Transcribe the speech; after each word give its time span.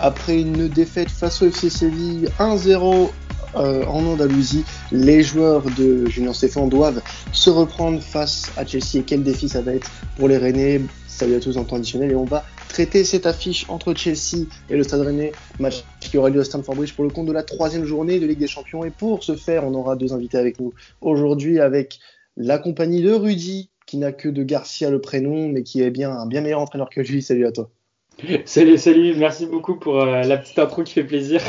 Après 0.00 0.40
une 0.40 0.68
défaite 0.68 1.10
face 1.10 1.42
au 1.42 1.46
FC 1.46 1.70
Séville 1.70 2.28
1-0 2.38 3.10
euh, 3.56 3.84
en 3.86 4.04
Andalousie, 4.04 4.64
les 4.92 5.22
joueurs 5.22 5.64
de 5.76 6.06
Julien 6.06 6.32
Stéphane 6.32 6.68
doivent 6.68 7.02
se 7.32 7.50
reprendre 7.50 8.00
face 8.00 8.50
à 8.56 8.64
Chelsea. 8.64 8.98
Et 8.98 9.02
quel 9.02 9.22
défi 9.22 9.48
ça 9.48 9.60
va 9.60 9.74
être 9.74 9.90
pour 10.16 10.28
les 10.28 10.36
Rennais 10.36 10.82
Salut 11.06 11.34
à 11.34 11.40
tous 11.40 11.56
en 11.56 11.64
temps 11.64 11.76
additionnel 11.76 12.12
et 12.12 12.14
on 12.14 12.24
va 12.24 12.44
traiter 12.68 13.02
cette 13.02 13.26
affiche 13.26 13.66
entre 13.68 13.92
Chelsea 13.92 14.46
et 14.70 14.76
le 14.76 14.84
Stade 14.84 15.00
Rennais, 15.00 15.32
match 15.58 15.82
qui 16.00 16.16
aura 16.16 16.30
lieu 16.30 16.40
à 16.40 16.44
Stamford 16.44 16.76
Bridge 16.76 16.94
pour 16.94 17.02
le 17.02 17.10
compte 17.10 17.26
de 17.26 17.32
la 17.32 17.42
troisième 17.42 17.84
journée 17.84 18.20
de 18.20 18.26
Ligue 18.26 18.38
des 18.38 18.46
Champions. 18.46 18.84
Et 18.84 18.90
pour 18.90 19.24
ce 19.24 19.34
faire, 19.34 19.64
on 19.64 19.74
aura 19.74 19.96
deux 19.96 20.12
invités 20.12 20.38
avec 20.38 20.60
nous 20.60 20.72
aujourd'hui 21.00 21.58
avec 21.58 21.98
la 22.36 22.58
compagnie 22.58 23.02
de 23.02 23.12
Rudy, 23.12 23.70
qui 23.84 23.96
n'a 23.96 24.12
que 24.12 24.28
de 24.28 24.44
Garcia 24.44 24.90
le 24.90 25.00
prénom, 25.00 25.48
mais 25.48 25.64
qui 25.64 25.82
est 25.82 25.90
bien 25.90 26.12
un 26.12 26.26
bien 26.26 26.40
meilleur 26.40 26.60
entraîneur 26.60 26.88
que 26.88 27.00
lui. 27.00 27.20
Salut 27.20 27.46
à 27.46 27.52
toi. 27.52 27.68
Salut, 28.46 28.78
salut, 28.78 29.14
merci 29.16 29.46
beaucoup 29.46 29.76
pour 29.76 30.00
euh, 30.00 30.22
la 30.22 30.38
petite 30.38 30.58
intro 30.58 30.82
qui 30.82 30.94
fait 30.94 31.04
plaisir. 31.04 31.40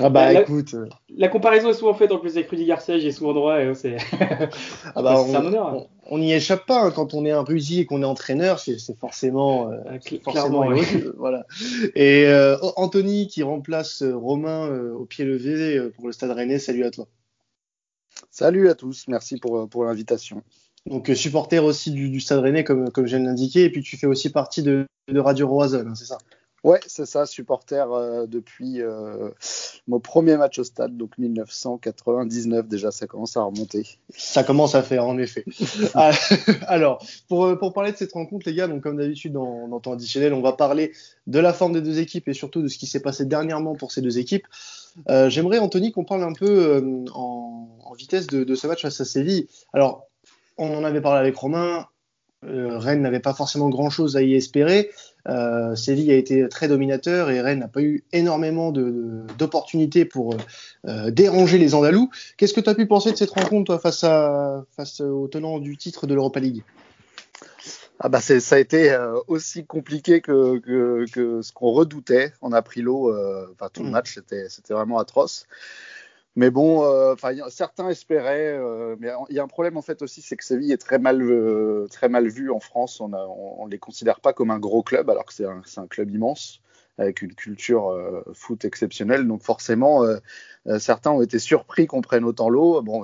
Ah 0.00 0.10
bah 0.10 0.32
la, 0.32 0.42
écoute. 0.42 0.74
La 1.16 1.28
comparaison 1.28 1.70
est 1.70 1.74
souvent 1.74 1.94
faite 1.94 2.10
en 2.10 2.18
plus 2.18 2.36
avec 2.36 2.50
Rudy 2.50 2.64
Garcia, 2.64 2.98
j'ai 2.98 3.12
souvent 3.12 3.32
droit 3.32 3.60
et 3.60 3.72
c'est 3.74 3.96
ah 4.94 5.02
bah, 5.02 5.16
un 5.16 5.46
honneur. 5.46 5.88
On 6.06 6.18
n'y 6.18 6.32
échappe 6.32 6.66
pas 6.66 6.86
hein. 6.86 6.90
quand 6.90 7.14
on 7.14 7.24
est 7.24 7.30
un 7.30 7.42
Rudy 7.42 7.80
et 7.80 7.86
qu'on 7.86 8.02
est 8.02 8.06
entraîneur, 8.06 8.58
c'est 8.58 8.78
forcément, 8.98 9.70
euh, 9.70 9.76
ah, 9.88 9.98
forcément 10.24 10.64
voilà. 11.16 11.46
Et 11.94 12.26
euh, 12.26 12.56
Anthony 12.76 13.28
qui 13.28 13.44
remplace 13.44 14.02
Romain 14.02 14.68
au 14.92 15.04
pied 15.04 15.24
levé 15.24 15.80
pour 15.94 16.06
le 16.06 16.12
Stade 16.12 16.32
Rennais, 16.32 16.58
salut 16.58 16.84
à 16.84 16.90
toi. 16.90 17.06
Salut 18.32 18.68
à 18.68 18.74
tous, 18.74 19.06
merci 19.06 19.38
pour, 19.38 19.68
pour 19.68 19.84
l'invitation. 19.84 20.42
Donc 20.88 21.10
supporter 21.14 21.62
aussi 21.62 21.90
du, 21.90 22.08
du 22.08 22.20
Stade 22.20 22.40
Rennais 22.40 22.64
comme, 22.64 22.90
comme 22.90 23.06
je 23.06 23.16
viens 23.16 23.20
de 23.20 23.26
l'indiquer, 23.26 23.64
et 23.64 23.70
puis 23.70 23.82
tu 23.82 23.96
fais 23.96 24.06
aussi 24.06 24.30
partie 24.30 24.62
de, 24.62 24.86
de 25.08 25.20
Radio 25.20 25.48
Roison, 25.48 25.84
hein, 25.86 25.94
c'est 25.94 26.06
ça? 26.06 26.18
Ouais, 26.64 26.80
c'est 26.86 27.06
ça, 27.06 27.24
supporter 27.24 27.86
euh, 27.92 28.26
depuis 28.26 28.82
euh, 28.82 29.30
mon 29.86 30.00
premier 30.00 30.36
match 30.36 30.58
au 30.58 30.64
stade, 30.64 30.96
donc 30.96 31.16
1999 31.16 32.66
déjà, 32.66 32.90
ça 32.90 33.06
commence 33.06 33.36
à 33.36 33.42
remonter. 33.42 33.86
Ça 34.10 34.42
commence 34.42 34.74
à 34.74 34.82
faire, 34.82 35.06
en 35.06 35.18
effet. 35.18 35.44
Ah, 35.94 36.10
alors, 36.66 37.04
pour, 37.28 37.56
pour 37.58 37.72
parler 37.72 37.92
de 37.92 37.96
cette 37.96 38.12
rencontre, 38.12 38.48
les 38.48 38.54
gars, 38.54 38.66
donc 38.66 38.82
comme 38.82 38.96
d'habitude 38.96 39.32
dans, 39.32 39.68
dans 39.68 39.78
temps 39.78 39.92
additionnel, 39.92 40.34
on 40.34 40.42
va 40.42 40.52
parler 40.52 40.92
de 41.28 41.38
la 41.38 41.52
forme 41.52 41.74
des 41.74 41.80
deux 41.80 42.00
équipes 42.00 42.26
et 42.26 42.34
surtout 42.34 42.60
de 42.60 42.68
ce 42.68 42.76
qui 42.76 42.86
s'est 42.86 43.00
passé 43.00 43.24
dernièrement 43.24 43.76
pour 43.76 43.92
ces 43.92 44.02
deux 44.02 44.18
équipes. 44.18 44.46
Euh, 45.08 45.30
J'aimerais, 45.30 45.58
Anthony, 45.58 45.92
qu'on 45.92 46.04
parle 46.04 46.24
un 46.24 46.32
peu 46.32 46.46
euh, 46.46 47.04
en, 47.14 47.68
en, 47.84 47.94
vitesse 47.94 48.26
de, 48.26 48.42
de 48.42 48.54
ce 48.56 48.66
match 48.66 48.82
face 48.82 49.00
à 49.00 49.04
Séville. 49.04 49.46
Alors, 49.72 50.07
on 50.58 50.76
en 50.76 50.84
avait 50.84 51.00
parlé 51.00 51.20
avec 51.20 51.36
Romain. 51.36 51.86
Euh, 52.44 52.78
Rennes 52.78 53.02
n'avait 53.02 53.18
pas 53.18 53.34
forcément 53.34 53.68
grand-chose 53.68 54.16
à 54.16 54.22
y 54.22 54.34
espérer. 54.34 54.90
Euh, 55.28 55.74
Séville 55.74 56.12
a 56.12 56.14
été 56.14 56.48
très 56.48 56.68
dominateur 56.68 57.30
et 57.30 57.40
Rennes 57.40 57.58
n'a 57.58 57.68
pas 57.68 57.82
eu 57.82 58.04
énormément 58.12 58.70
d'opportunités 58.72 60.04
pour 60.04 60.36
euh, 60.86 61.10
déranger 61.10 61.58
les 61.58 61.74
Andalous. 61.74 62.10
Qu'est-ce 62.36 62.54
que 62.54 62.60
tu 62.60 62.70
as 62.70 62.74
pu 62.74 62.86
penser 62.86 63.10
de 63.10 63.16
cette 63.16 63.30
rencontre 63.30 63.64
toi, 63.64 63.78
face, 63.78 64.04
à, 64.04 64.64
face 64.76 65.00
au 65.00 65.26
tenant 65.26 65.58
du 65.58 65.76
titre 65.76 66.06
de 66.06 66.14
l'Europa 66.14 66.38
League? 66.38 66.62
Ah 68.00 68.08
bah 68.08 68.20
ça 68.20 68.54
a 68.54 68.58
été 68.58 68.92
euh, 68.92 69.18
aussi 69.26 69.66
compliqué 69.66 70.20
que, 70.20 70.58
que, 70.58 71.04
que 71.10 71.42
ce 71.42 71.52
qu'on 71.52 71.72
redoutait. 71.72 72.32
On 72.42 72.52
a 72.52 72.62
pris 72.62 72.80
l'eau, 72.80 73.12
euh, 73.12 73.48
enfin 73.52 73.70
tout 73.72 73.82
le 73.82 73.88
mm. 73.88 73.92
match 73.92 74.14
c'était 74.14 74.72
vraiment 74.72 74.98
atroce. 74.98 75.46
Mais 76.38 76.52
bon, 76.52 76.84
euh, 76.84 77.16
certains 77.48 77.88
espéraient, 77.88 78.56
euh, 78.56 78.94
mais 79.00 79.08
il 79.28 79.34
y 79.34 79.40
a 79.40 79.42
un 79.42 79.48
problème 79.48 79.76
en 79.76 79.82
fait 79.82 80.02
aussi, 80.02 80.22
c'est 80.22 80.36
que 80.36 80.44
Séville 80.44 80.70
est 80.70 80.76
très 80.76 81.00
mal, 81.00 81.20
euh, 81.20 81.88
vu 82.28 82.52
en 82.52 82.60
France. 82.60 83.00
On 83.00 83.08
ne 83.08 83.68
les 83.68 83.80
considère 83.80 84.20
pas 84.20 84.32
comme 84.32 84.52
un 84.52 84.60
gros 84.60 84.84
club, 84.84 85.10
alors 85.10 85.24
que 85.24 85.34
c'est 85.34 85.46
un, 85.46 85.86
club 85.88 86.12
immense 86.12 86.60
avec 86.96 87.22
une 87.22 87.34
culture 87.34 87.92
foot 88.34 88.64
exceptionnelle. 88.64 89.26
Donc 89.26 89.42
forcément, 89.42 90.04
certains 90.78 91.10
ont 91.10 91.22
été 91.22 91.40
surpris 91.40 91.88
qu'on 91.88 92.02
prenne 92.02 92.24
autant 92.24 92.48
l'eau. 92.48 92.82
Bon, 92.82 93.02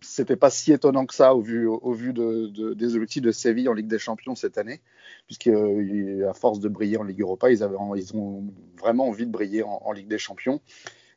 c'était 0.00 0.36
pas 0.36 0.48
si 0.48 0.72
étonnant 0.72 1.04
que 1.04 1.14
ça 1.14 1.34
au 1.34 1.42
vu, 1.42 1.68
des 2.14 2.94
objectifs 2.94 3.22
de 3.22 3.32
Séville 3.32 3.68
en 3.68 3.74
Ligue 3.74 3.88
des 3.88 3.98
Champions 3.98 4.34
cette 4.34 4.56
année, 4.56 4.80
puisqu'à 5.26 6.32
force 6.32 6.60
de 6.60 6.70
briller 6.70 6.96
en 6.96 7.04
Ligue 7.04 7.20
Europa, 7.20 7.50
ils, 7.50 7.62
ont 7.62 8.44
vraiment 8.80 9.08
envie 9.08 9.26
de 9.26 9.30
briller 9.30 9.62
en 9.62 9.92
Ligue 9.92 10.08
des 10.08 10.16
Champions. 10.16 10.62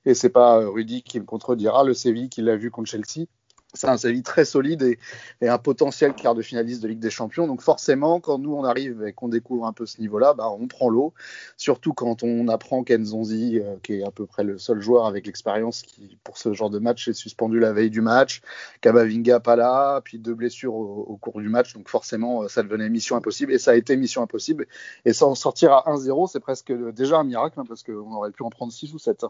Et 0.09 0.15
c'est 0.15 0.29
pas 0.29 0.59
euh, 0.59 0.69
Rudy 0.69 1.03
qui 1.03 1.19
me 1.19 1.25
contredira, 1.25 1.83
le 1.83 1.93
Séville 1.93 2.29
qui 2.29 2.41
l'a 2.41 2.55
vu 2.55 2.71
contre 2.71 2.89
Chelsea. 2.89 3.27
C'est 3.75 3.87
un 3.87 3.97
Séville 3.97 4.23
très 4.23 4.43
solide 4.43 4.81
et, 4.81 5.47
un 5.47 5.59
potentiel 5.59 6.15
quart 6.15 6.33
de 6.33 6.41
finaliste 6.41 6.81
de 6.81 6.87
Ligue 6.87 6.99
des 6.99 7.11
Champions. 7.11 7.45
Donc 7.45 7.61
forcément, 7.61 8.19
quand 8.19 8.39
nous 8.39 8.55
on 8.55 8.63
arrive 8.63 9.03
et 9.03 9.13
qu'on 9.13 9.27
découvre 9.27 9.67
un 9.67 9.71
peu 9.71 9.85
ce 9.85 10.01
niveau-là, 10.01 10.33
bah, 10.33 10.49
on 10.49 10.67
prend 10.67 10.89
l'eau. 10.89 11.13
Surtout 11.57 11.93
quand 11.93 12.23
on 12.23 12.47
apprend 12.47 12.83
qu'Enzonzi, 12.83 13.59
euh, 13.59 13.75
qui 13.83 13.99
est 13.99 14.03
à 14.03 14.09
peu 14.09 14.25
près 14.25 14.43
le 14.43 14.57
seul 14.57 14.81
joueur 14.81 15.05
avec 15.05 15.27
l'expérience 15.27 15.83
qui, 15.83 16.17
pour 16.23 16.39
ce 16.39 16.53
genre 16.53 16.71
de 16.71 16.79
match, 16.79 17.07
est 17.07 17.13
suspendu 17.13 17.59
la 17.59 17.71
veille 17.71 17.91
du 17.91 18.01
match, 18.01 18.41
Kamavinga 18.81 19.39
pas 19.41 19.55
là, 19.55 20.01
puis 20.01 20.17
deux 20.17 20.33
blessures 20.33 20.73
au, 20.73 21.17
cours 21.17 21.39
du 21.39 21.49
match. 21.49 21.75
Donc 21.75 21.87
forcément, 21.87 22.41
euh, 22.41 22.47
ça 22.47 22.63
devenait 22.63 22.89
mission 22.89 23.15
impossible 23.15 23.53
et 23.53 23.59
ça 23.59 23.71
a 23.71 23.75
été 23.75 23.95
mission 23.95 24.23
impossible. 24.23 24.65
Et 25.05 25.13
s'en 25.13 25.35
sortir 25.35 25.73
à 25.73 25.83
1-0, 25.85 26.31
c'est 26.31 26.39
presque 26.39 26.73
déjà 26.93 27.19
un 27.19 27.23
miracle 27.23 27.59
hein, 27.59 27.65
parce 27.67 27.83
qu'on 27.83 28.11
aurait 28.15 28.31
pu 28.31 28.41
en 28.41 28.49
prendre 28.49 28.73
6 28.73 28.95
ou 28.95 28.97
7. 28.97 29.25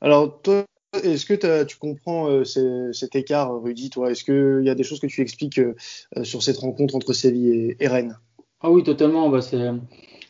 Alors, 0.00 0.40
toi, 0.42 0.64
est-ce 1.02 1.24
que 1.24 1.64
tu 1.64 1.76
comprends 1.78 2.28
euh, 2.28 2.44
cet 2.92 3.16
écart, 3.16 3.54
Rudy 3.62 3.90
toi? 3.90 4.10
Est-ce 4.10 4.24
qu'il 4.24 4.66
y 4.66 4.70
a 4.70 4.74
des 4.74 4.82
choses 4.82 5.00
que 5.00 5.06
tu 5.06 5.22
expliques 5.22 5.58
euh, 5.58 5.74
sur 6.22 6.42
cette 6.42 6.58
rencontre 6.58 6.94
entre 6.94 7.12
Séville 7.12 7.76
et, 7.78 7.88
Rennes? 7.88 8.18
Ah 8.60 8.70
oui, 8.70 8.82
totalement. 8.82 9.28
Bah, 9.28 9.40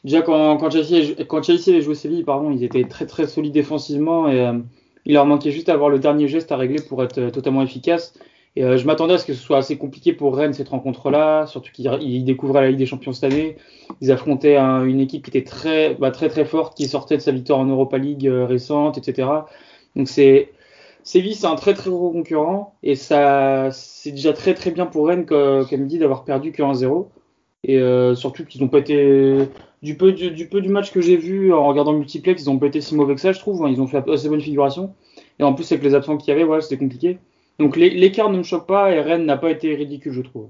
Déjà, 0.05 0.23
quand, 0.23 0.57
quand, 0.57 0.71
Chelsea, 0.71 1.15
quand 1.29 1.43
Chelsea 1.43 1.81
joué 1.81 1.95
Séville, 1.95 2.25
pardon, 2.25 2.51
ils 2.51 2.65
étaient 2.65 2.85
très 2.85 3.07
très 3.07 3.27
solides 3.27 3.53
défensivement 3.53 4.29
et 4.29 4.41
euh, 4.41 4.59
il 5.05 5.15
leur 5.15 5.27
manquait 5.27 5.53
juste 5.53 5.69
d'avoir 5.69 5.91
le 5.91 5.99
dernier 5.99 6.29
geste 6.29 6.51
à 6.53 6.57
régler 6.57 6.83
pour 6.83 7.03
être 7.03 7.31
totalement 7.31 7.63
efficace. 7.63 8.15
Et 8.55 8.77
je 8.77 8.87
m'attendais 8.87 9.15
à 9.15 9.19
ce 9.19 9.25
que 9.25 9.33
ce 9.33 9.43
soit 9.43 9.59
assez 9.59 9.79
compliqué 9.79 10.13
pour 10.13 10.37
Rennes 10.37 10.53
cette 10.53 10.69
rencontre-là, 10.69 11.47
surtout 11.47 11.73
qu'ils 11.73 12.25
découvraient 12.25 12.61
la 12.61 12.69
Ligue 12.69 12.79
des 12.79 12.87
Champions 12.87 13.13
cette 13.13 13.33
année. 13.33 13.57
Ils 14.03 14.13
affrontaient 14.13 14.59
une 14.59 15.01
équipe 15.01 15.25
qui 15.25 15.31
était 15.31 15.49
très, 15.49 15.95
bah, 15.95 16.11
très 16.11 16.29
très 16.29 16.45
forte, 16.45 16.77
qui 16.77 16.87
sortait 16.87 17.17
de 17.17 17.23
sa 17.23 17.33
victoire 17.33 17.61
en 17.61 17.65
Europa 17.65 17.97
League 17.97 18.29
récente, 18.31 18.99
etc. 18.99 19.29
Donc 19.97 20.09
c'est 20.09 20.51
Séville, 21.05 21.35
c'est 21.35 21.47
un 21.47 21.57
très 21.57 21.75
très 21.75 21.91
gros 21.91 22.11
concurrent 22.11 22.75
et 22.83 22.95
ça, 22.95 23.71
c'est 23.73 24.13
déjà 24.13 24.33
très 24.33 24.55
très 24.55 24.71
bien 24.71 24.87
pour 24.87 25.09
Rennes, 25.09 25.27
comme, 25.27 25.87
dit, 25.87 25.99
d'avoir 25.99 26.25
perdu 26.25 26.53
que 26.53 26.63
1-0. 26.63 27.09
Et 27.65 27.79
euh, 27.79 28.15
surtout 28.15 28.45
qu'ils 28.45 28.61
n'ont 28.61 28.69
pas 28.69 28.79
été 28.79 29.49
du 29.83 29.97
peu 29.97 30.13
du, 30.13 30.69
match 30.69 30.93
que 30.93 31.01
j'ai 31.01 31.17
vu 31.17 31.53
en 31.53 31.67
regardant 31.67 31.93
le 31.93 31.99
multiplex, 31.99 32.43
ils 32.43 32.49
n'ont 32.49 32.59
pas 32.59 32.67
été 32.67 32.81
si 32.81 32.95
mauvais 32.95 33.15
que 33.15 33.21
ça, 33.21 33.33
je 33.33 33.41
trouve. 33.41 33.65
Hein. 33.65 33.69
Ils 33.71 33.81
ont 33.81 33.87
fait 33.87 34.09
assez 34.09 34.29
bonne 34.29 34.41
figuration. 34.41 34.95
Et 35.39 35.43
en 35.43 35.55
plus 35.55 35.71
avec 35.73 35.83
les 35.85 35.95
absents 35.95 36.17
qu'il 36.17 36.29
y 36.29 36.33
avait, 36.33 36.45
voilà, 36.45 36.63
c'était 36.63 36.79
compliqué. 36.79 37.19
Donc 37.59 37.77
l'écart 37.77 38.31
ne 38.31 38.39
me 38.39 38.43
choque 38.43 38.67
pas 38.67 38.93
et 38.93 39.01
Rennes 39.01 39.27
n'a 39.27 39.37
pas 39.37 39.51
été 39.51 39.75
ridicule, 39.75 40.13
je 40.13 40.23
trouve. 40.23 40.49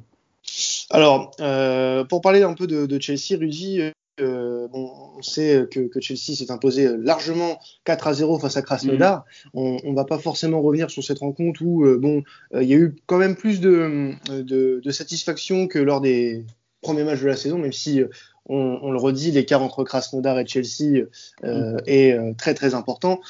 Alors, 0.91 1.33
euh, 1.41 2.05
pour 2.05 2.21
parler 2.21 2.43
un 2.43 2.55
peu 2.55 2.67
de, 2.67 2.87
de 2.87 3.01
Chelsea, 3.01 3.39
Rudy, 3.39 3.93
euh, 4.21 4.69
bon, 4.69 4.91
on 5.17 5.23
sait 5.23 5.67
que, 5.71 5.89
que 5.89 6.01
Chelsea 6.01 6.37
s'est 6.37 6.51
imposé 6.51 6.97
largement 6.99 7.59
4 7.85 8.09
à 8.09 8.13
0 8.13 8.39
face 8.39 8.57
à 8.57 8.63
Krasnodar. 8.63 9.25
Mmh. 9.47 9.49
On, 9.55 9.77
on 9.85 9.95
va 9.95 10.05
pas 10.05 10.19
forcément 10.19 10.61
revenir 10.61 10.91
sur 10.91 11.03
cette 11.03 11.21
rencontre 11.21 11.63
où 11.63 11.85
euh, 11.85 11.99
bon, 11.99 12.23
euh, 12.55 12.63
il 12.63 12.69
y 12.69 12.75
a 12.75 12.77
eu 12.77 12.95
quand 13.07 13.17
même 13.17 13.37
plus 13.37 13.61
de, 13.61 14.13
de, 14.29 14.81
de, 14.83 14.91
satisfaction 14.91 15.67
que 15.67 15.79
lors 15.79 16.03
des 16.03 16.45
premiers 16.83 17.05
matchs 17.05 17.21
de 17.21 17.29
la 17.29 17.37
saison, 17.37 17.59
même 17.59 17.73
si 17.73 18.03
on, 18.49 18.79
on, 18.83 18.91
le 18.91 18.99
redit, 18.99 19.31
l'écart 19.31 19.63
entre 19.63 19.85
Krasnodar 19.85 20.39
et 20.39 20.47
Chelsea 20.47 21.05
euh, 21.45 21.75
mm. 21.75 21.79
est 21.87 22.13
euh, 22.13 22.33
très 22.37 22.55
très 22.55 22.75
important. 22.75 23.21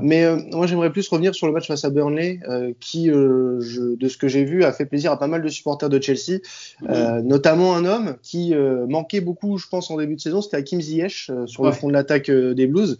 Mais 0.00 0.24
euh, 0.24 0.36
moi 0.52 0.66
j'aimerais 0.66 0.92
plus 0.92 1.08
revenir 1.08 1.34
sur 1.34 1.46
le 1.46 1.52
match 1.52 1.66
face 1.66 1.84
à 1.84 1.90
Burnley, 1.90 2.40
euh, 2.48 2.72
qui, 2.78 3.10
euh, 3.10 3.60
je, 3.60 3.96
de 3.96 4.08
ce 4.08 4.16
que 4.16 4.28
j'ai 4.28 4.44
vu, 4.44 4.64
a 4.64 4.72
fait 4.72 4.86
plaisir 4.86 5.12
à 5.12 5.18
pas 5.18 5.26
mal 5.26 5.42
de 5.42 5.48
supporters 5.48 5.88
de 5.88 6.00
Chelsea, 6.00 6.38
mm. 6.82 7.20
notamment 7.20 7.74
un 7.74 7.84
homme 7.84 8.16
qui 8.22 8.54
manquait 8.88 9.20
beaucoup, 9.20 9.58
je 9.58 9.66
pense, 9.68 9.90
en 9.90 9.96
début 9.96 10.16
de 10.16 10.20
saison, 10.20 10.40
c'était 10.40 10.56
Hakim 10.56 10.80
Ziyech 10.80 11.30
sur 11.46 11.62
ouais. 11.62 11.68
le 11.68 11.74
front 11.74 11.88
de 11.88 11.92
l'attaque 11.92 12.30
des 12.30 12.66
Blues. 12.66 12.98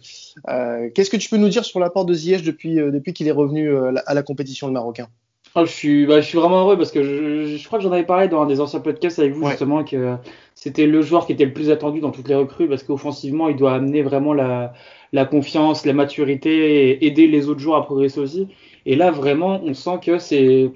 Qu'est-ce 0.93 1.09
que 1.09 1.17
tu 1.17 1.29
peux 1.29 1.37
nous 1.37 1.49
dire 1.49 1.65
sur 1.65 1.79
l'apport 1.79 2.05
de 2.05 2.13
Ziyech 2.13 2.43
depuis, 2.43 2.75
depuis 2.75 3.13
qu'il 3.13 3.27
est 3.27 3.31
revenu 3.31 3.75
à 4.05 4.13
la 4.13 4.23
compétition 4.23 4.67
le 4.67 4.73
Marocain? 4.73 5.07
Oh, 5.55 5.65
je, 5.65 5.71
suis, 5.71 6.05
bah, 6.05 6.21
je 6.21 6.27
suis 6.27 6.37
vraiment 6.37 6.61
heureux 6.61 6.77
parce 6.77 6.91
que 6.91 7.03
je, 7.03 7.57
je 7.57 7.67
crois 7.67 7.77
que 7.77 7.83
j'en 7.83 7.91
avais 7.91 8.05
parlé 8.05 8.29
dans 8.29 8.41
un 8.41 8.45
des 8.45 8.61
anciens 8.61 8.79
podcasts 8.79 9.19
avec 9.19 9.33
vous 9.33 9.43
ouais. 9.43 9.49
justement 9.49 9.83
que 9.83 10.15
c'était 10.55 10.87
le 10.87 11.01
joueur 11.01 11.25
qui 11.25 11.33
était 11.33 11.43
le 11.43 11.51
plus 11.51 11.69
attendu 11.71 11.99
dans 11.99 12.11
toutes 12.11 12.29
les 12.29 12.35
recrues 12.35 12.69
parce 12.69 12.83
qu'offensivement 12.83 13.49
il 13.49 13.57
doit 13.57 13.73
amener 13.73 14.01
vraiment 14.01 14.33
la, 14.33 14.71
la 15.11 15.25
confiance, 15.25 15.85
la 15.85 15.91
maturité 15.91 16.91
et 16.91 17.05
aider 17.05 17.27
les 17.27 17.49
autres 17.49 17.59
joueurs 17.59 17.77
à 17.77 17.85
progresser 17.85 18.21
aussi. 18.21 18.47
Et 18.85 18.95
là 18.95 19.11
vraiment 19.11 19.59
on 19.63 19.73
sent 19.73 19.99
que 20.01 20.19
c'est 20.19 20.71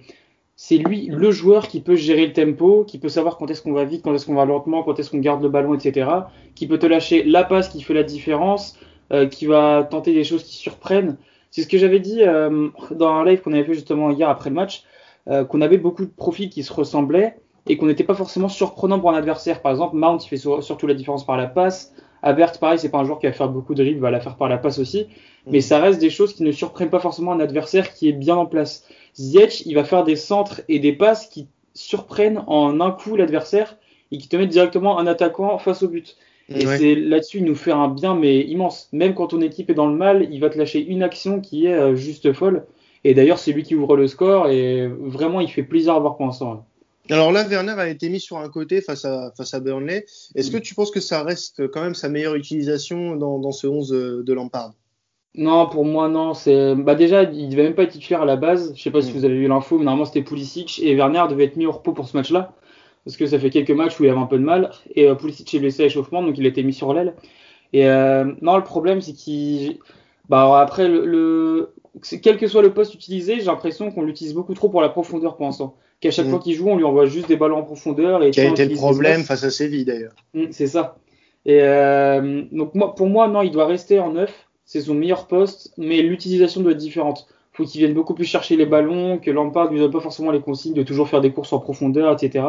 c'est 0.57 0.77
lui 0.77 1.07
le 1.07 1.31
joueur 1.31 1.67
qui 1.67 1.81
peut 1.81 1.95
gérer 1.95 2.27
le 2.27 2.33
tempo, 2.33 2.85
qui 2.85 2.97
peut 2.97 3.09
savoir 3.09 3.37
quand 3.37 3.49
est-ce 3.49 3.61
qu'on 3.61 3.73
va 3.73 3.83
vite, 3.85 4.01
quand 4.03 4.13
est-ce 4.13 4.25
qu'on 4.25 4.35
va 4.35 4.45
lentement, 4.45 4.83
quand 4.83 4.97
est-ce 4.99 5.11
qu'on 5.11 5.19
garde 5.19 5.43
le 5.43 5.49
ballon, 5.49 5.75
etc. 5.75 6.09
Qui 6.55 6.67
peut 6.67 6.79
te 6.79 6.85
lâcher 6.85 7.23
la 7.23 7.43
passe 7.43 7.69
qui 7.69 7.81
fait 7.81 7.93
la 7.93 8.03
différence, 8.03 8.77
euh, 9.11 9.27
qui 9.27 9.45
va 9.45 9.87
tenter 9.89 10.13
des 10.13 10.23
choses 10.23 10.43
qui 10.43 10.55
surprennent. 10.55 11.17
C'est 11.55 11.61
ce 11.61 11.67
que 11.69 11.77
j'avais 11.77 12.01
dit 12.01 12.21
euh, 12.21 12.67
dans 12.91 13.07
un 13.13 13.23
live 13.23 13.39
qu'on 13.39 13.53
avait 13.53 13.63
fait 13.63 13.75
justement 13.75 14.11
hier 14.11 14.27
après 14.27 14.49
le 14.49 14.57
match, 14.57 14.83
euh, 15.29 15.45
qu'on 15.45 15.61
avait 15.61 15.77
beaucoup 15.77 16.03
de 16.03 16.11
profils 16.11 16.49
qui 16.49 16.63
se 16.63 16.73
ressemblaient 16.73 17.37
et 17.65 17.77
qu'on 17.77 17.85
n'était 17.85 18.03
pas 18.03 18.13
forcément 18.13 18.49
surprenant 18.49 18.99
pour 18.99 19.11
un 19.11 19.13
adversaire. 19.13 19.61
Par 19.61 19.71
exemple, 19.71 19.95
Mount 19.95 20.17
il 20.17 20.27
fait 20.27 20.35
surtout 20.35 20.85
la 20.85 20.93
différence 20.93 21.25
par 21.25 21.37
la 21.37 21.47
passe. 21.47 21.93
Abert, 22.23 22.59
pareil, 22.59 22.77
c'est 22.77 22.89
pas 22.89 22.97
un 22.97 23.05
joueur 23.05 23.19
qui 23.19 23.27
va 23.27 23.31
faire 23.31 23.47
beaucoup 23.47 23.73
de 23.73 23.81
dribbles, 23.81 24.01
va 24.01 24.11
la 24.11 24.19
faire 24.19 24.35
par 24.35 24.49
la 24.49 24.57
passe 24.57 24.79
aussi. 24.79 25.07
Mais 25.47 25.61
ça 25.61 25.79
reste 25.79 26.01
des 26.01 26.09
choses 26.09 26.33
qui 26.33 26.43
ne 26.43 26.51
surprennent 26.51 26.89
pas 26.89 26.99
forcément 26.99 27.31
un 27.31 27.39
adversaire 27.39 27.93
qui 27.93 28.09
est 28.09 28.13
bien 28.13 28.35
en 28.35 28.47
place. 28.47 28.85
Ziyech, 29.15 29.65
il 29.65 29.75
va 29.75 29.85
faire 29.85 30.03
des 30.03 30.17
centres 30.17 30.59
et 30.67 30.79
des 30.79 30.91
passes 30.91 31.27
qui 31.27 31.47
surprennent 31.73 32.43
en 32.47 32.81
un 32.81 32.91
coup 32.91 33.15
l'adversaire 33.15 33.77
et 34.11 34.17
qui 34.17 34.27
te 34.27 34.35
mettent 34.35 34.49
directement 34.49 34.99
un 34.99 35.07
attaquant 35.07 35.57
face 35.57 35.83
au 35.83 35.87
but. 35.87 36.17
Et 36.49 36.65
Ouais. 36.67 36.77
c'est 36.77 36.95
là-dessus, 36.95 37.37
il 37.39 37.45
nous 37.45 37.55
fait 37.55 37.71
un 37.71 37.87
bien, 37.87 38.15
mais 38.15 38.41
immense. 38.41 38.87
Même 38.93 39.15
quand 39.15 39.27
ton 39.27 39.41
équipe 39.41 39.69
est 39.69 39.73
dans 39.73 39.87
le 39.87 39.95
mal, 39.95 40.27
il 40.31 40.39
va 40.39 40.49
te 40.49 40.57
lâcher 40.57 40.79
une 40.85 41.01
action 41.03 41.41
qui 41.41 41.65
est 41.65 41.73
euh, 41.73 41.95
juste 41.95 42.31
folle. 42.33 42.65
Et 43.03 43.13
d'ailleurs, 43.13 43.39
c'est 43.39 43.51
lui 43.51 43.63
qui 43.63 43.75
ouvre 43.75 43.95
le 43.97 44.07
score 44.07 44.49
et 44.49 44.87
vraiment, 44.87 45.41
il 45.41 45.49
fait 45.49 45.63
plaisir 45.63 45.93
à 45.95 45.99
voir 45.99 46.17
pour 46.17 46.25
l'instant. 46.25 46.65
Alors 47.11 47.31
là, 47.31 47.43
Werner 47.47 47.73
a 47.77 47.87
été 47.87 48.09
mis 48.09 48.19
sur 48.19 48.37
un 48.37 48.49
côté 48.49 48.81
face 48.81 49.05
à, 49.05 49.31
face 49.37 49.53
à 49.53 49.59
Burnley. 49.59 50.05
Est-ce 50.35 50.49
Mm. 50.49 50.53
que 50.53 50.57
tu 50.57 50.73
penses 50.75 50.89
que 50.91 50.99
ça 50.99 51.21
reste 51.23 51.67
quand 51.67 51.81
même 51.81 51.93
sa 51.95 52.09
meilleure 52.09 52.33
utilisation 52.35 53.15
dans, 53.15 53.37
dans 53.39 53.51
ce 53.51 53.67
11 53.67 53.89
de 53.89 54.23
de 54.25 54.33
Lampard? 54.33 54.73
Non, 55.35 55.67
pour 55.67 55.83
moi, 55.85 56.07
non. 56.09 56.33
C'est 56.33 56.75
bah 56.75 56.95
déjà, 56.95 57.23
il 57.23 57.49
devait 57.49 57.63
même 57.63 57.75
pas 57.75 57.83
être 57.83 57.91
titulaire 57.91 58.21
à 58.21 58.25
la 58.25 58.37
base. 58.37 58.73
Je 58.75 58.81
sais 58.81 58.89
pas 58.91 59.01
si 59.01 59.11
Mm. 59.11 59.15
vous 59.15 59.25
avez 59.25 59.35
vu 59.37 59.47
l'info, 59.47 59.77
mais 59.77 59.83
normalement 59.85 60.05
c'était 60.05 60.23
Pulisic 60.23 60.79
et 60.81 60.95
Werner 60.95 61.23
devait 61.29 61.43
être 61.45 61.57
mis 61.57 61.65
au 61.67 61.71
repos 61.73 61.91
pour 61.93 62.07
ce 62.07 62.15
match-là 62.17 62.53
parce 63.05 63.17
que 63.17 63.25
ça 63.25 63.39
fait 63.39 63.49
quelques 63.49 63.71
matchs 63.71 63.99
où 63.99 64.03
il 64.03 64.09
avait 64.09 64.19
un 64.19 64.25
peu 64.25 64.37
de 64.37 64.43
mal 64.43 64.71
et 64.95 65.07
euh, 65.07 65.15
Pulisic 65.15 65.53
est 65.53 65.59
blessé 65.59 65.83
à 65.83 65.85
échauffement, 65.85 66.23
donc 66.23 66.37
il 66.37 66.45
a 66.45 66.49
été 66.49 66.63
mis 66.63 66.73
sur 66.73 66.93
l'aile. 66.93 67.13
Et 67.71 67.87
euh, 67.87 68.25
non, 68.41 68.57
le 68.57 68.63
problème 68.63 69.01
c'est 69.01 69.13
qu'il, 69.13 69.77
bah 70.29 70.41
alors 70.41 70.57
après 70.57 70.87
le, 70.87 71.73
quel 72.21 72.37
que 72.37 72.47
soit 72.47 72.61
le 72.61 72.73
poste 72.73 72.93
utilisé, 72.93 73.39
j'ai 73.39 73.45
l'impression 73.45 73.91
qu'on 73.91 74.03
l'utilise 74.03 74.33
beaucoup 74.33 74.53
trop 74.53 74.69
pour 74.69 74.81
la 74.81 74.89
profondeur 74.89 75.37
pour 75.37 75.45
l'instant. 75.45 75.77
Qu'à 76.01 76.11
chaque 76.11 76.25
Mm. 76.25 76.29
fois 76.29 76.39
qu'il 76.39 76.55
joue, 76.55 76.67
on 76.67 76.75
lui 76.75 76.83
envoie 76.83 77.05
juste 77.05 77.29
des 77.29 77.37
ballons 77.37 77.59
en 77.59 77.63
profondeur 77.63 78.21
et 78.23 78.31
Qui 78.31 78.41
a 78.41 78.49
été 78.49 78.65
le 78.65 78.75
problème 78.75 79.21
face 79.21 79.43
à 79.43 79.49
Séville 79.49 79.85
d'ailleurs. 79.85 80.13
Mm, 80.33 80.45
C'est 80.51 80.67
ça. 80.67 80.97
Et 81.45 81.61
euh, 81.61 82.43
donc 82.51 82.75
moi, 82.75 82.95
pour 82.95 83.07
moi, 83.07 83.27
non, 83.27 83.41
il 83.43 83.51
doit 83.51 83.65
rester 83.67 83.99
en 83.99 84.11
neuf. 84.11 84.47
C'est 84.65 84.81
son 84.81 84.95
meilleur 84.95 85.27
poste, 85.27 85.71
mais 85.77 86.01
l'utilisation 86.01 86.61
doit 86.61 86.71
être 86.71 86.77
différente. 86.77 87.27
Faut 87.53 87.63
qu'il 87.63 87.79
vienne 87.79 87.93
beaucoup 87.93 88.15
plus 88.15 88.25
chercher 88.25 88.57
les 88.57 88.65
ballons, 88.65 89.19
que 89.19 89.31
Lampard 89.31 89.71
lui 89.71 89.79
donne 89.79 89.91
pas 89.91 90.01
forcément 90.01 90.31
les 90.31 90.41
consignes 90.41 90.73
de 90.73 90.83
toujours 90.83 91.07
faire 91.07 91.21
des 91.21 91.31
courses 91.31 91.53
en 91.53 91.59
profondeur, 91.59 92.11
etc. 92.11 92.45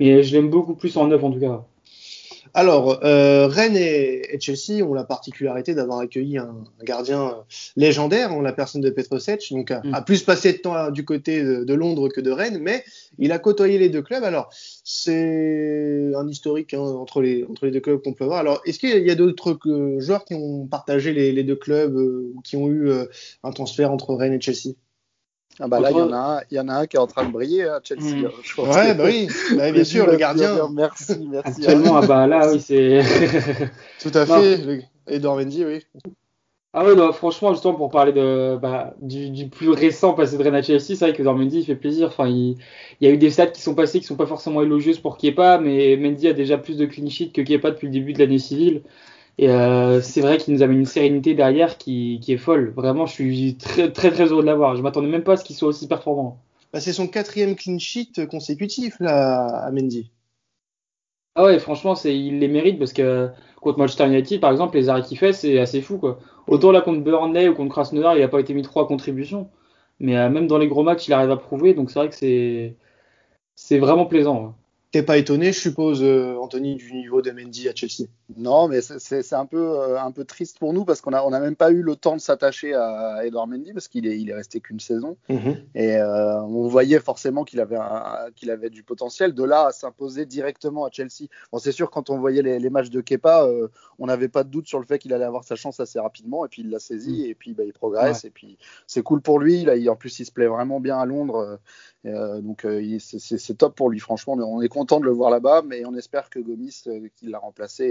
Mais 0.00 0.22
je 0.22 0.32
l'aime 0.34 0.50
beaucoup 0.50 0.74
plus 0.74 0.96
en 0.96 1.06
neuf 1.06 1.22
en 1.22 1.30
tout 1.30 1.40
cas. 1.40 1.64
Alors, 2.52 3.04
euh, 3.04 3.46
Rennes 3.46 3.76
et, 3.76 4.34
et 4.34 4.40
Chelsea 4.40 4.82
ont 4.84 4.92
la 4.92 5.04
particularité 5.04 5.72
d'avoir 5.72 6.00
accueilli 6.00 6.36
un, 6.36 6.64
un 6.80 6.84
gardien 6.84 7.28
euh, 7.28 7.32
légendaire 7.76 8.32
en 8.32 8.40
la 8.40 8.52
personne 8.52 8.80
de 8.80 8.90
Petrovic, 8.90 9.52
donc 9.52 9.70
a, 9.70 9.82
Mm. 9.84 9.94
a 9.94 10.02
plus 10.02 10.24
passé 10.24 10.54
de 10.54 10.58
temps 10.58 10.74
à- 10.74 10.90
du 10.90 11.04
côté 11.04 11.44
de, 11.44 11.62
de 11.62 11.74
Londres 11.74 12.08
que 12.08 12.20
de 12.20 12.32
Rennes, 12.32 12.58
mais 12.60 12.82
il 13.18 13.30
a 13.30 13.38
côtoyé 13.38 13.78
les 13.78 13.88
deux 13.88 14.02
clubs. 14.02 14.24
Alors, 14.24 14.48
c'est 14.84 16.10
un 16.16 16.26
historique 16.26 16.74
hein, 16.74 16.80
entre, 16.80 17.20
les, 17.22 17.44
entre 17.44 17.66
les 17.66 17.70
deux 17.70 17.80
clubs 17.80 18.02
qu'on 18.02 18.14
peut 18.14 18.24
voir. 18.24 18.38
Alors, 18.38 18.60
est-ce 18.66 18.80
qu'il 18.80 19.06
y 19.06 19.10
a 19.12 19.14
d'autres 19.14 19.56
euh, 19.66 20.00
joueurs 20.00 20.24
qui 20.24 20.34
ont 20.34 20.66
partagé 20.66 21.12
les, 21.12 21.30
les 21.30 21.44
deux 21.44 21.56
clubs 21.56 21.94
euh, 21.94 22.32
ou 22.34 22.40
qui 22.40 22.56
ont 22.56 22.66
eu 22.66 22.88
euh, 22.90 23.04
un 23.44 23.52
transfert 23.52 23.92
entre 23.92 24.14
Rennes 24.14 24.32
et 24.32 24.40
Chelsea? 24.40 24.74
Ah 25.62 25.68
bah 25.68 25.78
là, 25.80 25.90
il 25.90 25.96
y, 25.96 26.00
Entre- 26.00 26.10
en 26.10 26.16
a 26.16 26.38
un- 26.38 26.40
il 26.50 26.56
y 26.56 26.60
en 26.60 26.68
a 26.68 26.74
un 26.74 26.86
qui 26.86 26.96
est 26.96 27.00
en 27.00 27.06
train 27.06 27.24
de 27.26 27.32
briller 27.32 27.64
à 27.64 27.80
Chelsea. 27.84 28.16
Mm. 28.16 28.26
hein, 28.26 28.30
je 28.42 28.54
pense 28.54 28.74
Ouais, 28.74 28.92
que- 28.92 28.96
bah 28.96 29.04
oui, 29.06 29.28
bah, 29.56 29.70
bien 29.72 29.84
sûr, 29.84 30.06
le 30.06 30.16
gardien. 30.16 30.54
dire 30.54 30.70
Merci, 30.70 31.28
merci. 31.30 31.48
Actuellement, 31.50 31.96
ah 31.98 32.06
bah 32.06 32.26
là, 32.26 32.50
oui, 32.50 32.60
c'est. 32.66 33.02
Tout 34.00 34.10
à 34.14 34.24
Non. 34.26 34.40
fait. 34.40 34.88
Edouard 35.06 35.36
Mendy, 35.36 35.64
oui. 35.64 35.80
Ah 36.72 36.84
ouais, 36.84 36.94
non, 36.94 37.12
franchement, 37.12 37.52
justement, 37.52 37.74
pour 37.74 37.90
parler 37.90 38.12
de, 38.12 38.56
bah, 38.56 38.94
du, 39.02 39.30
du 39.30 39.48
plus 39.48 39.70
récent 39.70 40.12
passé 40.14 40.38
de 40.38 40.42
Rennes 40.42 40.54
à 40.54 40.62
Chelsea, 40.62 40.80
c'est 40.94 40.98
vrai 41.00 41.12
que 41.12 41.22
Mendy, 41.22 41.58
il 41.58 41.64
fait 41.64 41.74
plaisir. 41.74 42.06
Enfin, 42.06 42.28
il, 42.28 42.58
il 43.00 43.08
y 43.08 43.10
a 43.10 43.12
eu 43.12 43.18
des 43.18 43.30
stats 43.30 43.48
qui 43.48 43.60
sont 43.60 43.74
passés 43.74 43.98
qui 43.98 44.06
sont 44.06 44.14
pas 44.14 44.26
forcément 44.26 44.62
élogieuses 44.62 45.00
pour 45.00 45.16
Kepa, 45.18 45.58
mais 45.58 45.96
Mendy 45.96 46.28
a 46.28 46.32
déjà 46.32 46.58
plus 46.58 46.76
de 46.76 46.86
clean 46.86 47.08
sheet 47.08 47.32
que 47.32 47.42
Kepa 47.42 47.72
depuis 47.72 47.88
le 47.88 47.92
début 47.92 48.12
de 48.12 48.20
l'année 48.20 48.38
civile. 48.38 48.82
Et 49.38 49.48
euh, 49.48 50.00
c'est 50.02 50.20
vrai 50.20 50.38
qu'il 50.38 50.54
nous 50.54 50.62
amène 50.62 50.80
une 50.80 50.86
sérénité 50.86 51.34
derrière 51.34 51.78
qui, 51.78 52.20
qui 52.22 52.32
est 52.32 52.38
folle. 52.38 52.72
Vraiment, 52.76 53.06
je 53.06 53.12
suis 53.12 53.56
très, 53.56 53.90
très, 53.90 54.10
très 54.10 54.26
heureux 54.26 54.42
de 54.42 54.46
l'avoir. 54.46 54.76
Je 54.76 54.82
m'attendais 54.82 55.08
même 55.08 55.22
pas 55.22 55.32
à 55.32 55.36
ce 55.36 55.44
qu'il 55.44 55.56
soit 55.56 55.68
aussi 55.68 55.88
performant. 55.88 56.38
Bah, 56.72 56.80
c'est 56.80 56.92
son 56.92 57.08
quatrième 57.08 57.56
clean 57.56 57.78
sheet 57.78 58.26
consécutif 58.30 59.00
là, 59.00 59.64
à 59.64 59.70
Mendy. 59.70 60.10
Ah 61.36 61.44
ouais, 61.44 61.58
franchement, 61.58 61.94
c'est, 61.94 62.16
il 62.16 62.38
les 62.40 62.48
mérite 62.48 62.78
parce 62.78 62.92
que 62.92 63.30
contre 63.60 63.78
Manchester 63.78 64.06
United, 64.06 64.40
par 64.40 64.50
exemple, 64.50 64.76
les 64.76 64.88
arrêts 64.88 65.02
qu'il 65.02 65.18
fait, 65.18 65.32
c'est 65.32 65.58
assez 65.58 65.80
fou, 65.80 65.98
quoi. 65.98 66.18
Autant 66.46 66.72
là 66.72 66.80
contre 66.80 67.02
Burnley 67.02 67.48
ou 67.48 67.54
contre 67.54 67.72
Krasnodar, 67.72 68.16
il 68.16 68.22
a 68.22 68.28
pas 68.28 68.40
été 68.40 68.52
mis 68.54 68.62
trop 68.62 68.80
à 68.80 68.86
contribution. 68.86 69.48
Mais 70.00 70.16
euh, 70.16 70.28
même 70.30 70.46
dans 70.46 70.58
les 70.58 70.68
gros 70.68 70.82
matchs, 70.82 71.08
il 71.08 71.12
arrive 71.12 71.30
à 71.30 71.36
prouver. 71.36 71.74
Donc 71.74 71.90
c'est 71.90 71.98
vrai 71.98 72.08
que 72.08 72.14
c'est, 72.16 72.76
c'est 73.54 73.78
vraiment 73.78 74.06
plaisant. 74.06 74.56
T'es 74.92 75.04
pas 75.04 75.18
étonné, 75.18 75.52
je 75.52 75.60
suppose, 75.60 76.02
euh, 76.02 76.34
Anthony, 76.36 76.74
du 76.74 76.92
niveau 76.94 77.22
de 77.22 77.30
Mendy 77.30 77.68
à 77.68 77.72
Chelsea? 77.74 78.08
Non, 78.36 78.66
mais 78.66 78.80
c'est- 78.80 79.32
un 79.32 79.46
peu, 79.46 79.78
euh, 79.78 80.00
un 80.00 80.10
peu 80.10 80.24
triste 80.24 80.58
pour 80.58 80.72
nous 80.72 80.84
parce 80.84 81.00
qu'on 81.00 81.12
a, 81.12 81.22
on 81.22 81.32
a 81.32 81.38
même 81.38 81.54
pas 81.54 81.70
eu 81.70 81.82
le 81.82 81.94
temps 81.94 82.16
de 82.16 82.20
s'attacher 82.20 82.74
à 82.74 83.24
Edouard 83.24 83.46
Mendy 83.46 83.72
parce 83.72 83.86
qu'il 83.86 84.08
est, 84.08 84.18
il 84.18 84.28
est 84.30 84.34
resté 84.34 84.58
qu'une 84.60 84.80
saison. 84.80 85.16
Et 85.76 85.96
euh, 85.96 86.40
on 86.42 86.66
voyait 86.66 86.98
forcément 86.98 87.44
qu'il 87.44 87.60
avait, 87.60 87.78
qu'il 88.34 88.50
avait 88.50 88.68
du 88.70 88.82
potentiel. 88.82 89.32
De 89.32 89.44
là 89.44 89.66
à 89.66 89.72
s'imposer 89.72 90.26
directement 90.26 90.84
à 90.84 90.90
Chelsea. 90.90 91.28
Bon, 91.52 91.58
c'est 91.58 91.70
sûr, 91.70 91.88
quand 91.90 92.10
on 92.10 92.18
voyait 92.18 92.42
les, 92.42 92.58
les 92.58 92.70
matchs 92.70 92.90
de 92.90 93.00
Kepa, 93.00 93.44
euh, 93.44 93.68
on 94.00 94.06
n'avait 94.06 94.28
pas 94.28 94.42
de 94.42 94.48
doute 94.50 94.66
sur 94.66 94.80
le 94.80 94.86
fait 94.86 94.98
qu'il 94.98 95.12
allait 95.12 95.24
avoir 95.24 95.44
sa 95.44 95.54
chance 95.54 95.78
assez 95.78 96.00
rapidement. 96.00 96.44
Et 96.44 96.48
puis 96.48 96.62
il 96.62 96.70
l'a 96.70 96.80
saisi 96.80 97.26
et 97.28 97.36
puis 97.36 97.52
bah, 97.54 97.62
il 97.64 97.72
progresse. 97.72 98.24
Et 98.24 98.30
puis 98.30 98.58
c'est 98.88 99.02
cool 99.04 99.20
pour 99.20 99.38
lui. 99.38 99.62
Là, 99.64 99.76
il- 99.76 99.88
en 99.88 99.94
plus, 99.94 100.18
il 100.18 100.24
se 100.24 100.32
plaît 100.32 100.48
vraiment 100.48 100.80
bien 100.80 100.98
à 100.98 101.06
Londres. 101.06 101.60
euh, 102.06 102.40
donc 102.40 102.66
c'est 102.98 103.58
top 103.58 103.76
pour 103.76 103.90
lui. 103.90 104.00
Franchement, 104.00 104.32
on 104.34 104.60
est 104.62 104.68
content 104.80 104.98
de 105.00 105.04
le 105.04 105.10
voir 105.12 105.30
là-bas. 105.30 105.62
Mais 105.66 105.84
on 105.84 105.94
espère 105.94 106.30
que 106.30 106.38
Gomis, 106.40 106.76
euh, 106.86 107.08
qui 107.16 107.26
l'a 107.26 107.38
remplacé, 107.38 107.84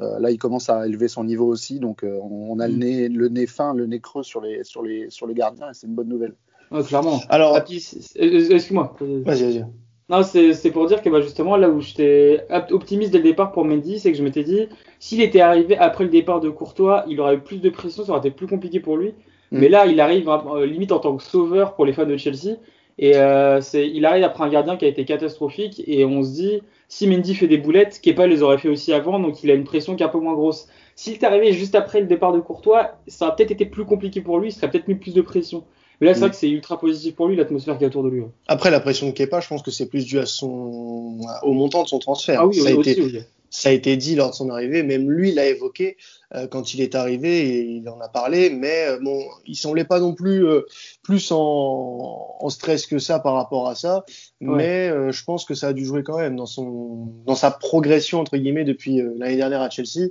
euh, 0.00 0.18
là, 0.18 0.30
il 0.30 0.38
commence 0.38 0.68
à 0.70 0.86
élever 0.86 1.08
son 1.08 1.24
niveau 1.24 1.46
aussi. 1.46 1.78
Donc 1.80 2.02
euh, 2.02 2.18
on, 2.22 2.58
a 2.60 2.66
le, 2.68 2.74
Mm. 2.74 2.78
nez, 2.78 3.08
le 3.08 3.28
nez 3.28 3.46
fin, 3.46 3.74
le 3.74 3.86
nez 3.86 4.00
creux 4.00 4.22
sur 4.24 4.40
les, 4.40 4.64
sur 4.64 4.82
les, 4.82 5.10
sur 5.10 5.26
les 5.28 5.34
gardiens. 5.34 5.70
Et 5.70 5.74
c'est 5.74 5.86
une 5.86 5.94
bonne 5.94 6.08
nouvelle. 6.08 6.34
Ouais, 6.70 6.82
clairement. 6.82 7.20
Alors, 7.28 7.56
Ah, 7.56 7.64
euh, 7.70 8.48
excuse-moi. 8.50 8.96
vas-y, 9.00 9.42
vas-y. 9.44 9.64
Non, 10.10 10.22
c'est 10.22 10.70
pour 10.70 10.86
dire 10.86 11.00
que 11.02 11.08
bah, 11.08 11.20
justement, 11.22 11.56
là 11.56 11.70
où 11.70 11.80
j'étais 11.80 12.44
op- 12.50 12.70
optimiste 12.72 13.10
dès 13.12 13.18
le 13.18 13.24
départ 13.24 13.52
pour 13.52 13.64
Mendy, 13.64 13.98
c'est 13.98 14.12
que 14.12 14.18
je 14.18 14.22
m'étais 14.22 14.44
dit, 14.44 14.68
s'il 14.98 15.22
était 15.22 15.40
arrivé 15.40 15.78
après 15.78 16.04
le 16.04 16.10
départ 16.10 16.40
de 16.40 16.50
Courtois, 16.50 17.04
il 17.08 17.18
aurait 17.20 17.36
eu 17.36 17.40
plus 17.40 17.60
de 17.62 17.70
pression, 17.70 18.04
ça 18.04 18.10
aurait 18.12 18.20
été 18.20 18.30
plus 18.30 18.46
compliqué 18.46 18.80
pour 18.80 18.96
lui. 18.98 19.10
Mm. 19.50 19.58
Mais 19.60 19.68
là, 19.70 19.86
il 19.86 19.98
arrive 20.00 20.28
euh, 20.28 20.66
limite 20.66 20.92
en 20.92 20.98
tant 20.98 21.16
que 21.16 21.22
sauveur 21.22 21.74
pour 21.74 21.86
les 21.86 21.94
fans 21.94 22.04
de 22.06 22.16
Chelsea. 22.18 22.56
Et 22.98 23.16
euh, 23.16 23.60
il 23.74 24.06
arrive 24.06 24.24
après 24.24 24.44
un 24.44 24.48
gardien 24.48 24.76
qui 24.76 24.84
a 24.84 24.88
été 24.88 25.04
catastrophique. 25.04 25.82
Et 25.86 26.04
on 26.04 26.22
se 26.22 26.32
dit, 26.32 26.62
si 26.88 27.06
Mendy 27.06 27.34
fait 27.34 27.48
des 27.48 27.58
boulettes, 27.58 28.00
Kepa 28.00 28.26
les 28.26 28.42
aurait 28.42 28.58
fait 28.58 28.68
aussi 28.68 28.92
avant, 28.92 29.18
donc 29.18 29.42
il 29.42 29.50
a 29.50 29.54
une 29.54 29.64
pression 29.64 29.96
qui 29.96 30.02
est 30.02 30.06
un 30.06 30.10
peu 30.10 30.20
moins 30.20 30.34
grosse. 30.34 30.68
S'il 30.94 31.14
était 31.14 31.26
arrivé 31.26 31.52
juste 31.52 31.74
après 31.74 32.00
le 32.00 32.06
départ 32.06 32.32
de 32.32 32.40
Courtois, 32.40 32.92
ça 33.08 33.26
aurait 33.26 33.36
peut-être 33.36 33.50
été 33.50 33.66
plus 33.66 33.84
compliqué 33.84 34.20
pour 34.20 34.38
lui, 34.38 34.50
il 34.50 34.52
serait 34.52 34.70
peut-être 34.70 34.86
mis 34.86 34.94
plus 34.94 35.12
de 35.12 35.22
pression. 35.22 35.64
Mais 36.00 36.06
là, 36.08 36.14
c'est 36.14 36.18
Mm. 36.18 36.22
vrai 36.22 36.30
que 36.30 36.36
c'est 36.36 36.50
ultra 36.50 36.78
positif 36.78 37.14
pour 37.14 37.26
lui, 37.28 37.36
l'atmosphère 37.36 37.74
qu'il 37.74 37.82
y 37.82 37.84
a 37.84 37.88
autour 37.88 38.04
de 38.04 38.10
lui. 38.10 38.22
Après, 38.46 38.70
la 38.70 38.80
pression 38.80 39.08
de 39.08 39.12
Kepa, 39.12 39.40
je 39.40 39.48
pense 39.48 39.62
que 39.62 39.70
c'est 39.70 39.88
plus 39.88 40.04
dû 40.04 40.18
à 40.18 40.26
son, 40.26 41.18
au 41.42 41.52
montant 41.52 41.82
de 41.82 41.88
son 41.88 41.98
transfert. 41.98 42.40
Ah 42.42 42.46
oui, 42.46 42.54
ça, 42.54 42.70
a 42.70 42.74
aussi, 42.74 42.90
été, 42.90 43.02
oui. 43.02 43.18
Ça 43.54 43.68
a 43.68 43.72
été 43.72 43.96
dit 43.96 44.16
lors 44.16 44.30
de 44.30 44.34
son 44.34 44.50
arrivée. 44.50 44.82
Même 44.82 45.08
lui 45.08 45.32
l'a 45.32 45.46
évoqué 45.46 45.96
euh, 46.34 46.48
quand 46.48 46.74
il 46.74 46.80
est 46.80 46.96
arrivé 46.96 47.48
et 47.48 47.60
il 47.60 47.88
en 47.88 48.00
a 48.00 48.08
parlé. 48.08 48.50
Mais 48.50 48.88
euh, 48.88 48.98
bon, 49.00 49.22
il 49.46 49.54
semblait 49.54 49.84
pas 49.84 50.00
non 50.00 50.12
plus 50.12 50.44
euh, 50.44 50.62
plus 51.04 51.30
en, 51.30 52.36
en 52.40 52.48
stress 52.48 52.84
que 52.86 52.98
ça 52.98 53.20
par 53.20 53.34
rapport 53.34 53.68
à 53.68 53.76
ça. 53.76 54.04
Ouais. 54.40 54.56
Mais 54.56 55.12
je 55.12 55.24
pense 55.24 55.44
que 55.44 55.54
ça 55.54 55.68
a 55.68 55.72
dû 55.72 55.84
jouer 55.84 56.02
quand 56.02 56.18
même 56.18 56.34
dans 56.34 56.46
son, 56.46 57.12
dans 57.26 57.36
sa 57.36 57.52
progression 57.52 58.18
entre 58.18 58.36
guillemets 58.36 58.64
depuis 58.64 59.00
l'année 59.16 59.36
dernière 59.36 59.62
à 59.62 59.70
Chelsea. 59.70 60.08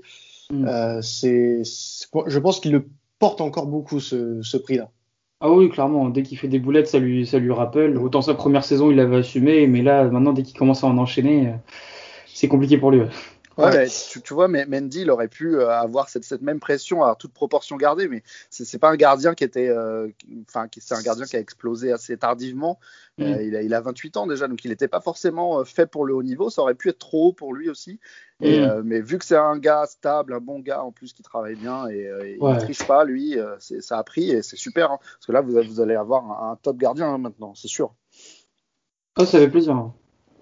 Mm. 0.50 1.02
C'est, 1.02 1.64
je 1.64 2.40
pense 2.40 2.62
qu'il 2.62 2.72
le 2.72 2.86
porte 3.20 3.42
encore 3.42 3.68
beaucoup 3.68 4.00
ce, 4.00 4.42
ce 4.42 4.56
prix-là. 4.56 4.90
Ah 5.42 5.52
oui, 5.52 5.70
clairement, 5.70 6.08
dès 6.08 6.24
qu'il 6.24 6.38
fait 6.38 6.48
des 6.48 6.60
boulettes, 6.60 6.88
ça 6.88 7.00
lui, 7.00 7.26
ça 7.26 7.40
lui 7.40 7.52
rappelle. 7.52 7.98
Autant 7.98 8.22
sa 8.22 8.34
première 8.34 8.64
saison, 8.64 8.90
il 8.90 8.96
l'avait 8.96 9.18
assumé, 9.18 9.68
mais 9.68 9.82
là, 9.82 10.06
maintenant, 10.06 10.32
dès 10.32 10.44
qu'il 10.44 10.58
commence 10.58 10.86
à 10.86 10.88
en 10.88 10.98
enchaîner, 10.98 11.52
c'est 12.34 12.48
compliqué 12.48 12.78
pour 12.78 12.92
lui. 12.92 13.02
ouais. 13.02 13.10
Ouais, 13.56 13.66
Ouais. 13.66 13.84
mais 13.84 13.88
tu, 14.10 14.20
tu 14.24 14.34
vois, 14.34 14.48
mais 14.48 14.66
Mendy, 14.66 15.02
il 15.02 15.12
aurait 15.12 15.28
pu 15.28 15.56
euh, 15.58 15.70
avoir 15.70 16.10
cette, 16.10 16.24
cette 16.24 16.42
même 16.42 16.60
pression 16.60 17.04
à 17.04 17.14
toute 17.16 17.34
proportion 17.34 17.76
gardée, 17.78 18.08
mais 18.08 18.24
c'est 18.50 18.80
pas 18.80 18.90
un 18.90 18.96
gardien 18.96 19.36
qui 19.36 19.44
était, 19.44 19.70
euh, 19.70 20.08
enfin, 20.50 20.66
c'est 20.80 20.96
un 20.96 21.04
gardien 21.04 21.26
qui 21.26 21.36
a 21.36 21.40
explosé 21.40 21.92
assez 21.92 22.18
tardivement. 22.18 22.80
Mm. 23.20 23.24
Euh, 23.24 23.44
il, 23.44 23.56
a, 23.56 23.62
il 23.62 23.76
a 23.76 23.82
28 23.82 24.18
ans 24.18 24.26
déjà, 24.26 24.48
donc 24.48 24.66
il 24.66 24.70
n'était 24.70 24.88
pas 24.88 25.02
forcément 25.02 25.64
fait 25.66 25.86
pour 25.86 26.04
le 26.06 26.16
haut 26.16 26.24
niveau. 26.24 26.50
Ça 26.50 26.64
aurait 26.64 26.74
pu 26.74 26.90
être 26.90 26.98
trop 26.98 27.28
haut 27.28 27.34
pour 27.34 27.54
lui 27.54 27.70
aussi. 27.70 28.00
Et, 28.42 28.58
Mm. 28.60 28.64
euh, 28.64 28.82
mais 28.84 29.02
vu 29.02 29.20
que 29.20 29.26
c'est 29.26 29.38
un 29.38 29.60
gars 29.60 29.86
stable, 29.86 30.34
un 30.34 30.40
bon 30.40 30.58
gars 30.58 30.82
en 30.84 30.92
plus 30.92 31.14
qui 31.14 31.22
travaille 31.22 31.56
bien 31.56 31.88
et, 31.90 32.00
et 32.24 32.38
Ouais. 32.40 32.54
il 32.54 32.58
triche 32.58 32.88
pas, 32.88 33.06
lui, 33.06 33.38
ça 33.60 34.00
a 34.00 34.04
pris 34.04 34.32
et 34.32 34.42
c'est 34.42 34.58
super. 34.58 34.90
hein. 34.94 34.98
parce 35.00 35.28
que 35.28 35.32
là, 35.32 35.42
vous, 35.42 35.62
vous 35.62 35.80
allez 35.80 35.94
avoir 35.94 36.26
un, 36.44 36.54
un 36.54 36.56
top 36.56 36.78
gardien 36.78 37.06
hein, 37.06 37.18
maintenant, 37.20 37.54
c'est 37.54 37.68
sûr. 37.68 37.94
Ah, 39.16 39.28
ça 39.28 39.38
fait 39.38 39.48
plaisir. 39.48 39.76
hein. 39.76 39.94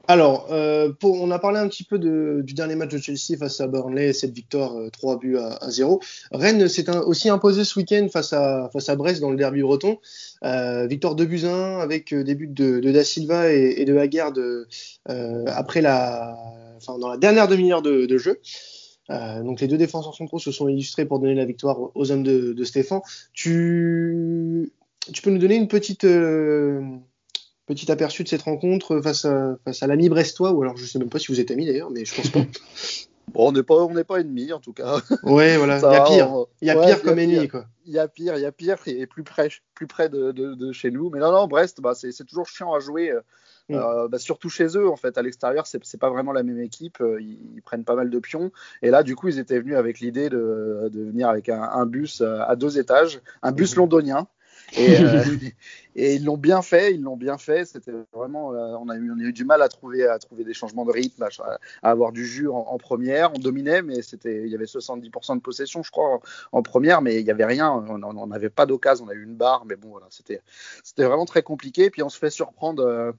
Alors, 0.07 0.47
euh, 0.51 0.91
on 1.03 1.29
a 1.31 1.39
parlé 1.39 1.59
un 1.59 1.67
petit 1.67 1.83
peu 1.83 1.99
du 1.99 2.53
dernier 2.53 2.75
match 2.75 2.91
de 2.91 2.97
Chelsea 2.97 3.37
face 3.37 3.61
à 3.61 3.67
Burnley, 3.67 4.13
cette 4.13 4.33
victoire 4.33 4.75
euh, 4.75 4.89
3 4.89 5.19
buts 5.19 5.37
à, 5.37 5.57
à 5.63 5.69
0. 5.69 6.01
Rennes 6.31 6.67
s'est 6.67 6.89
aussi 6.89 7.29
imposé 7.29 7.63
ce 7.63 7.77
week-end 7.79 8.07
face 8.11 8.33
à, 8.33 8.69
face 8.73 8.89
à 8.89 8.95
Brest 8.95 9.21
dans 9.21 9.29
le 9.29 9.37
derby 9.37 9.61
breton. 9.61 9.99
Euh, 10.43 10.87
victoire 10.87 11.15
2 11.15 11.25
buts 11.25 11.45
à 11.45 11.53
1 11.53 11.79
avec 11.79 12.13
euh, 12.13 12.23
des 12.23 12.33
buts 12.33 12.47
de, 12.47 12.79
Da 12.79 13.03
Silva 13.03 13.53
et, 13.53 13.85
de 13.85 13.95
Haggard 13.95 14.33
euh, 14.37 14.65
après 15.47 15.81
la, 15.81 16.35
enfin, 16.77 16.97
dans 16.97 17.09
la 17.09 17.17
dernière 17.17 17.47
demi-heure 17.47 17.83
de, 17.83 18.17
jeu. 18.17 18.39
donc 19.09 19.61
les 19.61 19.67
deux 19.67 19.77
défenseurs 19.77 20.15
centraux 20.15 20.39
se 20.39 20.51
sont 20.51 20.67
illustrés 20.67 21.05
pour 21.05 21.19
donner 21.19 21.35
la 21.35 21.45
victoire 21.45 21.95
aux 21.95 22.11
hommes 22.11 22.23
de, 22.23 22.53
de 22.53 22.63
Stéphane. 22.63 23.01
Tu, 23.33 24.71
tu 25.13 25.21
peux 25.21 25.29
nous 25.29 25.37
donner 25.37 25.55
une 25.55 25.67
petite 25.67 26.05
petit 27.65 27.91
aperçu 27.91 28.23
de 28.23 28.29
cette 28.29 28.41
rencontre 28.41 29.01
face 29.01 29.25
à, 29.25 29.57
face 29.65 29.83
à 29.83 29.87
l'ami 29.87 30.09
brestois, 30.09 30.51
ou 30.51 30.61
alors 30.61 30.77
je 30.77 30.85
sais 30.85 30.99
même 30.99 31.09
pas 31.09 31.19
si 31.19 31.27
vous 31.27 31.39
êtes 31.39 31.51
amis 31.51 31.65
d'ailleurs, 31.65 31.91
mais 31.91 32.05
je 32.05 32.15
pense 32.15 32.29
pas. 32.29 32.41
Bon, 33.33 33.47
on 33.47 33.51
n'est 33.53 33.63
pas, 33.63 33.75
on 33.75 33.93
n'est 33.93 34.03
pas 34.03 34.17
ennemis 34.17 34.51
en 34.51 34.59
tout 34.59 34.73
cas. 34.73 34.97
Ouais, 35.23 35.55
voilà. 35.55 35.77
Il 35.77 35.83
y 35.83 35.95
a 35.95 36.03
pire. 36.03 36.45
Il 36.61 36.67
y 36.67 36.71
a 36.71 36.75
pire 36.75 37.01
comme 37.01 37.17
ennemi, 37.17 37.47
quoi. 37.47 37.65
Il 37.85 37.93
y 37.93 37.99
a 37.99 38.09
pire, 38.09 38.35
il 38.35 38.41
y 38.41 38.45
a 38.45 38.51
pire 38.51 38.77
et 38.87 39.07
plus 39.07 39.23
près, 39.23 39.47
plus 39.73 39.87
près 39.87 40.09
de, 40.09 40.31
de, 40.31 40.71
chez 40.73 40.91
nous. 40.91 41.09
Mais 41.09 41.19
non, 41.19 41.31
non, 41.31 41.47
Brest, 41.47 41.79
bah, 41.79 41.93
c'est 41.95 42.25
toujours 42.25 42.47
chiant 42.47 42.73
à 42.73 42.79
jouer. 42.79 43.13
Mm. 43.71 43.75
Euh, 43.75 44.07
bah, 44.07 44.19
surtout 44.19 44.49
chez 44.49 44.77
eux, 44.77 44.89
en 44.89 44.95
fait, 44.95 45.17
à 45.17 45.21
l'extérieur, 45.21 45.65
c'est 45.67 45.99
pas 45.99 46.09
vraiment 46.09 46.31
la 46.31 46.43
même 46.43 46.59
équipe. 46.59 46.99
Euh, 47.01 47.21
ils, 47.21 47.61
prennent 47.63 47.83
pas 47.83 47.95
mal 47.95 48.09
de 48.09 48.19
pions. 48.19 48.51
Et 48.81 48.89
là, 48.89 49.03
du 49.03 49.15
coup, 49.15 49.27
ils 49.29 49.39
étaient 49.39 49.59
venus 49.59 49.75
avec 49.75 49.99
l'idée 49.99 50.29
de, 50.29 50.89
de, 50.91 51.03
venir 51.03 51.29
avec 51.29 51.49
un, 51.49 51.61
un, 51.61 51.85
bus 51.85 52.21
euh, 52.21 52.39
à 52.45 52.55
deux 52.55 52.79
étages, 52.79 53.21
un 53.41 53.51
bus 53.51 53.75
mm. 53.75 53.79
londonien. 53.79 54.27
Et, 54.77 54.99
euh, 54.99 55.23
et 55.95 56.15
ils 56.15 56.25
l'ont 56.25 56.37
bien 56.37 56.61
fait, 56.61 56.93
ils 56.93 57.01
l'ont 57.01 57.17
bien 57.17 57.37
fait. 57.37 57.65
C'était 57.65 57.91
vraiment, 58.13 58.53
euh, 58.53 58.75
on, 58.79 58.89
a 58.89 58.95
eu, 58.95 59.11
on 59.11 59.19
a 59.19 59.23
eu 59.23 59.33
du 59.33 59.45
mal 59.45 59.61
à 59.61 59.69
trouver, 59.69 60.05
à 60.05 60.17
trouver 60.19 60.43
des 60.43 60.53
changements 60.53 60.85
de 60.85 60.91
rythme, 60.91 61.23
à, 61.23 61.59
avoir 61.81 62.11
du 62.11 62.25
jus 62.25 62.47
en, 62.49 62.77
première. 62.77 63.31
On 63.35 63.39
dominait, 63.39 63.81
mais 63.81 64.01
c'était, 64.01 64.43
il 64.43 64.49
y 64.49 64.55
avait 64.55 64.65
70% 64.65 65.35
de 65.35 65.41
possession, 65.41 65.83
je 65.83 65.91
crois, 65.91 66.19
en, 66.51 66.61
première, 66.61 67.01
mais 67.01 67.19
il 67.19 67.23
n'y 67.23 67.31
avait 67.31 67.45
rien. 67.45 67.71
On 67.71 68.27
n'avait 68.27 68.49
pas 68.49 68.65
d'occasion. 68.65 69.05
On 69.05 69.09
a 69.09 69.13
eu 69.13 69.23
une 69.23 69.35
barre, 69.35 69.65
mais 69.65 69.75
bon, 69.75 69.89
voilà, 69.89 70.07
c'était, 70.09 70.41
c'était 70.83 71.03
vraiment 71.03 71.25
très 71.25 71.43
compliqué. 71.43 71.89
Puis 71.89 72.03
on 72.03 72.09
se 72.09 72.17
fait 72.17 72.29
surprendre. 72.29 73.13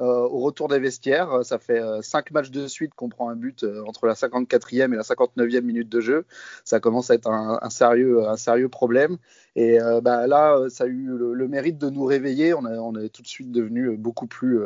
Euh, 0.00 0.26
au 0.28 0.40
retour 0.40 0.66
des 0.66 0.80
vestiaires. 0.80 1.32
Euh, 1.32 1.42
ça 1.44 1.60
fait 1.60 1.78
euh, 1.78 2.02
cinq 2.02 2.32
matchs 2.32 2.50
de 2.50 2.66
suite 2.66 2.94
qu'on 2.94 3.08
prend 3.08 3.28
un 3.28 3.36
but 3.36 3.64
entre 3.86 4.06
la 4.06 4.14
54e 4.14 4.92
et 4.92 4.96
la 4.96 5.02
59e 5.02 5.60
minute 5.60 5.88
de 5.88 6.00
jeu. 6.00 6.26
Ça 6.64 6.80
commence 6.80 7.12
à 7.12 7.14
être 7.14 7.28
un, 7.28 7.70
sérieux, 7.70 8.26
un 8.26 8.36
sérieux 8.36 8.68
problème. 8.68 9.18
Et 9.54 9.78
bah, 10.02 10.26
là, 10.26 10.58
ça 10.68 10.82
a 10.82 10.86
eu 10.88 11.06
le, 11.06 11.46
mérite 11.46 11.78
de 11.78 11.88
nous 11.88 12.04
réveiller. 12.04 12.54
On, 12.54 12.64
on 12.64 12.96
est 13.00 13.08
tout 13.08 13.22
de 13.22 13.28
suite 13.28 13.52
devenu 13.52 13.96
beaucoup 13.96 14.26
plus, 14.26 14.58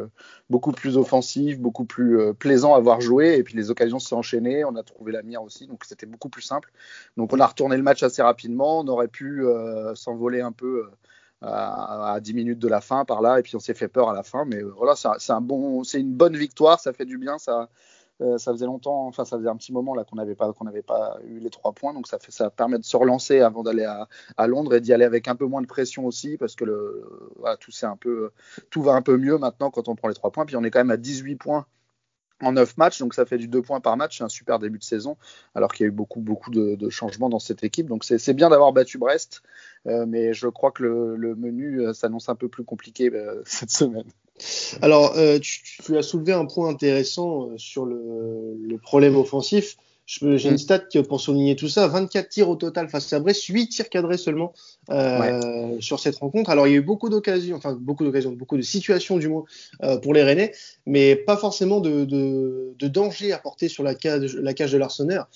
beaucoup 0.49 0.73
plus 0.73 0.97
offensif, 0.97 1.58
beaucoup 1.61 1.85
plus 1.85 2.32
plaisant 2.35 2.75
à 2.75 2.80
voir 2.80 3.02
jouer. 3.02 3.37
Et 3.37 3.42
puis 3.42 3.54
les 3.54 3.70
occasions 3.70 3.99
se 3.99 4.08
sont 4.08 4.16
enchaînées. 4.16 4.64
On 4.64 4.76
a 4.76 4.82
trouvé 4.82 5.12
la 5.12 5.23
mire 5.23 5.42
aussi, 5.42 5.66
donc 5.66 5.85
c'était 5.85 6.06
beaucoup 6.06 6.30
plus 6.30 6.42
simple. 6.42 6.73
Donc 7.18 7.35
on 7.35 7.40
a 7.40 7.47
retourné 7.47 7.76
le 7.76 7.82
match 7.82 8.02
assez 8.02 8.23
rapidement. 8.23 8.80
On 8.80 8.88
aurait 8.88 9.08
pu 9.08 9.44
s'envoler 9.94 10.40
un 10.40 10.52
peu 10.52 10.88
à, 11.40 12.18
10 12.21 12.35
minutes 12.35 12.59
de 12.59 12.68
la 12.68 12.80
fin 12.80 13.04
par 13.04 13.23
là 13.23 13.38
et 13.38 13.42
puis 13.42 13.54
on 13.54 13.61
s'est 13.61 13.75
fait 13.75 13.88
peur 13.88 14.09
à 14.11 14.12
la 14.12 14.23
fin 14.23 14.45
mais 14.45 14.57
euh, 14.57 14.73
voilà 14.76 14.95
c'est 14.97 15.33
un 15.33 15.40
bon 15.40 15.83
une 15.83 16.12
bonne 16.12 16.37
victoire 16.37 16.80
ça 16.80 16.92
fait 16.92 17.04
du 17.04 17.16
bien 17.16 17.38
ça 17.38 17.68
euh, 18.21 18.38
ça 18.38 18.50
faisait 18.52 18.66
longtemps 18.66 19.07
enfin 19.07 19.25
ça 19.25 19.38
faisait 19.38 19.49
un 19.49 19.57
petit 19.57 19.73
moment 19.73 19.95
là 19.95 20.02
qu'on 20.02 20.16
n'avait 20.16 20.35
pas 20.35 20.52
qu'on 20.52 20.64
n'avait 20.64 20.83
pas 20.83 21.16
eu 21.25 21.38
les 21.38 21.50
trois 21.50 21.73
points 21.73 21.95
donc 21.95 22.09
ça 22.09 22.18
fait 22.18 22.33
ça 22.33 22.50
permet 22.50 22.78
de 22.78 22.85
se 22.85 22.97
relancer 22.97 23.38
avant 23.40 23.62
d'aller 23.62 23.85
à, 23.85 24.47
Londres 24.49 24.75
et 24.75 24.80
d'y 24.80 24.92
aller 24.92 25.04
avec 25.04 25.28
un 25.28 25.37
peu 25.37 25.47
moins 25.47 25.62
de 25.62 25.68
pression 25.68 26.07
aussi 26.07 26.37
parce 26.37 26.57
que 26.57 26.64
le 26.64 27.09
tout 27.61 27.71
c'est 27.71 27.87
un 27.87 27.97
peu 27.97 28.33
tout 28.71 28.83
va 28.83 28.95
un 28.95 29.02
peu 29.02 29.16
mieux 29.16 29.38
maintenant 29.38 29.71
quand 29.71 29.88
on 29.88 29.95
prend 29.95 30.09
les 30.09 30.14
trois 30.14 30.33
points 30.33 30.45
puis 30.45 30.57
on 30.57 30.64
est 30.64 30.71
quand 30.73 30.80
même 30.80 30.90
à 30.90 30.97
18 30.97 31.37
points 31.37 31.66
en 32.42 32.52
9 32.52 32.76
matchs, 32.76 32.99
donc 33.00 33.14
ça 33.14 33.26
fait 33.26 33.38
du 33.38 33.49
2 33.49 33.62
points 33.62 33.80
par 33.80 33.97
match, 33.97 34.18
c'est 34.18 34.25
un 34.25 34.28
super 34.28 34.59
début 34.59 34.78
de 34.78 34.85
saison, 34.85 35.16
alors 35.54 35.73
qu'il 35.73 35.85
y 35.85 35.87
a 35.87 35.88
eu 35.88 35.92
beaucoup, 35.92 36.21
beaucoup 36.21 36.50
de, 36.50 36.88
changements 36.90 37.28
dans 37.28 37.38
cette 37.38 37.64
équipe. 37.64 37.87
Donc 37.87 38.04
c'est 38.04 38.35
bien 38.35 38.49
d'avoir 38.50 38.73
battu 38.73 38.99
Brest, 38.99 39.42
euh, 39.87 40.07
mais 40.07 40.33
je 40.35 40.49
crois 40.49 40.71
que 40.71 40.83
le, 40.83 41.35
menu 41.35 41.80
euh, 41.80 41.92
s'annonce 41.92 42.28
un 42.28 42.35
peu 42.35 42.49
plus 42.49 42.64
compliqué 42.64 43.11
euh, 43.12 43.42
cette 43.45 43.71
semaine. 43.71 44.07
Alors, 44.83 45.14
tu, 45.40 45.99
as 45.99 46.02
soulevé 46.02 46.33
un 46.33 46.47
point 46.47 46.68
intéressant 46.68 47.49
sur 47.57 47.85
le, 47.85 48.57
le 48.61 48.78
problème 48.78 49.16
offensif. 49.16 49.76
J'ai 50.08 50.48
une 50.48 50.54
mm. 50.54 50.58
stat 50.58 50.84
pour 51.06 51.20
souligner 51.20 51.54
tout 51.54 51.68
ça 51.68 51.86
24 51.86 52.30
tirs 52.30 52.48
au 52.48 52.56
total 52.56 52.88
face 52.88 53.12
à 53.12 53.20
Brest, 53.20 53.44
8 53.44 53.68
tirs 53.68 53.90
cadrés 53.90 54.16
seulement 54.16 54.54
euh, 54.88 55.76
sur 55.80 56.00
cette 56.00 56.16
rencontre. 56.16 56.48
Alors 56.48 56.66
il 56.66 56.70
y 56.70 56.74
a 56.74 56.78
eu 56.78 56.82
beaucoup 56.82 57.10
d'occasions, 57.10 57.56
enfin 57.56 57.76
beaucoup 57.78 58.04
d'occasions, 58.04 58.32
beaucoup 58.32 58.56
de 58.56 58.62
situations 58.62 59.18
du 59.18 59.28
moins 59.28 59.44
euh, 59.82 59.98
pour 59.98 60.14
les 60.14 60.22
Rennais, 60.22 60.52
mais 60.86 61.14
pas 61.14 61.36
forcément 61.36 61.80
de, 61.80 62.06
de, 62.06 62.74
de 62.78 62.88
danger 62.88 63.32
apporté 63.34 63.68
sur 63.68 63.82
la 63.82 63.94
cage, 63.94 64.34
la 64.36 64.54
cage 64.54 64.72
de 64.72 64.78
l'Arsenal. 64.78 65.26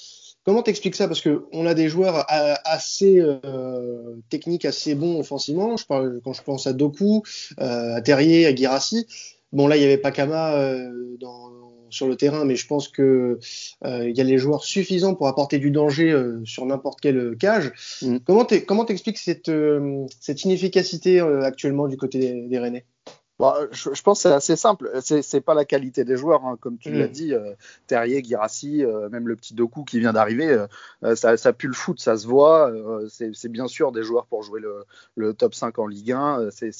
Comment 0.45 0.63
t'expliques 0.63 0.97
ça? 0.97 1.07
Parce 1.07 1.21
que 1.21 1.45
on 1.53 1.67
a 1.67 1.75
des 1.75 1.89
joueurs 1.89 2.25
assez 2.29 3.21
euh, 3.21 4.17
techniques, 4.31 4.65
assez 4.65 4.95
bons 4.95 5.21
offensivement. 5.21 5.77
Je 5.77 5.87
parle 5.87 6.21
quand 6.25 6.33
je 6.33 6.43
pense 6.43 6.67
à 6.67 6.73
Doku, 6.73 7.23
euh, 7.61 7.95
à 7.95 8.01
Terrier, 8.01 8.47
à 8.47 8.55
Girassi. 8.55 9.07
Bon 9.53 9.67
là 9.67 9.77
il 9.77 9.83
y 9.83 9.85
avait 9.85 9.99
Pakama 9.99 10.55
euh, 10.55 11.17
dans 11.21 11.53
sur 11.93 12.09
le 12.09 12.17
terrain, 12.17 12.45
mais 12.45 12.57
je 12.57 12.67
pense 12.67 12.89
que 12.89 13.39
euh, 13.85 14.09
il 14.09 14.17
y 14.17 14.21
a 14.21 14.25
les 14.25 14.39
joueurs 14.39 14.65
suffisants 14.65 15.15
pour 15.15 15.29
apporter 15.29 15.59
du 15.59 15.71
danger 15.71 16.11
euh, 16.11 16.41
sur 16.45 16.67
n'importe 16.67 17.01
quelle 17.01 17.37
cage. 17.39 17.73
Mm. 18.03 18.19
Comment 18.25 18.47
comment 18.67 18.85
t'expliques 18.85 19.19
cette 19.19 19.49
euh, 19.49 20.07
cette 20.21 20.45
inefficacité 20.45 21.21
actuellement 21.21 21.87
du 21.87 21.97
côté 21.97 22.19
des, 22.19 22.49
des 22.49 22.59
Rennais? 22.59 22.87
Bah, 23.43 23.59
je, 23.73 24.03
pense 24.03 24.23
que 24.23 24.29
c'est 24.29 24.35
assez 24.35 24.55
simple. 24.55 24.89
C'est 25.01 25.41
pas 25.41 25.55
la 25.55 25.65
qualité 25.65 26.05
des 26.05 26.17
joueurs, 26.17 26.47
hein. 26.47 26.57
comme 26.61 26.79
tu 26.79 26.93
l'as 26.93 27.09
mm. 27.09 27.11
dit. 27.11 27.35
Euh, 27.35 27.55
Terrier, 27.89 28.23
Girassi, 28.23 28.85
euh, 28.85 29.09
même 29.09 29.27
le 29.27 29.35
petit 29.35 29.53
Doku 29.53 29.83
qui 29.83 29.99
vient 29.99 30.13
d'arriver, 30.13 30.65
euh, 31.03 31.17
ça, 31.17 31.37
ça, 31.37 31.53
pue 31.53 31.67
le 31.67 31.73
foot, 31.73 31.99
ça 31.99 32.17
se 32.17 32.29
voit. 32.29 32.73
c'est 33.09 33.49
bien 33.49 33.67
sûr 33.67 33.91
des 33.91 34.05
joueurs 34.05 34.27
pour 34.27 34.45
jouer 34.45 34.61
le, 34.61 34.85
le 35.17 35.35
top 35.35 35.57
5 35.57 35.77
en 35.81 35.89
Ligue 35.89 36.13
1. 36.13 36.51
c'est 36.53 36.71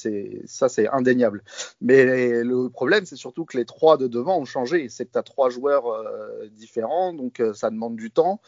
ça, 0.45 0.69
c'est 0.69 0.87
indéniable. 0.87 1.43
Mais 1.81 2.05
le 2.45 2.69
problème, 2.69 3.05
c'est 3.05 3.17
surtout 3.17 3.43
que 3.43 3.57
les 3.57 3.65
trois 3.65 3.97
de 3.97 4.07
devant 4.07 4.39
ont 4.39 4.45
changé. 4.45 4.87
C'est 4.87 5.03
que 5.03 5.11
tu 5.11 5.19
as 5.19 5.23
trois 5.23 5.49
joueurs 5.49 5.83
différents, 6.53 7.11
donc 7.11 7.43
ça 7.53 7.71
demande 7.71 7.97
du 7.97 8.09
temps. 8.09 8.39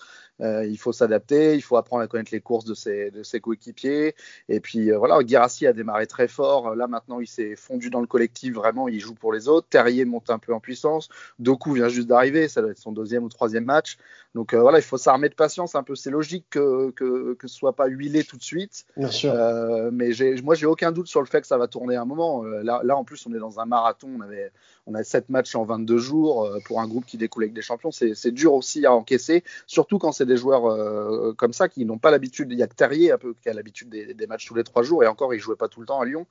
Euh, 0.42 0.66
il 0.66 0.78
faut 0.78 0.92
s'adapter, 0.92 1.56
il 1.56 1.62
faut 1.62 1.78
apprendre 1.78 2.04
à 2.04 2.08
connaître 2.08 2.32
les 2.34 2.42
courses 2.42 2.66
de 2.66 2.74
ses, 2.74 3.12
de 3.12 3.24
ses 3.24 3.40
coéquipiers. 3.40 4.16
Et 4.50 4.60
puis 4.60 4.92
euh, 4.92 4.98
voilà, 4.98 5.20
Girassi 5.26 5.66
a 5.66 5.74
démarré 5.74 6.08
très 6.08 6.28
fort. 6.28 6.76
Là 6.76 6.88
maintenant, 6.88 7.20
il 7.20 7.28
s'est 7.28 7.56
fondu 7.56 7.90
dans 7.90 8.02
le 8.02 8.08
collectif. 8.08 8.54
Vraiment, 8.54 8.88
il 8.88 9.00
joue 9.00 9.16
pour 9.16 9.32
les 9.32 9.48
autres. 9.48 9.68
Terrier 9.70 10.06
monte 10.06 10.30
un 10.30 10.40
peu 10.40 10.54
en 10.54 10.60
puissance. 10.60 11.10
Doku 11.40 11.74
vient 11.74 11.88
juste 11.88 12.08
d'arriver. 12.08 12.48
Ça 12.48 12.62
doit 12.62 12.72
être 12.72 12.80
son 12.80 12.92
deuxième 12.92 13.24
ou 13.24 13.30
troisième 13.30 13.66
match. 13.66 13.98
Donc 14.34 14.54
euh, 14.54 14.60
voilà, 14.60 14.80
il 14.80 14.84
faut 14.84 14.98
s'armer 14.98 15.30
de 15.30 15.36
patience 15.36 15.76
un 15.76 15.84
peu. 15.84 15.96
C'est 15.96 16.12
logique 16.12 16.46
que, 16.50 16.92
que, 16.92 17.34
que 17.36 17.48
ce 17.48 17.56
soit 17.56 17.76
pas 17.76 17.88
huilé 17.88 18.24
tout 18.24 18.38
de 18.38 18.44
suite. 18.44 18.86
Bien 18.98 19.12
sûr. 19.12 19.34
Euh, 19.34 19.90
mais 19.94 20.12
moi, 20.44 20.56
j'ai 20.56 20.66
aucun 20.66 20.92
doute 20.92 21.08
sur 21.08 21.22
le 21.22 21.28
fait 21.28 21.42
que 21.42 21.48
ça 21.48 21.58
va 21.58 21.68
tourner 21.68 21.96
un 21.96 22.06
moment. 22.06 22.44
là, 22.44 22.82
là, 22.84 22.98
en 22.98 23.06
plus, 23.06 23.26
on 23.26 23.34
est 23.34 23.40
dans 23.40 23.60
un 23.60 23.66
marathon. 23.66 24.10
On 24.18 24.22
avait 24.22 24.52
on 24.88 24.94
a 24.94 25.04
7 25.04 25.30
matchs 25.30 25.56
en 25.56 25.66
22 25.66 25.98
jours 25.98 26.50
pour 26.66 26.80
un 26.80 26.88
groupe 26.88 27.06
qui 27.06 27.18
découle 27.18 27.44
avec 27.44 27.54
des 27.54 27.62
champions. 27.62 27.92
C'est 27.92 28.32
dur 28.32 28.54
aussi 28.54 28.86
à 28.86 28.94
encaisser, 28.94 29.44
surtout 29.68 29.98
quand 29.98 30.12
c'est 30.12 30.26
des 30.26 30.38
joueurs 30.38 30.66
euh, 30.66 31.34
comme 31.34 31.54
ça 31.54 31.70
qui 31.70 31.86
n'ont 31.86 31.98
pas 31.98 32.12
l'habitude. 32.12 32.52
Il 32.52 32.58
y 32.58 32.64
a 32.64 32.68
que 32.68 32.76
Terrier 32.76 33.12
un 33.12 33.18
peu 33.18 33.34
qui 33.42 33.50
a 33.50 33.54
l'habitude 33.54 33.90
des, 33.90 34.28
matchs 34.28 34.48
tous 34.48 34.56
les 34.56 34.64
trois 34.64 34.84
jours 34.84 35.04
et 35.04 35.08
encore 35.08 35.34
il 35.34 35.40
jouait 35.40 35.56
pas 35.56 35.68
tout 35.68 35.80
le 35.80 35.86
temps 35.86 36.00
à 36.00 36.06
Lyon. 36.06 36.26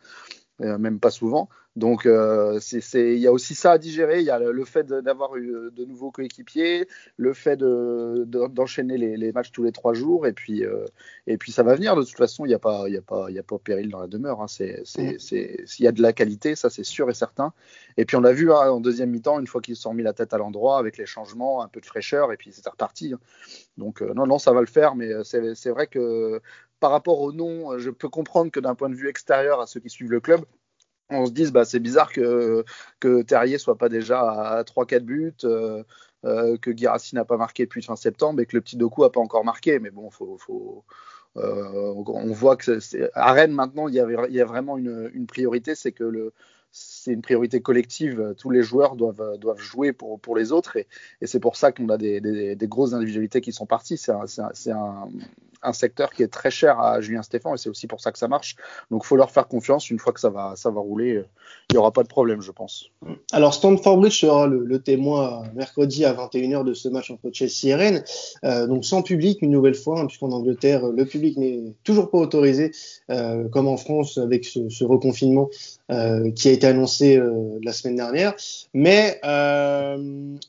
Euh, 0.61 0.79
même 0.79 1.01
pas 1.01 1.11
souvent. 1.11 1.49
Donc 1.75 2.07
euh, 2.07 2.61
il 2.95 3.19
y 3.19 3.27
a 3.27 3.33
aussi 3.33 3.57
ça 3.57 3.73
à 3.73 3.79
digérer. 3.79 4.21
Il 4.21 4.25
y 4.25 4.31
a 4.31 4.39
le, 4.39 4.65
fait 4.65 4.87
d'avoir 4.87 5.35
eu 5.35 5.53
de 5.73 5.85
nouveaux 5.85 6.13
coéquipiers, 6.13 6.87
le 7.17 7.33
fait 7.33 7.57
d'enchaîner 7.59 8.95
de, 8.95 9.01
les, 9.01 9.17
les, 9.17 9.33
matchs 9.33 9.51
tous 9.51 9.65
les 9.65 9.73
trois 9.73 9.95
jours, 9.95 10.29
et 10.29 10.33
puis 10.33 10.65
euh, 10.65 10.85
et 11.27 11.39
puis 11.39 11.51
ça 11.51 11.65
va 11.65 11.75
venir. 11.75 11.97
De 11.97 12.05
toute 12.05 12.17
façon, 12.17 12.45
il 12.45 12.49
n'y 12.51 12.55
a 12.55 12.61
pas 12.61 12.85
il 12.87 12.95
y 12.95 12.97
a 12.97 13.03
pas 13.03 13.27
il 13.31 13.35
y 13.35 13.41
a 13.41 13.43
pas 13.43 13.59
péril 13.59 13.89
dans 13.89 13.99
la 13.99 14.07
demeure. 14.07 14.41
Hein. 14.41 14.47
C'est 14.47 14.85
s'il 14.85 15.85
y 15.85 15.89
a 15.89 15.93
de 15.93 16.03
la 16.03 16.13
qualité, 16.13 16.55
ça 16.55 16.71
c'est 16.71 16.85
sûr 16.85 17.11
et 17.11 17.15
certain. 17.15 17.53
Et 17.97 18.05
puis 18.05 18.17
on 18.17 18.21
l'a 18.21 18.33
vu 18.33 18.53
hein, 18.53 18.71
en 18.71 18.81
deuxième 18.81 19.11
mi-temps, 19.11 19.41
une 19.41 19.49
fois 19.49 19.61
qu'ils 19.61 19.75
se 19.75 19.83
sont 19.83 19.95
mis 19.95 20.05
la 20.05 20.13
tête 20.13 20.33
à 20.35 20.39
l'endroit 20.39 20.79
avec 20.79 20.99
les 20.99 21.07
changements, 21.07 21.63
un 21.63 21.69
peu 21.69 21.81
de 21.81 21.87
fraîcheur, 21.87 22.31
et 22.31 22.37
puis 22.37 22.53
c'est 22.53 22.69
reparti. 22.69 23.15
Hein. 23.15 23.19
Donc 23.79 24.01
non 24.03 24.29
non 24.29 24.39
ça 24.39 24.53
va 24.53 24.61
le 24.61 24.69
faire, 24.69 24.95
mais 24.95 25.11
c'est 25.25 25.71
vrai 25.71 25.89
que 25.89 26.41
par 26.81 26.91
rapport 26.91 27.21
au 27.21 27.33
nom, 27.33 27.79
je 27.79 27.91
peux 27.91 28.09
comprendre 28.09 28.51
que 28.51 28.61
d'un 28.61 28.75
point 28.75 28.91
de 28.91 28.95
vue 28.95 29.09
extérieur 29.09 29.61
à 29.61 29.67
ceux 29.67 29.81
qui 29.81 29.91
suivent 29.91 30.11
le 30.11 30.21
club, 30.21 30.45
on 31.11 31.27
se 31.27 31.33
dise 31.33 31.53
bah 31.53 31.65
c'est 31.65 31.81
bizarre 31.81 32.13
que 32.13 32.65
que 33.01 33.23
Terrier 33.23 33.59
soit 33.59 33.79
pas 33.79 33.89
déjà 33.89 34.21
à 34.21 34.63
3-4 34.63 35.01
buts, 35.01 35.35
euh, 35.45 35.83
euh, 36.25 36.57
que 36.59 36.77
Girassi 36.77 37.15
n'a 37.15 37.25
pas 37.25 37.37
marqué 37.37 37.65
depuis 37.65 37.83
fin 37.83 37.97
septembre 37.97 38.41
et 38.41 38.47
que 38.47 38.57
le 38.57 38.63
petit 38.63 38.77
Doku 38.77 39.05
a 39.05 39.13
pas 39.13 39.21
encore 39.21 39.45
marqué. 39.45 39.79
Mais 39.79 39.91
bon, 39.91 40.11
faut, 40.11 40.39
faut 40.39 40.85
euh, 41.37 41.95
on 42.07 42.33
voit 42.33 42.57
que 42.57 42.79
à 43.15 43.33
Rennes 43.33 43.53
maintenant 43.53 43.89
il 43.89 43.95
y, 43.95 44.01
a, 44.01 44.07
il 44.29 44.35
y 44.35 44.41
a 44.41 44.45
vraiment 44.45 44.79
une, 44.79 45.11
une 45.15 45.27
priorité, 45.27 45.75
c'est 45.75 45.93
que 45.93 46.05
le 46.05 46.33
c'est 46.77 47.13
une 47.13 47.23
priorité 47.23 47.61
collective. 47.61 48.35
Tous 48.37 48.51
les 48.51 48.63
joueurs 48.63 48.97
doivent, 48.97 49.39
doivent 49.39 49.61
jouer 49.61 49.93
pour, 49.93 50.19
pour 50.21 50.37
les 50.37 50.51
autres 50.51 50.77
et, 50.77 50.89
et 51.21 51.27
c'est 51.29 51.39
pour 51.39 51.55
ça 51.57 51.71
qu'on 51.71 51.89
a 51.89 51.97
des, 51.97 52.21
des, 52.21 52.67
grosses 52.67 52.95
individualités 52.95 53.41
qui 53.41 53.53
sont 53.53 53.67
parties. 53.67 53.97
C'est 53.97 54.11
un, 54.73 55.09
secteur 55.73 56.11
qui 56.11 56.23
est 56.23 56.29
très 56.29 56.51
cher 56.51 56.79
à 56.81 57.01
Julien 57.01 57.23
Stéphane 57.23 57.55
et 57.55 57.59
c'est 57.59 57.71
aussi 57.71 57.87
pour 57.87 58.01
ça 58.01 58.13
que 58.13 58.19
ça 58.19 58.29
marche. 58.29 58.57
Donc 58.91 59.05
faut 59.05 59.17
leur 59.17 59.31
faire 59.31 59.49
confiance. 59.49 59.91
Une 59.91 59.99
fois 59.99 60.13
que 60.13 60.21
ça 60.21 60.31
va, 60.31 60.55
ça 60.57 60.71
va 60.71 60.81
rouler, 60.81 61.25
il 61.71 61.75
n'y 61.75 61.79
aura 61.79 61.93
pas 61.93 62.03
de 62.03 62.09
problème, 62.09 62.41
je 62.41 62.51
pense. 62.51 62.91
Alors 63.33 63.55
Stanford 63.55 63.99
Bridge 63.99 64.21
sera 64.21 64.47
le, 64.47 64.79
témoin 64.79 65.45
mercredi 65.55 66.05
à 66.05 66.13
21h 66.13 66.65
de 66.65 66.75
ce 66.75 66.89
match 66.89 67.11
entre 67.11 67.31
Chelsea 67.33 67.69
et 67.69 67.75
Rennes. 67.75 68.05
Euh, 68.45 68.67
donc 68.67 68.85
sans 68.85 69.03
public, 69.03 69.41
une 69.43 69.51
nouvelle 69.51 69.75
fois, 69.75 70.01
hein, 70.01 70.07
puisqu'en 70.07 70.31
Angleterre, 70.31 70.87
le 70.87 71.05
public 71.07 71.37
n'est 71.37 71.75
toujours 71.85 72.11
pas 72.11 72.19
autorisé, 72.19 72.73
euh, 73.11 73.49
comme 73.49 73.69
en 73.69 73.77
France 73.77 74.19
avec 74.19 74.45
ce, 74.45 74.69
ce 74.69 74.85
reconfinement 74.85 75.49
euh, 75.91 76.31
qui 76.31 76.49
a 76.49 76.53
été 76.53 76.67
annoncé 76.67 77.19
euh, 77.19 77.59
la 77.63 77.75
semaine 77.75 77.97
dernière. 77.97 78.35
Mais 78.73 79.21
euh, 79.23 79.99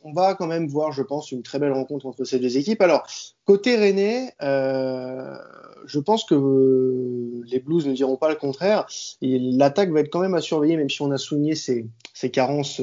on 0.06 0.14
va 0.14 0.34
quand 0.34 0.48
même 0.48 0.66
voir, 0.68 0.94
je 0.94 1.02
pense, 1.02 1.30
une 1.34 1.44
très 1.44 1.60
belle 1.60 1.74
rencontre 1.74 2.06
entre 2.06 2.24
ces 2.24 2.40
deux 2.40 2.58
équipes. 2.58 2.82
Alors, 2.82 3.06
côté 3.44 3.76
Rennais, 3.76 4.34
je 4.40 6.00
pense 6.00 6.24
que 6.24 7.44
les 7.48 7.60
Blues 7.60 7.86
ne 7.86 7.92
diront 7.92 8.16
pas 8.16 8.30
le 8.30 8.36
contraire. 8.36 8.88
L'attaque 9.22 9.92
va 9.92 10.00
être 10.00 10.10
quand 10.10 10.22
même 10.22 10.36
à 10.36 10.42
surveiller, 10.42 10.78
même 10.78 10.90
si 10.90 11.02
on 11.02 11.12
a 11.12 11.18
souligné 11.18 11.56
ses, 11.56 11.86
ses 12.14 12.32
carences 12.32 12.82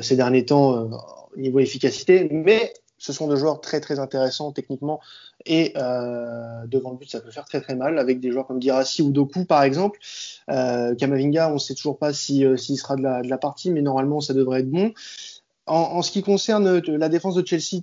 ces 0.00 0.16
derniers 0.16 0.46
temps 0.46 0.90
au 1.32 1.38
niveau 1.38 1.60
efficacité. 1.60 2.28
Mais 2.28 2.74
ce 2.98 3.12
sont 3.12 3.28
deux 3.28 3.36
joueurs 3.36 3.60
très 3.60 3.80
très 3.80 4.00
intéressants 4.00 4.50
techniquement 4.50 5.00
et 5.46 5.72
euh, 5.76 6.66
devant 6.66 6.90
le 6.90 6.96
but 6.96 7.10
ça 7.10 7.20
peut 7.20 7.30
faire 7.30 7.44
très 7.44 7.60
très 7.60 7.74
mal 7.74 7.98
avec 7.98 8.20
des 8.20 8.30
joueurs 8.30 8.46
comme 8.46 8.60
Girassi 8.60 9.02
ou 9.02 9.10
Doku 9.10 9.44
par 9.44 9.62
exemple. 9.62 9.98
Euh, 10.50 10.94
Kamavinga 10.94 11.50
on 11.50 11.54
ne 11.54 11.58
sait 11.58 11.74
toujours 11.74 11.98
pas 11.98 12.12
s'il 12.12 12.44
euh, 12.46 12.56
sera 12.56 12.96
de 12.96 13.02
la, 13.02 13.22
de 13.22 13.28
la, 13.28 13.38
partie 13.38 13.70
mais 13.70 13.82
normalement 13.82 14.20
ça 14.20 14.34
devrait 14.34 14.60
être 14.60 14.70
bon. 14.70 14.92
En, 15.66 15.76
en 15.76 16.02
ce 16.02 16.10
qui 16.10 16.22
concerne 16.22 16.66
euh, 16.66 16.80
la 16.86 17.08
défense 17.08 17.34
de 17.34 17.46
Chelsea, 17.46 17.82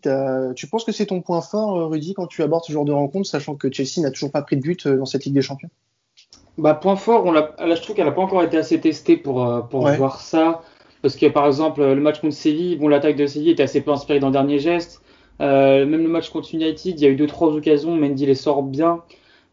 tu 0.56 0.68
penses 0.68 0.84
que 0.84 0.92
c'est 0.92 1.08
ton 1.08 1.22
point 1.22 1.42
fort 1.42 1.78
euh, 1.78 1.88
Rudy 1.88 2.14
quand 2.14 2.28
tu 2.28 2.44
abordes 2.44 2.64
ce 2.66 2.72
genre 2.72 2.86
de 2.86 2.92
rencontre 2.92 3.28
sachant 3.28 3.56
que 3.56 3.72
Chelsea 3.72 4.02
n'a 4.02 4.12
toujours 4.12 4.32
pas 4.32 4.42
pris 4.42 4.58
de 4.58 4.62
but 4.62 4.88
dans 4.88 5.06
cette 5.06 5.26
Ligue 5.26 5.36
des 5.36 5.42
Champions? 5.42 5.70
Bah, 6.58 6.74
point 6.74 6.96
fort, 6.96 7.26
on 7.26 7.32
là, 7.32 7.56
je 7.60 7.82
trouve 7.82 7.96
qu'elle 7.96 8.06
n'a 8.06 8.12
pas 8.12 8.22
encore 8.22 8.44
été 8.44 8.58
assez 8.58 8.80
testée 8.80 9.18
pour, 9.18 9.68
pour 9.70 9.88
voir 9.88 10.20
ça. 10.20 10.62
Parce 11.02 11.16
que 11.16 11.26
par 11.28 11.48
exemple, 11.48 11.82
le 11.82 12.02
match 12.02 12.20
contre 12.22 12.36
Séville, 12.36 12.78
bon, 12.78 12.88
l'attaque 12.88 13.16
de 13.16 13.26
Séville 13.26 13.52
était 13.52 13.64
assez 13.64 13.82
peu 13.82 13.92
inspirée 13.92 14.20
dans 14.20 14.28
le 14.28 14.34
dernier 14.34 14.60
geste. 14.60 15.01
Euh, 15.42 15.86
même 15.86 16.04
le 16.04 16.10
match 16.10 16.30
contre 16.30 16.54
United, 16.54 17.00
il 17.00 17.04
y 17.04 17.08
a 17.08 17.10
eu 17.10 17.16
deux 17.16 17.28
trois 17.28 17.50
occasions, 17.50 17.96
Mendy 17.96 18.26
les 18.26 18.36
sort 18.36 18.64
bien. 18.64 19.02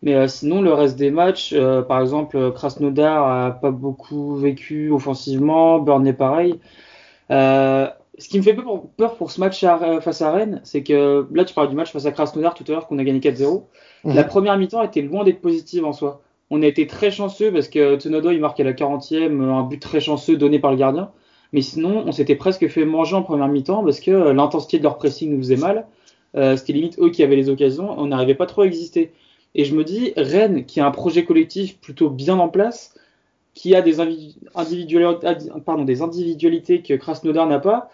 Mais 0.03 0.15
euh, 0.15 0.29
sinon, 0.29 0.63
le 0.63 0.73
reste 0.73 0.97
des 0.97 1.11
matchs, 1.11 1.53
euh, 1.57 1.83
par 1.83 2.01
exemple, 2.01 2.53
Krasnodar 2.53 3.47
a 3.47 3.51
pas 3.51 3.71
beaucoup 3.71 4.37
vécu 4.37 4.91
offensivement, 4.91 5.81
Burnley 5.81 6.13
pareil. 6.13 6.61
ce 7.31 8.29
qui 8.29 8.39
me 8.39 8.43
fait 8.43 8.55
peur 8.97 9.17
pour, 9.17 9.31
ce 9.31 9.41
match 9.41 9.65
face 10.01 10.23
à 10.23 10.31
Rennes, 10.31 10.61
c'est 10.65 10.83
que 10.83 11.27
là, 11.33 11.45
tu 11.45 11.55
parles 11.55 11.71
du 11.71 11.77
match 11.77 11.91
face 11.91 12.07
à 12.07 12.13
Krasnodar 12.13 12.55
tout 12.55 12.65
à 12.69 12.73
l'heure 12.73 12.87
qu'on 12.87 12.99
a 12.99 13.05
gagné 13.05 13.21
4-0. 13.21 13.65
Mhm. 14.05 14.15
La 14.15 14.25
première 14.25 14.57
mi-temps 14.59 14.83
était 14.83 15.03
loin 15.03 15.25
d'être 15.25 15.41
positive 15.41 15.85
en 15.85 15.93
soi. 15.93 16.21
On 16.51 16.63
a 16.63 16.67
été 16.67 16.87
très 16.87 17.11
chanceux 17.11 17.53
parce 17.53 17.69
que 17.69 17.97
Tenodo 17.97 18.31
il 18.31 18.41
marque 18.41 18.59
à 18.61 18.65
la 18.65 18.73
40e 18.73 19.43
un 19.43 19.65
but 19.65 19.81
très 19.81 20.01
chanceux 20.01 20.37
donné 20.37 20.59
par 20.59 20.71
le 20.71 20.77
gardien. 20.77 21.11
Mais 21.53 21.63
sinon, 21.63 22.05
on 22.07 22.13
s'était 22.13 22.35
presque 22.35 22.69
fait 22.69 22.85
manger 22.85 23.17
en 23.17 23.23
première 23.23 23.49
mi-temps 23.49 23.83
parce 23.83 24.01
que 24.01 24.11
euh, 24.11 24.33
l'intensité 24.33 24.79
de 24.79 24.83
leur 24.83 24.99
pressing 24.99 25.31
nous 25.31 25.39
faisait 25.39 25.57
mal. 25.57 25.87
Euh, 26.37 26.57
C'était 26.57 26.75
limite 26.75 26.99
eux 26.99 27.11
qui 27.11 27.23
avaient 27.23 27.37
les 27.37 27.49
occasions. 27.49 27.99
On 27.99 28.07
n'arrivait 28.07 28.35
pas 28.35 28.47
trop 28.47 28.63
à 28.63 28.67
exister. 28.67 29.13
Et 29.55 29.65
je 29.65 29.75
me 29.75 29.83
dis, 29.83 30.13
Rennes, 30.17 30.67
qui 30.67 30.81
a 30.81 30.87
un 30.87 30.91
projet 30.91 31.25
collectif 31.25 31.79
plutôt 31.79 32.11
bien 32.11 32.39
en 32.39 32.49
place, 32.49 32.95
qui 33.55 33.75
a 33.75 33.83
des, 33.83 33.97
des 35.85 36.03
individualités 36.03 36.83
que 36.83 36.95
Krasnodar 36.95 37.47
n'a 37.47 37.59
pas, 37.59 37.91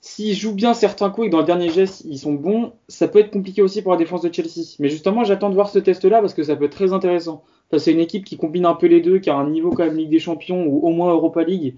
s'ils 0.00 0.34
jouent 0.34 0.54
bien 0.54 0.74
certains 0.74 1.10
coups 1.10 1.26
et 1.26 1.30
que 1.30 1.32
dans 1.32 1.40
le 1.40 1.46
dernier 1.46 1.70
geste 1.70 2.04
ils 2.04 2.18
sont 2.18 2.32
bons, 2.32 2.72
ça 2.88 3.06
peut 3.06 3.18
être 3.18 3.30
compliqué 3.30 3.62
aussi 3.62 3.82
pour 3.82 3.92
la 3.92 3.98
défense 3.98 4.22
de 4.22 4.32
Chelsea. 4.32 4.76
Mais 4.78 4.88
justement, 4.88 5.24
j'attends 5.24 5.50
de 5.50 5.54
voir 5.54 5.68
ce 5.68 5.78
test-là 5.78 6.20
parce 6.20 6.34
que 6.34 6.42
ça 6.42 6.56
peut 6.56 6.64
être 6.64 6.76
très 6.76 6.92
intéressant. 6.92 7.44
c'est 7.76 7.92
une 7.92 8.00
équipe 8.00 8.24
qui 8.24 8.36
combine 8.36 8.64
un 8.64 8.74
peu 8.74 8.86
les 8.86 9.00
deux, 9.00 9.18
qui 9.18 9.30
a 9.30 9.36
un 9.36 9.48
niveau 9.48 9.70
quand 9.70 9.84
même 9.84 9.96
Ligue 9.96 10.10
des 10.10 10.18
Champions 10.18 10.64
ou 10.66 10.86
au 10.86 10.90
moins 10.90 11.12
Europa 11.12 11.44
League 11.44 11.76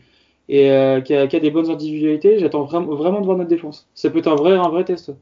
et 0.51 0.69
euh, 0.73 1.01
qui, 1.01 1.15
a, 1.15 1.29
qui, 1.29 1.37
a, 1.37 1.41
des 1.41 1.53
bonnes 1.53 1.71
individualités. 1.71 2.41
J'attends 2.41 2.65
vraiment, 2.65 2.95
vraiment 2.97 3.21
de 3.21 3.25
voir 3.25 3.39
notre 3.39 3.49
défense. 3.49 3.89
Ça 3.95 4.11
peut 4.11 4.19
être 4.19 4.27
un 4.27 4.35
vrai, 4.35 4.53
un 4.53 4.69
vrai 4.69 4.85
test. 4.85 5.13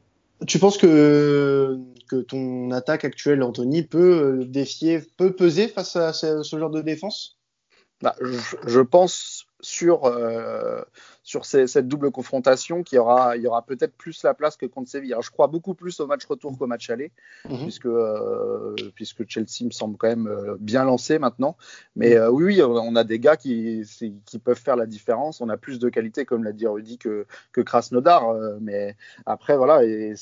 Tu 0.47 0.57
penses 0.57 0.77
que, 0.77 1.77
que 2.09 2.15
ton 2.15 2.71
attaque 2.71 3.05
actuelle, 3.05 3.43
Anthony, 3.43 3.83
peut 3.83 4.39
euh, 4.39 4.45
défier, 4.45 5.01
peut 5.17 5.33
peser 5.33 5.67
face 5.67 5.95
à 5.95 6.13
ce, 6.13 6.41
genre 6.57 6.71
de 6.71 6.81
défense? 6.81 7.37
Bah, 8.01 8.15
je, 8.65 8.79
pense 8.79 9.38
sur, 9.61 10.05
euh, 10.05 10.81
sur 11.23 11.45
cette 11.45 11.87
double 11.87 12.11
confrontation 12.11 12.83
qu'il 12.83 12.95
y 12.95 12.99
aura, 12.99 13.35
il 13.35 13.43
y 13.43 13.47
aura 13.47 13.61
peut-être 13.61 13.95
plus 13.95 14.23
la 14.23 14.33
place 14.33 14.55
que 14.55 14.65
contre 14.65 14.89
Séville. 14.89 15.11
Alors, 15.11 15.23
je 15.23 15.31
crois 15.31 15.47
beaucoup 15.47 15.73
plus 15.73 15.99
au 15.99 16.07
match 16.07 16.25
retour 16.25 16.57
qu'au 16.57 16.67
match 16.67 16.89
aller, 16.89 17.11
mhm. 17.49 17.59
puisque, 17.59 17.85
euh, 17.85 18.75
puisque 18.95 19.27
Chelsea 19.27 19.65
me 19.65 19.71
semble 19.71 19.97
quand 19.97 20.07
même 20.07 20.27
euh, 20.27 20.55
bien 20.59 20.83
lancé 20.83 21.19
maintenant. 21.19 21.57
Mais 21.95 22.19
oui, 22.27 22.45
oui, 22.45 22.61
on 22.63 22.95
a 22.95 23.03
des 23.03 23.19
gars 23.19 23.37
qui, 23.37 23.83
qui 24.25 24.39
peuvent 24.39 24.59
faire 24.59 24.75
la 24.75 24.85
différence. 24.85 25.41
On 25.41 25.49
a 25.49 25.57
plus 25.57 25.79
de 25.79 25.89
qualité, 25.89 26.25
comme 26.25 26.43
l'a 26.43 26.53
dit 26.53 26.67
Rudy, 26.67 26.97
que, 26.97 27.25
que 27.51 27.61
Krasnodar. 27.61 28.33
mais 28.61 28.95
après, 29.25 29.57
voilà. 29.57 29.83
Et 29.83 30.15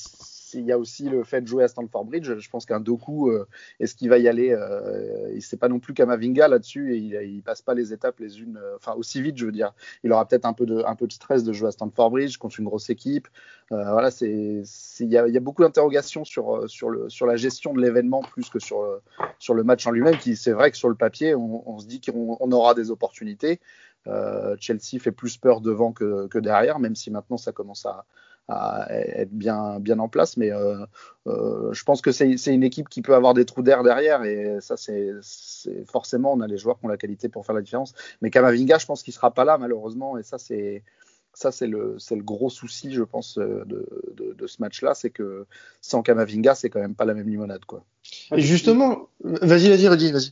il 0.54 0.64
y 0.64 0.72
a 0.72 0.78
aussi 0.78 1.08
le 1.08 1.24
fait 1.24 1.40
de 1.40 1.46
jouer 1.46 1.64
à 1.64 1.68
Stanford 1.68 2.04
Bridge. 2.04 2.38
Je 2.38 2.50
pense 2.50 2.66
qu'un 2.66 2.80
Doku, 2.80 3.30
euh, 3.30 3.46
est-ce 3.80 3.94
qu'il 3.94 4.08
va 4.08 4.18
y 4.18 4.28
aller 4.28 4.50
euh, 4.50 5.32
Il 5.34 5.42
sait 5.42 5.56
pas 5.56 5.68
non 5.68 5.78
plus 5.78 5.94
Kamavinga 5.94 6.48
là-dessus 6.48 6.94
et 6.94 6.98
il, 6.98 7.14
il, 7.14 7.42
passe 7.42 7.62
pas 7.62 7.74
les 7.74 7.92
étapes 7.92 8.18
les 8.20 8.40
unes, 8.40 8.58
euh, 8.62 8.76
enfin 8.76 8.94
aussi 8.94 9.20
vite, 9.22 9.36
je 9.36 9.46
veux 9.46 9.52
dire. 9.52 9.72
Il 10.04 10.12
aura 10.12 10.26
peut-être 10.26 10.44
un 10.44 10.52
peu 10.52 10.66
de 10.66 10.82
un 10.84 10.94
peu 10.94 11.06
de 11.06 11.12
stress 11.12 11.44
de 11.44 11.52
jouer 11.52 11.68
à 11.68 11.72
Stanford 11.72 12.10
Bridge 12.10 12.36
contre 12.36 12.58
une 12.58 12.66
grosse 12.66 12.90
équipe. 12.90 13.28
Euh, 13.72 13.92
voilà, 13.92 14.10
c'est 14.10 14.62
il 15.00 15.08
y, 15.08 15.16
a, 15.16 15.40
beaucoup 15.40 15.62
d'interrogations 15.62 16.24
sur 16.24 16.68
sur 16.68 16.90
le 16.90 17.08
sur 17.08 17.26
la 17.26 17.36
gestion 17.36 17.72
de 17.74 17.80
l'événement 17.80 18.22
plus 18.22 18.48
que 18.48 18.58
sur 18.58 19.00
sur 19.38 19.54
le 19.54 19.64
match 19.64 19.86
en 19.86 19.90
lui-même. 19.90 20.16
Qui 20.18 20.36
c'est 20.36 20.52
vrai 20.52 20.70
que 20.70 20.76
sur 20.76 20.88
le 20.88 20.94
papier, 20.94 21.34
on, 21.34 21.68
on 21.68 21.78
se 21.78 21.86
dit 21.86 22.00
qu'on 22.00 22.52
aura 22.52 22.74
des 22.74 22.90
opportunités. 22.90 23.60
Chelsea 24.58 24.98
fait 24.98 25.12
plus 25.12 25.36
peur 25.36 25.60
devant 25.60 25.92
que, 25.92 26.28
que 26.28 26.38
derrière, 26.38 26.78
même 26.78 26.96
si 26.96 27.10
maintenant 27.10 27.36
ça 27.36 27.52
commence 27.52 27.84
à, 27.84 28.06
à 28.48 28.86
être 28.90 29.32
bien, 29.32 29.78
bien 29.78 29.98
en 29.98 30.08
place. 30.08 30.36
Mais 30.36 30.50
euh, 30.50 30.84
euh, 31.26 31.72
je 31.72 31.84
pense 31.84 32.00
que 32.00 32.12
c'est 32.12 32.34
une 32.46 32.64
équipe 32.64 32.88
qui 32.88 33.02
peut 33.02 33.14
avoir 33.14 33.34
des 33.34 33.44
trous 33.44 33.62
d'air 33.62 33.82
derrière. 33.82 34.24
Et 34.24 34.58
ça, 34.60 34.76
c'est 34.76 35.12
forcément, 35.86 36.32
on 36.32 36.40
a 36.40 36.46
les 36.46 36.58
joueurs 36.58 36.78
qui 36.78 36.86
ont 36.86 36.88
la 36.88 36.96
qualité 36.96 37.28
pour 37.28 37.44
faire 37.44 37.54
la 37.54 37.62
différence. 37.62 37.94
Mais 38.22 38.30
Kamavinga, 38.30 38.78
je 38.78 38.86
pense 38.86 39.02
qu'il 39.02 39.12
sera 39.12 39.32
pas 39.32 39.44
là, 39.44 39.58
malheureusement. 39.58 40.18
Et 40.18 40.22
ça, 40.22 40.38
c'est. 40.38 40.82
Ça, 41.34 41.52
c'est 41.52 41.68
le, 41.68 41.98
le 42.10 42.22
gros 42.22 42.50
souci, 42.50 42.92
je 42.92 43.02
pense, 43.04 43.38
de, 43.38 43.64
de, 43.66 44.34
de 44.36 44.46
ce 44.48 44.56
match-là, 44.60 44.94
c'est 44.94 45.10
que 45.10 45.46
sans 45.80 46.02
Kamavinga, 46.02 46.56
c'est 46.56 46.68
quand 46.68 46.80
même 46.80 46.96
pas 46.96 47.04
la 47.04 47.14
même 47.14 47.28
limonade, 47.28 47.64
quoi. 47.64 47.84
Et 48.34 48.40
justement, 48.40 49.08
vas-y, 49.22 49.68
vas-y, 49.68 49.86
vas-y, 49.86 50.10
vas-y. 50.10 50.30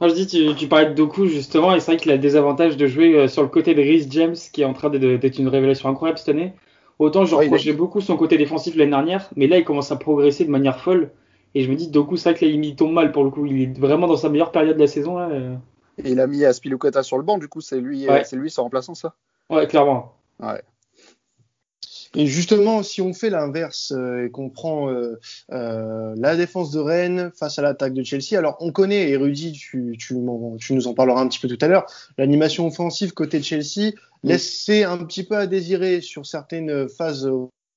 je 0.00 0.14
dis, 0.14 0.26
tu, 0.26 0.56
tu, 0.56 0.66
parlais 0.66 0.88
de 0.88 0.94
Doku 0.94 1.28
justement, 1.28 1.76
et 1.76 1.80
c'est 1.80 1.92
vrai 1.92 1.96
qu'il 1.96 2.10
a 2.10 2.16
le 2.16 2.20
désavantage 2.20 2.76
de 2.76 2.88
jouer 2.88 3.14
euh, 3.14 3.28
sur 3.28 3.42
le 3.42 3.48
côté 3.48 3.74
de 3.74 3.82
Rhys 3.82 4.08
James, 4.10 4.34
qui 4.52 4.62
est 4.62 4.64
en 4.64 4.72
train 4.72 4.90
d'être 4.90 5.38
une 5.38 5.48
révélation 5.48 5.90
incroyable 5.90 6.18
cette 6.18 6.30
année. 6.30 6.54
Autant 6.98 7.24
je 7.24 7.34
reprochais 7.34 7.72
beaucoup 7.72 8.00
son 8.00 8.16
côté 8.16 8.36
défensif 8.38 8.74
l'année 8.76 8.90
dernière, 8.90 9.30
mais 9.36 9.46
là 9.46 9.58
il 9.58 9.64
commence 9.64 9.92
à 9.92 9.96
progresser 9.96 10.44
de 10.44 10.50
manière 10.50 10.80
folle. 10.80 11.10
Et 11.54 11.62
je 11.62 11.70
me 11.70 11.76
dis, 11.76 11.88
Doku, 11.88 12.16
c'est 12.16 12.30
vrai 12.30 12.38
que 12.38 12.44
là 12.44 12.50
il 12.50 12.76
tombe 12.76 12.92
mal 12.92 13.12
pour 13.12 13.24
le 13.24 13.30
coup. 13.30 13.46
Il 13.46 13.62
est 13.62 13.78
vraiment 13.78 14.06
dans 14.06 14.16
sa 14.16 14.28
meilleure 14.28 14.52
période 14.52 14.76
de 14.76 14.80
la 14.80 14.86
saison. 14.86 15.18
Là. 15.18 15.30
Et 16.04 16.10
il 16.10 16.20
a 16.20 16.26
mis 16.26 16.44
Aspilicueta 16.44 17.02
sur 17.02 17.16
le 17.16 17.24
banc, 17.24 17.38
du 17.38 17.48
coup 17.48 17.60
c'est 17.60 17.80
lui, 17.80 18.06
c'est 18.24 18.36
lui 18.36 18.50
son 18.50 18.64
remplaçant 18.64 18.94
ça? 18.94 19.14
Ouais, 19.50 19.66
clairement. 19.66 20.14
Ouais. 20.40 20.62
Et 22.14 22.26
justement, 22.26 22.82
si 22.82 23.02
on 23.02 23.12
fait 23.12 23.30
l'inverse 23.30 23.92
euh, 23.92 24.26
et 24.26 24.30
qu'on 24.30 24.50
prend 24.50 24.90
euh, 24.90 25.18
euh, 25.52 26.14
la 26.16 26.36
défense 26.36 26.70
de 26.70 26.78
Rennes 26.78 27.30
face 27.34 27.58
à 27.58 27.62
l'attaque 27.62 27.94
de 27.94 28.02
Chelsea, 28.02 28.38
alors 28.38 28.56
on 28.60 28.72
connaît, 28.72 29.10
et 29.10 29.16
Rudy, 29.16 29.52
tu, 29.52 29.96
tu, 29.98 30.16
tu, 30.58 30.74
nous 30.74 30.86
en 30.86 30.94
parleras 30.94 31.20
un 31.20 31.28
petit 31.28 31.38
peu 31.38 31.48
tout 31.48 31.62
à 31.64 31.68
l'heure, 31.68 31.86
l'animation 32.16 32.66
offensive 32.66 33.12
côté 33.12 33.38
de 33.38 33.44
Chelsea 33.44 33.92
laissait 34.22 34.84
un 34.84 34.98
petit 34.98 35.22
peu 35.22 35.36
à 35.36 35.46
désirer 35.46 36.00
sur 36.00 36.26
certaines 36.26 36.88
phases 36.88 37.30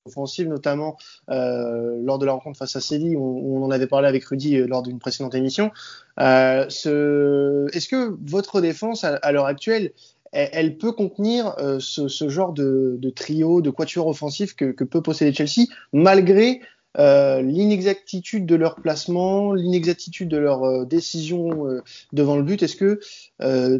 offensives, 0.06 0.48
notamment 0.48 0.96
euh, 1.30 1.98
lors 2.02 2.18
de 2.18 2.26
la 2.26 2.32
rencontre 2.32 2.58
face 2.58 2.74
à 2.74 2.80
Séville, 2.80 3.16
où 3.16 3.56
on 3.56 3.64
en 3.64 3.70
avait 3.70 3.86
parlé 3.86 4.08
avec 4.08 4.24
Rudy 4.24 4.56
lors 4.58 4.82
d'une 4.82 4.98
précédente 4.98 5.34
émission. 5.34 5.70
Euh, 6.18 6.66
Est-ce 6.66 7.88
que 7.88 8.16
votre 8.24 8.60
défense, 8.60 9.04
à, 9.04 9.16
à 9.16 9.32
l'heure 9.32 9.46
actuelle, 9.46 9.92
elle, 10.32 10.78
peut 10.78 10.92
contenir 10.92 11.54
euh, 11.58 11.78
ce, 11.78 12.08
ce, 12.08 12.28
genre 12.28 12.52
de, 12.52 12.96
de, 12.98 13.10
trio, 13.10 13.60
de 13.60 13.70
quatuor 13.70 14.06
offensif 14.06 14.54
que, 14.54 14.72
que 14.72 14.84
peut 14.84 15.02
posséder 15.02 15.32
Chelsea, 15.32 15.68
malgré 15.92 16.60
euh, 16.98 17.40
l'inexactitude 17.40 18.44
de 18.44 18.54
leur 18.54 18.76
placement, 18.76 19.54
l'inexactitude 19.54 20.28
de 20.28 20.36
leur 20.36 20.64
euh, 20.64 20.84
décision 20.84 21.66
euh, 21.66 21.82
devant 22.12 22.36
le 22.36 22.42
but. 22.42 22.62
Est-ce 22.62 22.76
que 22.76 23.00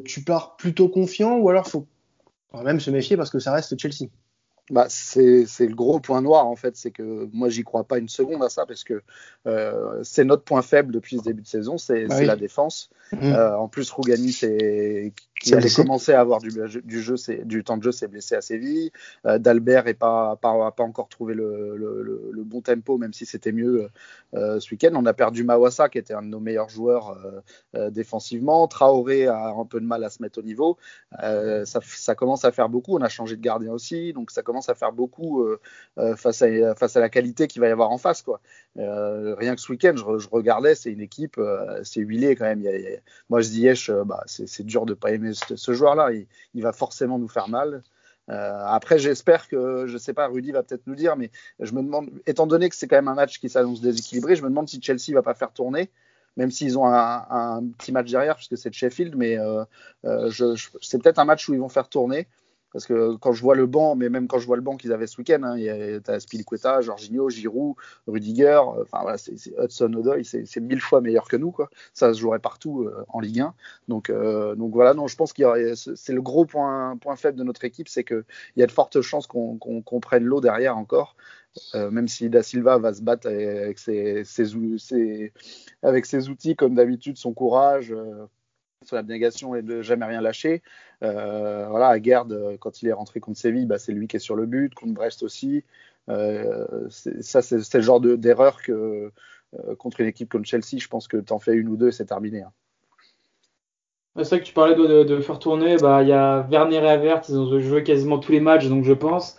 tu 0.05 0.23
pars 0.23 0.57
plutôt 0.57 0.89
confiant 0.89 1.39
ou 1.39 1.49
alors 1.49 1.67
faut 1.67 1.87
quand 2.51 2.63
même 2.63 2.81
se 2.81 2.91
méfier 2.91 3.17
parce 3.17 3.31
que 3.31 3.39
ça 3.39 3.53
reste 3.53 3.79
Chelsea? 3.79 4.09
Bah, 4.71 4.87
c'est 4.89 5.45
le 5.59 5.75
gros 5.75 5.99
point 5.99 6.23
noir 6.23 6.47
en 6.47 6.55
fait, 6.55 6.77
c'est 6.77 6.93
que 6.93 7.29
moi 7.33 7.49
j'y 7.49 7.65
crois 7.65 7.85
pas 7.85 7.99
une 7.99 8.09
seconde 8.09 8.43
à 8.45 8.49
ça 8.49 8.65
parce 8.65 8.85
que 8.85 9.03
euh, 9.47 10.01
c'est 10.05 10.25
notre 10.25 10.45
point 10.45 10.63
faible 10.63 10.95
depuis 10.95 11.19
ce 11.19 11.25
début 11.25 11.43
de 11.43 11.47
saison, 11.47 11.79
c'est 11.79 12.07
bah 12.07 12.23
la 12.23 12.37
défense. 12.37 12.89
Mmh. 13.13 13.19
Euh, 13.23 13.59
en 13.59 13.69
plus, 13.69 13.91
Rougani, 13.91 14.33
c'est 14.33 15.13
qui 15.43 15.55
avait 15.55 15.71
commencé 15.71 16.13
à 16.13 16.21
avoir 16.21 16.41
du, 16.41 16.51
du 16.85 17.03
jeu, 17.03 17.17
du 17.45 17.65
temps 17.65 17.77
de 17.77 17.83
jeu, 17.83 17.93
s'est 17.93 18.09
blessé 18.09 18.35
à 18.35 18.41
Séville. 18.41 18.91
Euh, 19.27 19.39
D'Albert 19.39 19.89
est 19.89 19.95
pas, 19.95 20.37
pas, 20.37 20.71
pas 20.71 20.85
encore 20.85 21.09
trouvé 21.09 21.35
le, 21.35 21.77
le, 21.77 22.31
le, 22.33 22.45
bon 22.45 22.61
tempo, 22.61 22.99
même 22.99 23.13
si 23.13 23.27
c'était 23.27 23.53
mieux 23.53 23.89
euh, 24.35 24.61
ce 24.61 24.71
week-end. 24.71 24.91
On 24.95 25.05
a 25.05 25.13
perdu 25.13 25.45
Mawassa, 25.45 25.89
qui 25.89 25.99
était 25.99 26.15
un 26.15 26.23
de 26.23 26.29
nos 26.29 26.41
meilleurs 26.41 26.69
joueurs 26.69 27.11
euh, 27.11 27.41
euh, 27.75 27.91
défensivement. 27.91 28.67
Traoré 28.69 29.27
a 29.27 29.49
un 29.49 29.65
peu 29.67 29.81
de 29.81 29.85
mal 29.85 30.05
à 30.05 30.11
se 30.11 30.23
mettre 30.23 30.39
au 30.39 30.43
niveau. 30.43 30.79
Ça, 31.21 31.81
ça, 31.83 32.15
commence 32.15 32.45
à 32.45 32.53
faire 32.53 32.69
beaucoup. 32.69 32.97
On 32.97 33.03
a 33.03 33.09
changé 33.09 33.37
de 33.37 33.43
gardien 33.43 33.73
aussi, 33.73 34.13
donc 34.13 34.31
ça 34.31 34.43
commence 34.43 34.69
à 34.69 34.75
faire 34.75 34.93
beaucoup 34.93 35.45
face, 36.17 36.43
à, 36.43 36.75
face 36.75 36.97
à 36.97 37.01
la 37.01 37.09
qualité 37.09 37.47
qu'il 37.47 37.61
va 37.61 37.69
y 37.69 37.71
avoir 37.71 37.91
en 37.91 37.99
face, 37.99 38.23
quoi. 38.23 38.41
rien 38.77 39.55
que 39.55 39.61
ce 39.61 39.71
week-end, 39.71 39.95
je, 39.97 40.19
je 40.19 40.29
regardais, 40.29 40.75
c'est 40.75 40.91
une 40.91 41.01
équipe, 41.01 41.41
c'est 41.85 42.01
huilé 42.01 42.37
quand 42.37 42.45
même. 42.45 42.61
Il 42.61 42.65
y 42.65 42.69
a, 42.69 42.99
moi, 43.29 43.41
je 43.41 43.49
dis, 43.49 43.69
bah, 44.07 44.23
c'est 44.27 44.67
dur 44.67 44.87
de 44.87 44.95
pas 44.95 45.11
aimer 45.13 45.32
mais 45.33 45.57
ce, 45.57 45.73
joueur-là, 45.73 46.11
il, 46.55 46.63
va 46.63 46.73
forcément 46.73 47.19
nous 47.19 47.29
faire 47.29 47.49
mal. 47.49 47.83
Euh, 48.31 48.65
après, 48.67 48.99
j'espère 48.99 49.49
que, 49.49 49.87
je 49.87 49.99
sais 49.99 50.15
pas, 50.15 50.29
Rudy 50.29 50.53
va 50.53 50.63
peut-être 50.63 50.87
nous 50.87 50.95
dire, 50.95 51.17
mais 51.17 51.31
je 51.59 51.73
me 51.73 51.83
demande, 51.83 52.11
étant 52.27 52.47
donné 52.47 52.69
que 52.69 52.77
c'est 52.77 52.87
quand 52.87 52.97
même 52.97 53.09
un 53.09 53.15
match 53.15 53.41
qui 53.41 53.49
s'annonce 53.49 53.81
déséquilibré, 53.81 54.37
je 54.37 54.43
me 54.43 54.49
demande 54.49 54.69
si 54.69 54.81
Chelsea 54.81 55.13
va 55.13 55.23
pas 55.23 55.35
faire 55.35 55.53
tourner, 55.53 55.91
même 56.37 56.51
s'ils 56.51 56.79
ont 56.79 56.87
un, 56.87 57.63
petit 57.79 57.93
match 57.93 58.11
derrière, 58.11 58.37
puisque 58.37 58.57
c'est 58.57 58.71
de 58.71 58.75
Sheffield, 58.75 59.17
mais 59.17 59.39
euh, 59.39 59.65
euh, 60.05 60.57
c'est 60.81 61.03
peut-être 61.03 61.19
un 61.19 61.25
match 61.25 61.49
où 61.49 61.55
ils 61.55 61.61
vont 61.61 61.69
faire 61.69 61.89
tourner. 61.89 62.29
Parce 62.73 62.87
que 62.87 63.17
quand 63.17 63.33
je 63.33 63.43
vois 63.43 63.55
le 63.55 63.67
banc, 63.67 63.95
mais 63.97 64.09
même 64.09 64.29
quand 64.29 64.39
je 64.39 64.47
vois 64.47 64.57
le 64.57 64.63
banc 64.63 64.77
qu'ils 64.77 64.93
avaient 64.93 65.07
ce 65.07 65.19
week-end, 65.19 65.43
hein, 65.43 65.57
il 65.57 65.65
y 65.65 65.71
a 65.71 66.21
Spilicueta, 66.21 66.81
Jorginho, 66.81 67.29
Giroud, 67.29 67.77
Rudiger, 68.07 68.61
enfin 68.81 68.99
voilà, 69.03 69.19
c'est 69.19 69.35
Hudson 69.59 69.93
Odoi, 69.93 70.23
c'est 70.25 70.61
mille 70.61 70.81
fois 70.81 71.01
meilleur 71.01 71.29
que 71.29 71.37
nous, 71.37 71.51
quoi. 71.51 71.69
Ça 71.93 72.13
se 72.15 72.21
jouerait 72.21 72.39
partout 72.39 72.85
euh, 72.85 73.05
en 73.09 73.21
Ligue 73.21 73.41
1. 73.41 73.55
Donc, 73.89 74.11
euh, 74.11 74.55
donc 74.55 74.73
voilà, 74.73 74.95
non, 74.95 75.07
je 75.07 75.17
pense 75.17 75.33
que 75.33 75.75
c'est 75.75 76.13
le 76.13 76.23
gros 76.23 76.47
point, 76.47 76.99
faible 77.17 77.39
de 77.39 77.45
notre 77.45 77.65
équipe, 77.65 77.89
c'est 77.89 78.05
qu'il 78.05 78.25
y 78.57 78.63
a 78.63 78.67
de 78.67 78.73
fortes 78.73 79.01
chances 79.03 79.27
qu'on 79.27 80.01
prenne 80.01 80.25
l'eau 80.25 80.41
derrière 80.41 80.77
encore. 80.77 81.17
Euh, 81.75 81.91
même 81.91 82.09
si 82.09 82.31
Da 82.31 82.43
Silva 82.43 82.79
va 82.79 82.95
se 82.95 83.03
battre 83.03 83.27
avec 83.27 83.79
ses, 83.79 84.25
ses, 84.25 85.33
avec 85.83 86.07
ses 86.07 86.29
outils 86.31 86.57
comme 86.57 86.75
d'habitude, 86.75 87.19
son 87.19 87.35
courage, 87.35 87.95
sur 88.85 88.97
l'abnégation 88.97 89.55
et 89.55 89.63
de 89.63 89.83
jamais 89.83 90.07
rien 90.07 90.21
lâcher. 90.21 90.63
Euh, 91.03 91.67
voilà, 91.69 91.89
à 91.89 92.01
Gerd, 92.01 92.33
quand 92.61 92.83
il 92.83 92.89
est 92.89 92.93
rentré 92.93 93.21
contre 93.21 93.39
Séville, 93.39 93.67
bah, 93.67 93.79
c'est 93.79 93.93
lui 93.93 94.07
qui 94.07 94.17
est 94.17 94.21
sur 94.21 94.37
le 94.37 94.47
but, 94.47 94.75
contre 94.75 94.93
Brest 94.93 95.23
aussi. 95.23 95.65
Euh, 96.09 96.67
ça, 96.89 97.43
c'est 97.43 97.75
le 97.75 97.81
genre 97.81 98.01
d'erreur 98.01 98.63
que 98.63 99.11
euh, 99.59 99.75
contre 99.77 100.01
une 100.01 100.07
équipe 100.07 100.29
comme 100.29 100.45
Chelsea, 100.45 100.79
je 100.79 100.89
pense 100.89 101.09
que 101.09 101.17
tu 101.17 101.33
en 101.33 101.39
fais 101.39 101.55
une 101.55 101.69
ou 101.69 101.77
deux 101.77 101.91
c'est 101.91 102.07
terminé. 102.07 102.43
Hein. 102.43 102.53
C'est 104.17 104.29
vrai 104.29 104.41
que 104.41 104.45
tu 104.45 104.53
parlais 104.53 104.75
de, 104.75 105.21
faire 105.21 105.39
tourner. 105.39 105.77
Bah, 105.79 106.03
il 106.03 106.09
y 106.09 106.13
a 106.13 106.47
Werner 106.51 106.77
et 106.77 106.89
Avert, 106.89 107.23
ils 107.29 107.37
ont 107.37 107.61
joué 107.61 107.83
quasiment 107.83 108.19
tous 108.19 108.33
les 108.33 108.41
matchs, 108.41 108.69
donc 108.69 108.85
je 108.85 108.93
pense. 108.93 109.39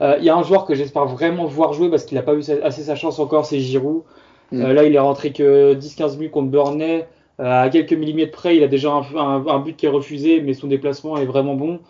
Il 0.00 0.24
y 0.24 0.30
a 0.30 0.34
un 0.34 0.42
joueur 0.42 0.64
que 0.64 0.74
j'espère 0.74 1.06
vraiment 1.06 1.44
voir 1.44 1.72
jouer 1.72 1.88
parce 1.90 2.04
qu'il 2.04 2.16
n'a 2.16 2.22
pas 2.22 2.34
eu 2.34 2.42
assez 2.62 2.82
sa 2.82 2.96
chance 2.96 3.18
encore, 3.18 3.44
c'est 3.44 3.60
Giroud. 3.60 4.02
Mm. 4.50 4.72
là, 4.72 4.84
il 4.84 4.94
est 4.94 4.98
rentré 4.98 5.32
que 5.32 5.74
10-15 5.74 6.16
minutes 6.16 6.32
contre 6.32 6.50
Burnley. 6.50 7.06
Euh, 7.40 7.62
à 7.64 7.68
quelques 7.68 7.92
millimètres 7.92 8.32
près, 8.32 8.56
il 8.56 8.62
a 8.62 8.68
déjà 8.68 8.92
un, 8.92 9.58
but 9.60 9.76
qui 9.76 9.86
est 9.86 9.88
refusé, 9.88 10.40
mais 10.40 10.54
son 10.54 10.68
déplacement 10.68 11.16
est 11.16 11.26
vraiment 11.26 11.54
bon. 11.54 11.80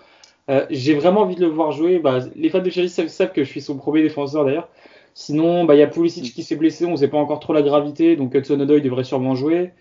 Euh, 0.51 0.67
j'ai 0.71 0.95
vraiment 0.95 1.23
envie 1.23 1.37
de 1.37 1.43
le 1.43 1.49
voir 1.49 1.73
jouer. 1.73 1.99
Bah, 1.99 2.19
les 2.37 2.51
fans 2.51 2.61
de 2.61 2.71
Chelsea 2.71 3.09
savent, 3.09 3.33
que 3.33 3.45
je 3.45 3.51
suis 3.51 3.61
son 3.61 3.77
premier 3.77 4.03
défenseur 4.03 4.45
d'ailleurs. 4.45 4.69
Sinon, 5.15 5.65
bah, 5.65 5.75
il 5.75 5.79
y 5.79 5.83
a 5.83 5.87
Pulisic 5.87 6.35
qui 6.35 6.43
s'est 6.43 6.57
blessé, 6.57 6.87
on 6.87 6.93
ne 6.93 6.97
sait 6.97 7.09
pas 7.09 7.19
encore 7.19 7.41
trop 7.41 7.53
la 7.53 7.63
gravité, 7.63 8.17
donc 8.17 8.35
Hudson 8.35 8.61
Odoi 8.61 8.81
devrait 8.81 9.05
sûrement 9.05 9.35
jouer. 9.35 9.73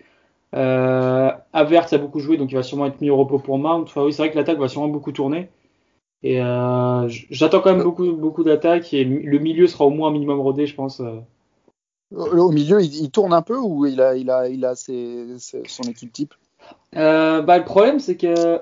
Euh, 0.56 1.32
Avert 1.54 1.94
a 1.94 1.98
beaucoup 1.98 2.20
joué, 2.20 2.38
donc 2.38 2.52
il 2.52 2.56
va 2.56 2.64
sûrement 2.64 2.86
être 2.88 3.02
mis 3.02 3.10
au 3.10 3.18
repos 3.18 3.40
pour 3.40 3.58
Mount. 3.58 3.84
Enfin, 3.84 4.04
oui, 4.04 4.14
c'est 4.14 4.22
vrai 4.24 4.32
que 4.32 4.38
l'attaque 4.38 4.60
va 4.60 4.68
sûrement 4.68 4.90
beaucoup 4.90 5.12
tourner. 5.12 5.50
Et 6.24 6.42
euh, 6.42 7.08
j'attends 7.32 7.62
quand 7.62 7.74
même 7.76 7.84
beaucoup, 7.84 8.14
beaucoup 8.14 8.44
d'attaques 8.44 8.94
et 8.94 9.04
le 9.04 9.40
milieu 9.40 9.68
sera 9.68 9.86
au 9.86 9.90
moins 9.90 10.10
un 10.10 10.12
minimum 10.14 10.40
rodé, 10.40 10.68
je 10.68 10.76
pense. 10.76 11.02
Au 12.12 12.52
milieu, 12.52 12.82
il, 12.82 13.10
tourne 13.10 13.34
un 13.34 13.42
peu 13.42 13.58
ou 13.58 13.86
il 13.86 14.00
a, 14.00 14.16
il 14.16 14.30
a, 14.30 14.48
il 14.48 14.66
a 14.66 14.76
son 14.76 15.84
équipe 15.90 16.14
type? 16.14 16.34
Euh, 16.96 17.42
bah, 17.42 17.58
Le 17.58 17.66
problème, 17.66 18.00
c'est 18.00 18.18
que 18.18 18.60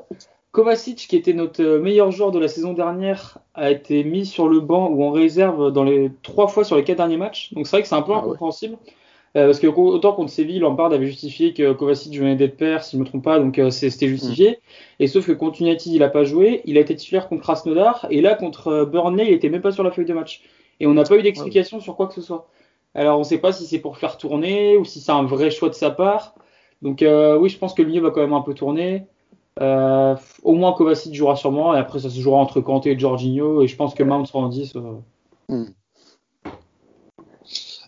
Kovacic, 0.51 1.07
qui 1.07 1.15
était 1.15 1.33
notre 1.33 1.63
meilleur 1.77 2.11
joueur 2.11 2.31
de 2.31 2.39
la 2.39 2.47
saison 2.47 2.73
dernière, 2.73 3.37
a 3.53 3.71
été 3.71 4.03
mis 4.03 4.25
sur 4.25 4.47
le 4.47 4.59
banc 4.59 4.89
ou 4.89 5.03
en 5.03 5.11
réserve 5.11 5.71
dans 5.71 5.83
les 5.83 6.11
trois 6.23 6.47
fois 6.47 6.63
sur 6.63 6.75
les 6.75 6.83
quatre 6.83 6.97
derniers 6.97 7.17
matchs. 7.17 7.53
Donc 7.53 7.67
c'est 7.67 7.77
vrai 7.77 7.81
que 7.83 7.87
c'est 7.87 7.95
un 7.95 8.01
peu 8.01 8.13
ah 8.13 8.19
incompréhensible. 8.19 8.77
Euh, 9.37 9.45
parce 9.45 9.59
que 9.59 9.67
autant 9.67 10.11
contre 10.11 10.29
Séville, 10.29 10.59
Lampard 10.59 10.91
avait 10.91 11.05
justifié 11.05 11.53
que 11.53 11.71
Kovacic 11.71 12.17
venait 12.17 12.35
d'être 12.35 12.57
père, 12.57 12.83
si 12.83 12.91
je 12.91 12.97
ne 12.97 13.03
me 13.03 13.07
trompe 13.07 13.23
pas, 13.23 13.39
donc 13.39 13.59
euh, 13.59 13.69
c'était 13.69 14.09
justifié. 14.09 14.51
Mm. 14.51 15.03
Et 15.03 15.07
sauf 15.07 15.25
que 15.25 15.31
contre 15.31 15.61
United, 15.61 15.93
il 15.93 15.99
n'a 15.99 16.09
pas 16.09 16.25
joué. 16.25 16.61
Il 16.65 16.77
a 16.77 16.81
été 16.81 16.95
titulaire 16.95 17.29
contre 17.29 17.43
Krasnodar. 17.43 18.07
Et 18.09 18.19
là, 18.19 18.35
contre 18.35 18.83
Burnley, 18.83 19.27
il 19.27 19.33
était 19.33 19.49
même 19.49 19.61
pas 19.61 19.71
sur 19.71 19.83
la 19.83 19.91
feuille 19.91 20.05
de 20.05 20.13
match. 20.13 20.43
Et 20.81 20.87
on 20.87 20.93
n'a 20.93 21.03
pas 21.03 21.15
eu 21.17 21.21
d'explication 21.21 21.79
sur 21.79 21.95
quoi 21.95 22.07
que 22.07 22.13
ce 22.13 22.21
soit. 22.21 22.49
Alors 22.93 23.17
on 23.17 23.19
ne 23.19 23.25
sait 23.25 23.37
pas 23.37 23.53
si 23.53 23.65
c'est 23.65 23.79
pour 23.79 23.97
faire 23.97 24.17
tourner 24.17 24.77
ou 24.77 24.85
si 24.85 24.99
c'est 24.99 25.11
un 25.11 25.23
vrai 25.23 25.49
choix 25.49 25.69
de 25.69 25.73
sa 25.73 25.91
part. 25.91 26.35
Donc 26.81 27.01
euh, 27.01 27.37
oui, 27.37 27.49
je 27.49 27.57
pense 27.57 27.73
que 27.73 27.81
le 27.81 27.87
milieu 27.87 28.01
va 28.01 28.11
quand 28.11 28.21
même 28.21 28.33
un 28.33 28.41
peu 28.41 28.53
tourner. 28.53 29.05
Euh, 29.59 30.15
au 30.43 30.53
moins 30.53 30.73
Kovacic 30.73 31.13
jouera 31.13 31.35
sûrement 31.35 31.75
et 31.75 31.77
après 31.77 31.99
ça 31.99 32.09
se 32.09 32.19
jouera 32.19 32.39
entre 32.39 32.61
Kanté 32.61 32.91
et 32.91 32.99
Jorginho 32.99 33.61
et 33.61 33.67
je 33.67 33.75
pense 33.75 33.93
que 33.93 34.01
Mount 34.03 34.25
sera 34.25 34.39
en 34.39 34.49
10. 34.49 34.75
Euh. 34.75 34.81
Hmm. 35.49 35.65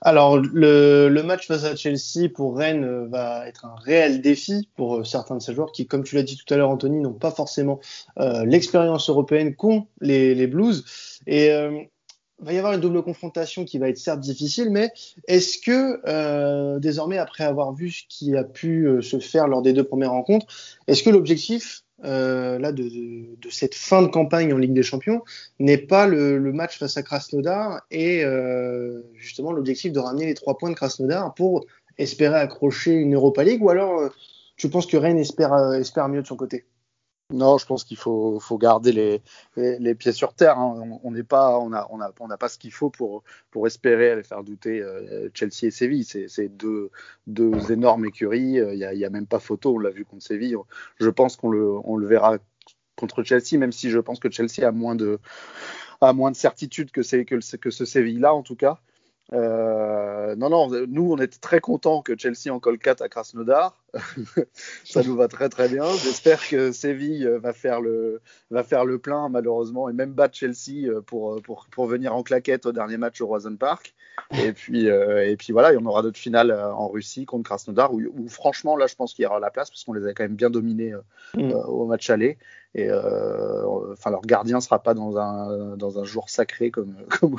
Alors 0.01 0.37
le, 0.37 1.21
match 1.21 1.47
face 1.47 1.63
à 1.63 1.77
Chelsea 1.77 2.29
pour 2.33 2.57
Rennes 2.57 3.07
va 3.07 3.47
être 3.47 3.65
un 3.65 3.75
réel 3.75 4.21
défi 4.21 4.67
pour 4.75 5.05
certains 5.05 5.37
de 5.37 5.41
ces 5.41 5.53
joueurs 5.53 5.71
qui, 5.71 5.87
comme 5.87 6.03
tu 6.03 6.15
l'as 6.15 6.23
dit 6.23 6.37
tout 6.37 6.53
à 6.53 6.57
l'heure 6.57 6.69
Anthony, 6.69 6.99
n'ont 6.99 7.13
pas 7.13 7.31
forcément 7.31 7.79
l'expérience 8.17 9.09
européenne 9.09 9.55
qu'ont 9.55 9.87
les, 10.01 10.35
les 10.35 10.47
Blues. 10.47 10.83
Et 11.25 11.53
va 12.39 12.53
y 12.53 12.57
avoir 12.57 12.73
une 12.73 12.81
double 12.81 13.03
confrontation 13.03 13.63
qui 13.65 13.77
va 13.77 13.89
être 13.89 13.97
certes 13.97 14.19
difficile, 14.19 14.69
mais 14.69 14.91
est-ce 15.27 15.57
que 15.59 16.01
euh, 16.07 16.79
désormais, 16.79 17.17
après 17.17 17.43
avoir 17.43 17.73
vu 17.73 17.91
ce 17.91 18.03
qui 18.09 18.35
a 18.35 18.43
pu 18.43 18.87
euh, 18.87 19.01
se 19.01 19.19
faire 19.19 19.47
lors 19.47 19.61
des 19.61 19.73
deux 19.73 19.83
premières 19.83 20.11
rencontres, 20.11 20.47
est-ce 20.87 21.03
que 21.03 21.09
l'objectif 21.09 21.83
euh, 22.05 22.59
là 22.59 22.73
de, 22.73 22.83
de, 22.83 23.35
de, 23.39 23.49
cette 23.49 23.75
fin 23.75 24.01
de 24.01 24.07
campagne 24.07 24.51
en 24.51 24.57
Ligue 24.57 24.73
des 24.73 24.83
Champions 24.83 25.21
n'est 25.59 25.77
pas 25.77 26.05
le, 26.05 26.37
le, 26.37 26.51
match 26.51 26.77
face 26.77 26.97
à 26.97 27.03
Krasnodar 27.03 27.81
et 27.91 28.25
euh, 28.25 29.01
justement 29.15 29.53
l'objectif 29.53 29.93
de 29.93 29.99
ramener 29.99 30.25
les 30.25 30.33
trois 30.33 30.57
points 30.57 30.69
de 30.69 30.75
Krasnodar 30.75 31.33
pour 31.33 31.65
espérer 31.97 32.35
accrocher 32.35 32.91
une 32.91 33.15
Europa 33.15 33.45
League, 33.45 33.63
ou 33.63 33.69
alors 33.69 33.99
euh, 33.99 34.09
tu 34.57 34.69
penses 34.69 34.85
que 34.85 34.97
Rennes 34.97 35.19
espère, 35.19 35.73
espère 35.75 36.09
mieux 36.09 36.21
de 36.21 36.27
son 36.27 36.35
côté? 36.35 36.65
Non, 37.31 37.57
je 37.57 37.65
pense 37.65 37.83
qu'il 37.83 37.97
faut, 37.97 38.39
garder 38.59 38.91
les, 38.91 39.21
les, 39.55 39.95
pieds 39.95 40.11
sur 40.11 40.33
terre. 40.33 40.59
Hein. 40.59 40.99
On 41.03 41.11
n'est 41.11 41.23
pas, 41.23 41.57
on 41.59 41.73
a, 41.73 41.87
on 41.89 41.99
a, 41.99 42.11
on 42.19 42.27
n'a 42.27 42.37
pas 42.37 42.49
ce 42.49 42.57
qu'il 42.57 42.71
faut 42.71 42.89
pour, 42.89 43.23
pour 43.49 43.65
espérer 43.65 44.11
aller 44.11 44.23
faire 44.23 44.43
douter 44.43 44.81
euh, 44.81 45.29
Chelsea 45.33 45.63
et 45.63 45.71
Séville. 45.71 46.05
C'est 46.05 46.49
deux, 46.49 46.91
deux 47.25 47.71
énormes 47.71 48.05
écuries. 48.05 48.57
Il 48.57 48.75
n'y 48.75 49.03
a, 49.03 49.07
a, 49.07 49.09
même 49.09 49.25
pas 49.25 49.39
photo. 49.39 49.75
On 49.75 49.79
l'a 49.79 49.89
vu 49.89 50.05
contre 50.05 50.23
Séville. 50.23 50.55
Je 50.99 51.09
pense 51.09 51.35
qu'on 51.35 51.49
le, 51.49 51.71
on 51.85 51.97
le 51.97 52.05
verra 52.05 52.37
contre 52.95 53.23
Chelsea, 53.23 53.57
même 53.57 53.71
si 53.71 53.89
je 53.89 53.99
pense 53.99 54.19
que 54.19 54.29
Chelsea 54.29 54.67
a 54.67 54.71
moins 54.71 54.95
de, 54.95 55.19
a 56.01 56.13
moins 56.13 56.29
de 56.29 56.35
certitude 56.35 56.91
que, 56.91 57.01
que, 57.01 57.57
que 57.57 57.69
ce 57.71 57.85
Séville-là, 57.85 58.33
en 58.33 58.43
tout 58.43 58.55
cas. 58.55 58.79
Euh, 59.31 60.35
non, 60.35 60.49
non, 60.49 60.69
nous, 60.87 61.13
on 61.13 61.17
était 61.17 61.39
très 61.39 61.59
contents 61.59 62.01
que 62.01 62.17
Chelsea 62.17 62.53
en 62.53 62.59
4 62.59 63.01
à 63.01 63.09
Krasnodar. 63.09 63.81
ça 64.83 65.01
nous 65.03 65.15
va 65.15 65.27
très 65.27 65.49
très 65.49 65.69
bien. 65.69 65.85
J'espère 66.03 66.47
que 66.47 66.71
Séville 66.71 67.25
euh, 67.25 67.39
va 67.39 67.53
faire 67.53 67.79
le, 67.79 68.21
va 68.51 68.63
faire 68.63 68.85
le 68.85 68.99
plein, 68.99 69.29
malheureusement, 69.29 69.89
et 69.89 69.93
même 69.93 70.11
battre 70.11 70.35
Chelsea 70.35 70.87
euh, 70.87 71.01
pour, 71.01 71.41
pour, 71.41 71.67
pour 71.71 71.85
venir 71.85 72.15
en 72.15 72.21
claquette 72.21 72.65
au 72.65 72.71
dernier 72.71 72.97
match 72.97 73.21
au 73.21 73.27
Roison 73.27 73.55
Park. 73.55 73.93
Et 74.43 74.51
puis, 74.51 74.85
et 74.85 75.35
puis 75.37 75.53
voilà, 75.53 75.71
il 75.71 75.75
y 75.75 75.77
en 75.77 75.85
aura 75.85 76.03
d'autres 76.03 76.19
finales 76.19 76.51
en 76.51 76.87
Russie 76.87 77.25
contre 77.25 77.49
Krasnodar, 77.49 77.93
où, 77.93 78.27
franchement, 78.27 78.75
là, 78.75 78.85
je 78.85 78.93
pense 78.95 79.13
qu'il 79.13 79.23
y 79.23 79.25
aura 79.25 79.39
la 79.39 79.49
place, 79.49 79.71
parce 79.71 79.83
qu'on 79.83 79.93
les 79.93 80.05
a 80.05 80.13
quand 80.13 80.23
même 80.23 80.35
bien 80.35 80.51
dominés 80.51 80.93
mm. 81.35 81.51
au 81.51 81.87
match 81.87 82.09
aller 82.11 82.37
et 82.75 82.89
euh, 82.89 83.65
enfin 83.91 84.09
leur 84.09 84.21
gardien 84.21 84.59
sera 84.59 84.81
pas 84.81 84.93
dans 84.93 85.17
un 85.17 85.77
dans 85.77 85.99
un 85.99 86.03
jour 86.03 86.29
sacré 86.29 86.71
comme 86.71 86.95
comme 87.07 87.35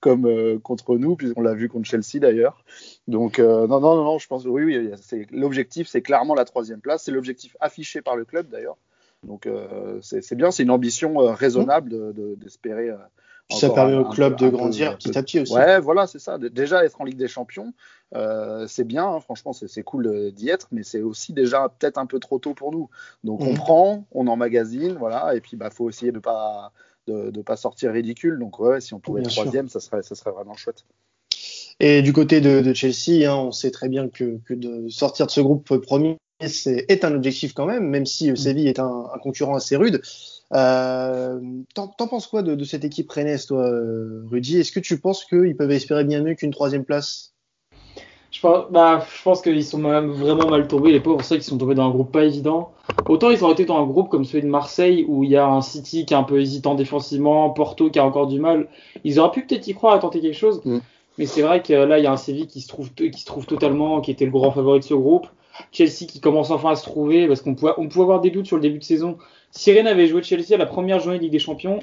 comme 0.00 0.26
euh, 0.26 0.58
contre 0.58 0.96
nous 0.98 1.16
puisqu'on 1.16 1.42
l'a 1.42 1.54
vu 1.54 1.68
contre 1.68 1.88
Chelsea 1.88 2.20
d'ailleurs. 2.20 2.62
Donc 3.08 3.38
euh, 3.38 3.66
non 3.66 3.80
non 3.80 3.96
non 3.96 4.18
je 4.18 4.26
pense 4.26 4.44
oui 4.44 4.64
oui 4.64 4.90
l'objectif 5.30 5.88
c'est 5.88 6.02
clairement 6.02 6.34
la 6.34 6.44
troisième 6.44 6.80
place. 6.80 7.04
C'est 7.04 7.12
l'objectif 7.12 7.56
affiché 7.60 8.02
par 8.02 8.16
le 8.16 8.24
club 8.24 8.48
d'ailleurs. 8.48 8.76
Donc 9.22 9.48
c'est 10.02 10.34
bien 10.34 10.50
c'est 10.50 10.62
une 10.62 10.70
ambition 10.70 11.16
raisonnable 11.32 11.90
d'espérer 12.36 12.88
de, 12.88 12.96
ça 13.50 13.70
permet 13.70 13.94
au 13.94 14.04
club 14.04 14.36
de 14.36 14.48
grandir 14.48 14.96
petit 14.96 15.16
à 15.16 15.22
petit 15.22 15.40
aussi. 15.40 15.52
Ouais, 15.52 15.80
voilà, 15.80 16.06
c'est 16.06 16.18
ça. 16.18 16.38
Déjà 16.38 16.84
être 16.84 17.00
en 17.00 17.04
Ligue 17.04 17.16
des 17.16 17.28
Champions, 17.28 17.72
euh, 18.14 18.66
c'est 18.66 18.84
bien. 18.84 19.06
Hein. 19.06 19.20
franchement, 19.20 19.52
c'est 19.52 19.82
cool 19.82 20.32
d'y 20.32 20.48
être, 20.48 20.68
mais 20.72 20.82
c'est 20.82 21.02
aussi 21.02 21.32
déjà 21.32 21.68
peut-être 21.68 21.98
un 21.98 22.06
peu 22.06 22.18
trop 22.18 22.38
tôt 22.38 22.54
pour 22.54 22.72
nous. 22.72 22.88
Donc 23.24 23.40
on 23.42 23.50
mhm. 23.50 23.56
prend, 23.56 24.04
on 24.12 24.26
emmagasine, 24.26 24.96
voilà, 24.98 25.34
et 25.34 25.40
puis 25.40 25.56
bah 25.56 25.70
faut 25.70 25.88
essayer 25.88 26.12
de 26.12 26.18
pas 26.18 26.72
de, 27.06 27.30
pas 27.42 27.56
sortir 27.56 27.92
ridicule. 27.92 28.38
Donc 28.38 28.58
ouais, 28.58 28.80
si 28.80 28.94
on 28.94 29.00
pouvait 29.00 29.20
être 29.20 29.30
troisième, 29.30 29.68
ça 29.68 29.80
serait 29.80 30.02
ça 30.02 30.14
serait 30.14 30.32
vraiment 30.32 30.54
chouette. 30.54 30.84
Et 31.78 32.00
du 32.00 32.12
côté 32.12 32.40
de, 32.40 32.72
Chelsea, 32.72 33.28
hein, 33.28 33.36
on 33.36 33.52
sait 33.52 33.70
très 33.70 33.90
bien 33.90 34.08
que, 34.08 34.38
que, 34.46 34.54
de 34.54 34.88
sortir 34.88 35.26
de 35.26 35.30
ce 35.30 35.42
groupe 35.42 35.76
premier 35.76 36.16
est, 36.40 36.90
est 36.90 37.04
un 37.04 37.14
objectif 37.14 37.52
quand 37.54 37.66
même, 37.66 37.88
même 37.88 38.06
si 38.06 38.30
euh, 38.30 38.36
Séville 38.36 38.68
est 38.68 38.78
un, 38.78 39.06
un 39.12 39.18
concurrent 39.18 39.56
assez 39.56 39.76
rude. 39.76 40.00
Euh, 40.54 41.40
T'en 41.74 41.88
penses 41.88 42.26
quoi 42.26 42.42
de, 42.42 42.54
de, 42.54 42.64
cette 42.64 42.84
équipe 42.84 43.10
rennaise, 43.10 43.46
toi, 43.46 43.62
euh, 43.62 44.24
Rudy? 44.30 44.58
Est-ce 44.58 44.72
que 44.72 44.80
tu 44.80 44.98
penses 44.98 45.24
qu'ils 45.24 45.56
peuvent 45.56 45.70
espérer 45.70 46.04
bien 46.04 46.22
mieux 46.22 46.34
qu'une 46.34 46.52
troisième 46.52 46.84
place? 46.84 47.32
Je 48.30 48.40
pense, 48.40 48.66
bah, 48.70 49.04
je 49.16 49.22
pense 49.22 49.40
qu'ils 49.40 49.64
sont 49.64 49.78
même 49.78 50.10
vraiment 50.10 50.48
mal 50.48 50.68
tombés, 50.68 50.92
les 50.92 51.00
pauvres. 51.00 51.22
C'est 51.22 51.34
vrai 51.34 51.38
qu'ils 51.38 51.48
sont 51.48 51.58
tombés 51.58 51.74
dans 51.74 51.86
un 51.86 51.90
groupe 51.90 52.12
pas 52.12 52.24
évident. 52.24 52.72
Autant 53.08 53.30
ils 53.30 53.44
ont 53.44 53.52
été 53.52 53.64
dans 53.64 53.82
un 53.82 53.86
groupe 53.86 54.10
comme 54.10 54.24
celui 54.24 54.42
de 54.42 54.48
Marseille, 54.48 55.06
où 55.08 55.24
il 55.24 55.30
y 55.30 55.36
a 55.36 55.46
un 55.46 55.62
City 55.62 56.04
qui 56.04 56.12
est 56.12 56.16
un 56.16 56.22
peu 56.22 56.40
hésitant 56.40 56.74
défensivement, 56.74 57.48
Porto 57.50 57.90
qui 57.90 57.98
a 57.98 58.04
encore 58.04 58.26
du 58.26 58.38
mal. 58.38 58.68
Ils 59.04 59.18
auraient 59.18 59.30
pu 59.30 59.46
peut-être 59.46 59.66
y 59.66 59.74
croire 59.74 59.94
à 59.94 59.98
tenter 60.00 60.20
quelque 60.20 60.36
chose. 60.36 60.60
Mm. 60.64 60.78
Mais 61.18 61.24
c'est 61.24 61.40
vrai 61.40 61.62
que 61.62 61.72
là, 61.72 61.98
il 61.98 62.04
y 62.04 62.06
a 62.06 62.12
un 62.12 62.18
Séville 62.18 62.46
qui 62.46 62.60
se 62.60 62.68
trouve, 62.68 62.92
qui 62.92 63.18
se 63.18 63.24
trouve 63.24 63.46
totalement, 63.46 64.02
qui 64.02 64.10
était 64.10 64.26
le 64.26 64.30
grand 64.30 64.50
favori 64.50 64.80
de 64.80 64.84
ce 64.84 64.92
groupe. 64.92 65.28
Chelsea 65.72 66.06
qui 66.06 66.20
commence 66.20 66.50
enfin 66.50 66.70
à 66.70 66.76
se 66.76 66.84
trouver, 66.84 67.26
parce 67.26 67.40
qu'on 67.42 67.54
pouvait, 67.54 67.72
on 67.78 67.88
pouvait 67.88 68.02
avoir 68.02 68.20
des 68.20 68.30
doutes 68.30 68.46
sur 68.46 68.56
le 68.56 68.62
début 68.62 68.78
de 68.78 68.84
saison. 68.84 69.18
Si 69.50 69.72
Rennes 69.72 69.86
avait 69.86 70.06
joué 70.06 70.22
Chelsea 70.22 70.52
à 70.52 70.56
la 70.56 70.66
première 70.66 71.00
journée 71.00 71.18
de 71.18 71.22
Ligue 71.22 71.32
des 71.32 71.38
Champions, 71.38 71.80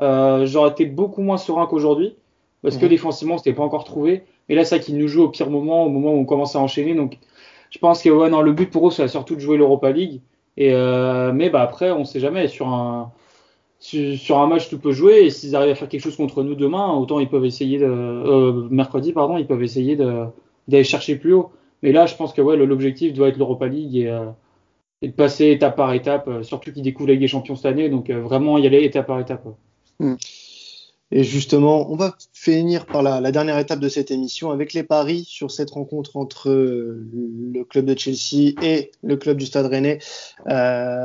euh, 0.00 0.46
j'aurais 0.46 0.70
été 0.70 0.86
beaucoup 0.86 1.22
moins 1.22 1.36
serein 1.36 1.66
qu'aujourd'hui, 1.66 2.14
parce 2.62 2.76
que 2.76 2.86
défensivement, 2.86 3.38
c'était 3.38 3.52
pas 3.52 3.62
encore 3.62 3.84
trouvé. 3.84 4.24
Mais 4.48 4.54
là, 4.54 4.64
ça 4.64 4.78
qui 4.78 4.92
nous 4.92 5.08
joue 5.08 5.22
au 5.22 5.28
pire 5.28 5.50
moment, 5.50 5.84
au 5.84 5.88
moment 5.88 6.12
où 6.12 6.18
on 6.18 6.24
commence 6.24 6.56
à 6.56 6.60
enchaîner. 6.60 6.94
Donc, 6.94 7.18
je 7.70 7.78
pense 7.78 8.02
que 8.02 8.08
ouais, 8.10 8.30
non, 8.30 8.42
le 8.42 8.52
but 8.52 8.70
pour 8.70 8.88
eux, 8.88 8.90
c'est 8.90 9.08
surtout 9.08 9.34
de 9.34 9.40
jouer 9.40 9.56
l'Europa 9.56 9.90
League. 9.90 10.20
Et 10.56 10.72
euh, 10.72 11.32
mais 11.32 11.50
bah 11.50 11.62
après, 11.62 11.90
on 11.90 12.04
sait 12.04 12.20
jamais. 12.20 12.48
Sur 12.48 12.68
un 12.68 13.12
sur, 13.78 14.38
un 14.38 14.46
match, 14.46 14.68
tout 14.68 14.78
peut 14.78 14.92
jouer. 14.92 15.24
Et 15.24 15.30
s'ils 15.30 15.54
arrivent 15.54 15.72
à 15.72 15.74
faire 15.74 15.88
quelque 15.88 16.00
chose 16.00 16.16
contre 16.16 16.42
nous 16.42 16.54
demain, 16.54 16.92
autant 16.94 17.20
ils 17.20 17.28
peuvent 17.28 17.44
essayer 17.44 17.78
de 17.78 17.86
euh, 17.86 18.68
mercredi, 18.70 19.12
pardon, 19.12 19.36
ils 19.36 19.46
peuvent 19.46 19.62
essayer 19.62 19.96
d'aller 19.96 20.84
chercher 20.84 21.16
plus 21.16 21.34
haut. 21.34 21.50
Mais 21.82 21.92
là, 21.92 22.06
je 22.06 22.14
pense 22.14 22.32
que 22.32 22.40
l'objectif 22.40 23.12
doit 23.12 23.28
être 23.28 23.36
l'Europa 23.36 23.66
League 23.66 23.96
et, 23.96 24.08
euh, 24.08 24.26
de 25.02 25.10
passer 25.10 25.50
étape 25.50 25.76
par 25.76 25.92
étape. 25.92 26.28
Euh, 26.28 26.42
surtout 26.42 26.72
qu'ils 26.72 26.82
découvrent 26.82 27.10
la 27.10 27.16
des 27.16 27.28
Champions 27.28 27.56
cette 27.56 27.66
année, 27.66 27.88
donc 27.88 28.10
euh, 28.10 28.20
vraiment 28.20 28.58
y 28.58 28.66
aller 28.66 28.82
étape 28.84 29.06
par 29.06 29.20
étape. 29.20 29.46
Hmm. 29.98 30.14
Et 31.12 31.22
justement, 31.22 31.90
on 31.92 31.94
va 31.94 32.16
finir 32.32 32.84
par 32.84 33.00
la, 33.00 33.30
dernière 33.30 33.58
étape 33.58 33.78
de 33.78 33.88
cette 33.88 34.10
émission 34.10 34.50
avec 34.50 34.72
les 34.72 34.82
paris 34.82 35.24
sur 35.24 35.52
cette 35.52 35.70
rencontre 35.70 36.16
entre 36.16 36.50
le 36.50 37.62
club 37.62 37.84
de 37.84 37.96
Chelsea 37.96 38.54
et 38.60 38.90
le 39.04 39.16
club 39.16 39.36
du 39.36 39.46
Stade 39.46 39.66
Rennais. 39.66 40.00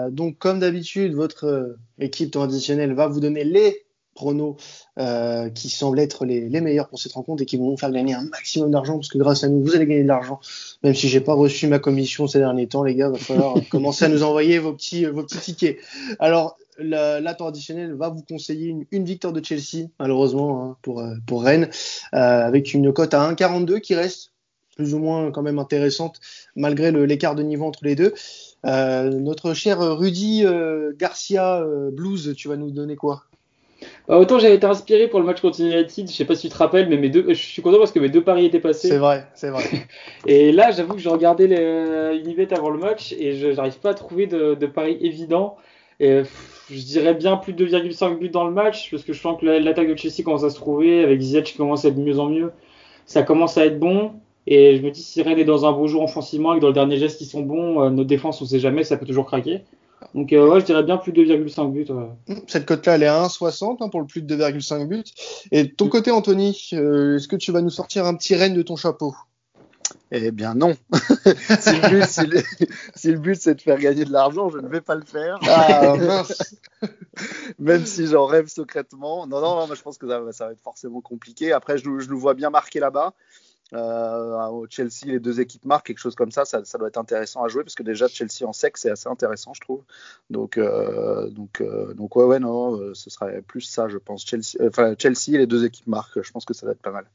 Donc, 0.09 0.39
comme 0.39 0.59
d'habitude, 0.59 1.13
votre 1.13 1.77
équipe 1.99 2.31
traditionnelle 2.31 2.93
va 2.93 3.05
vous 3.05 3.19
donner 3.19 3.43
les 3.43 3.85
pronos 4.13 4.57
euh, 4.99 5.49
qui 5.49 5.69
semblent 5.69 5.99
être 5.99 6.25
les, 6.25 6.49
les, 6.49 6.61
meilleurs 6.61 6.89
pour 6.89 6.99
cette 6.99 7.13
rencontre 7.13 7.43
et 7.43 7.45
qui 7.45 7.57
vont 7.57 7.69
vous 7.69 7.77
faire 7.77 7.91
gagner 7.91 8.13
un 8.13 8.25
maximum 8.25 8.71
d'argent 8.71 8.95
parce 8.95 9.09
que 9.09 9.17
grâce 9.17 9.43
à 9.43 9.49
nous, 9.49 9.61
vous 9.63 9.75
allez 9.75 9.87
gagner 9.87 10.03
de 10.03 10.07
l'argent. 10.07 10.39
Même 10.83 10.93
si 10.93 11.07
j'ai 11.07 11.21
pas 11.21 11.33
reçu 11.33 11.67
ma 11.67 11.79
commission 11.79 12.27
ces 12.27 12.39
derniers 12.39 12.67
temps, 12.67 12.83
les 12.83 12.95
gars, 12.95 13.09
va 13.09 13.17
falloir 13.17 13.55
commencer 13.69 14.05
à 14.05 14.09
nous 14.09 14.23
envoyer 14.23 14.59
vos 14.59 14.73
petits, 14.73 15.05
vos 15.05 15.23
petits 15.23 15.39
tickets. 15.39 15.77
Alors, 16.19 16.57
la, 16.77 17.21
la 17.21 17.33
traditionnelle 17.33 17.93
va 17.93 18.09
vous 18.09 18.23
conseiller 18.23 18.67
une, 18.67 18.85
une 18.91 19.05
victoire 19.05 19.33
de 19.33 19.43
Chelsea, 19.43 19.87
malheureusement, 19.99 20.63
hein, 20.63 20.77
pour, 20.81 20.99
euh, 20.99 21.15
pour 21.25 21.43
Rennes, 21.43 21.69
euh, 22.13 22.17
avec 22.17 22.73
une 22.73 22.91
cote 22.93 23.13
à 23.13 23.31
1,42 23.31 23.79
qui 23.79 23.95
reste 23.95 24.31
plus 24.75 24.93
ou 24.93 24.99
moins 24.99 25.31
quand 25.31 25.41
même 25.41 25.59
intéressante 25.59 26.19
malgré 26.55 26.91
l'écart 27.05 27.35
de 27.35 27.43
niveau 27.43 27.65
entre 27.65 27.83
les 27.83 27.95
deux. 27.95 28.13
Euh, 28.65 29.09
notre 29.09 29.53
cher 29.53 29.79
Rudy 29.79 30.45
Garcia 30.97 31.63
Blues, 31.91 32.33
tu 32.35 32.47
vas 32.47 32.55
nous 32.55 32.71
donner 32.71 32.95
quoi? 32.95 33.25
Autant 34.17 34.39
j'avais 34.39 34.55
été 34.55 34.65
inspiré 34.65 35.07
pour 35.07 35.19
le 35.19 35.25
match 35.25 35.41
contre 35.41 35.61
United, 35.61 36.09
je 36.09 36.13
sais 36.13 36.25
pas 36.25 36.35
si 36.35 36.47
tu 36.47 36.53
te 36.53 36.57
rappelles, 36.57 36.89
mais 36.89 36.97
mes 36.97 37.09
deux, 37.09 37.25
je 37.29 37.33
suis 37.33 37.61
content 37.61 37.77
parce 37.77 37.91
que 37.91 37.99
mes 37.99 38.09
deux 38.09 38.23
paris 38.23 38.45
étaient 38.45 38.59
passés. 38.59 38.89
C'est 38.89 38.97
vrai, 38.97 39.25
c'est 39.33 39.49
vrai. 39.49 39.63
et 40.27 40.51
là, 40.51 40.71
j'avoue 40.71 40.93
que 40.93 40.99
je 40.99 41.09
regardais 41.09 41.47
les 41.47 42.19
Unibet 42.19 42.53
avant 42.53 42.69
le 42.69 42.79
match 42.79 43.13
et 43.13 43.33
je 43.33 43.47
n'arrive 43.47 43.79
pas 43.79 43.91
à 43.91 43.93
trouver 43.93 44.27
de, 44.27 44.55
de 44.55 44.65
paris 44.65 44.97
évidents. 45.01 45.57
Et 45.99 46.23
je 46.71 46.83
dirais 46.83 47.13
bien 47.13 47.37
plus 47.37 47.53
de 47.53 47.67
2,5 47.67 48.17
buts 48.17 48.29
dans 48.29 48.45
le 48.45 48.51
match 48.51 48.89
parce 48.89 49.03
que 49.03 49.13
je 49.13 49.21
sens 49.21 49.39
que 49.39 49.45
l'attaque 49.45 49.87
de 49.87 49.95
Chelsea 49.95 50.23
commence 50.23 50.43
à 50.43 50.49
se 50.49 50.55
trouver 50.55 51.03
avec 51.03 51.21
Ziyech 51.21 51.45
qui 51.45 51.57
commence 51.57 51.85
à 51.85 51.89
être 51.89 51.95
de 51.95 52.01
mieux 52.01 52.19
en 52.19 52.27
mieux. 52.27 52.51
Ça 53.05 53.21
commence 53.23 53.57
à 53.57 53.65
être 53.65 53.79
bon. 53.79 54.13
Et 54.47 54.77
je 54.77 54.81
me 54.81 54.89
dis, 54.89 55.03
si 55.03 55.21
Rennes 55.21 55.37
est 55.37 55.45
dans 55.45 55.65
un 55.65 55.71
beau 55.71 55.87
jour 55.87 56.01
offensivement 56.01 56.53
et 56.53 56.57
que 56.57 56.61
dans 56.61 56.69
le 56.69 56.73
dernier 56.73 56.97
geste 56.97 57.21
ils 57.21 57.25
sont 57.25 57.41
bons, 57.41 57.81
euh, 57.81 57.89
nos 57.91 58.03
défenses 58.03 58.41
on 58.41 58.45
sait 58.45 58.59
jamais, 58.59 58.83
ça 58.83 58.97
peut 58.97 59.05
toujours 59.05 59.25
craquer. 59.25 59.61
Donc 60.13 60.33
euh, 60.33 60.47
ouais, 60.47 60.59
je 60.59 60.65
dirais 60.65 60.83
bien 60.83 60.97
plus 60.97 61.11
de 61.11 61.23
2,5 61.23 61.71
buts. 61.71 61.87
Cette 62.47 62.65
cote-là, 62.65 62.95
elle 62.95 63.03
est 63.03 63.07
à 63.07 63.23
1,60 63.23 63.77
hein, 63.79 63.89
pour 63.89 64.01
le 64.01 64.07
plus 64.07 64.21
de 64.21 64.35
2,5 64.35 64.87
buts. 64.87 65.03
Et 65.51 65.63
de 65.63 65.69
ton 65.69 65.89
côté, 65.89 66.11
Anthony, 66.11 66.69
euh, 66.73 67.15
est-ce 67.15 67.27
que 67.27 67.35
tu 67.35 67.51
vas 67.51 67.61
nous 67.61 67.69
sortir 67.69 68.05
un 68.05 68.15
petit 68.15 68.35
renne 68.35 68.53
de 68.53 68.61
ton 68.61 68.75
chapeau? 68.75 69.15
Eh 70.13 70.31
bien 70.31 70.55
non. 70.55 70.73
si, 70.93 71.71
le 71.71 71.89
but, 71.89 72.05
si, 72.95 73.11
le, 73.11 73.17
but, 73.17 73.35
c'est 73.35 73.55
de 73.55 73.61
faire 73.61 73.77
gagner 73.77 74.03
de 74.03 74.11
l'argent, 74.11 74.49
je 74.49 74.57
ne 74.57 74.67
vais 74.67 74.81
pas 74.81 74.95
le 74.95 75.05
faire. 75.05 75.39
Ah, 75.47 75.95
mince. 75.97 76.55
Même 77.59 77.85
si 77.85 78.07
j'en 78.07 78.25
rêve 78.25 78.47
secrètement. 78.47 79.25
Non, 79.27 79.39
non, 79.39 79.67
non, 79.67 79.73
je 79.73 79.81
pense 79.81 79.97
que 79.97 80.07
ça, 80.07 80.21
ça, 80.31 80.45
va 80.47 80.51
être 80.51 80.61
forcément 80.61 80.99
compliqué. 80.99 81.53
Après, 81.53 81.77
je, 81.77 81.83
je 81.99 82.09
le 82.09 82.15
vois 82.15 82.33
bien 82.33 82.49
marqué 82.49 82.81
là-bas. 82.81 83.13
Euh, 83.73 84.47
au 84.47 84.67
Chelsea, 84.69 85.05
les 85.05 85.19
deux 85.19 85.39
équipes 85.39 85.65
marquent, 85.65 85.87
quelque 85.87 85.99
chose 85.99 86.15
comme 86.15 86.31
ça, 86.31 86.43
ça, 86.45 86.61
doit 86.77 86.89
être 86.89 86.97
intéressant 86.97 87.43
à 87.43 87.47
jouer 87.47 87.63
parce 87.63 87.75
que 87.75 87.83
déjà 87.83 88.07
Chelsea 88.07 88.45
en 88.45 88.53
sec, 88.53 88.77
c'est 88.77 88.89
assez 88.89 89.07
intéressant, 89.07 89.53
je 89.53 89.61
trouve. 89.61 89.83
Donc, 90.29 90.57
euh, 90.57 91.29
donc, 91.29 91.61
euh, 91.61 91.93
donc 91.93 92.15
ouais, 92.15 92.25
ouais, 92.25 92.39
non, 92.39 92.93
ce 92.93 93.09
serait 93.09 93.41
plus 93.41 93.61
ça, 93.61 93.87
je 93.87 93.97
pense. 93.97 94.25
Chelsea, 94.25 94.57
enfin, 94.61 94.95
Chelsea, 94.97 95.37
les 95.37 95.47
deux 95.47 95.65
équipes 95.65 95.87
marquent, 95.87 96.21
je 96.21 96.31
pense 96.31 96.45
que 96.45 96.53
ça 96.53 96.65
va 96.65 96.73
être 96.73 96.81
pas 96.81 96.91
mal. 96.91 97.05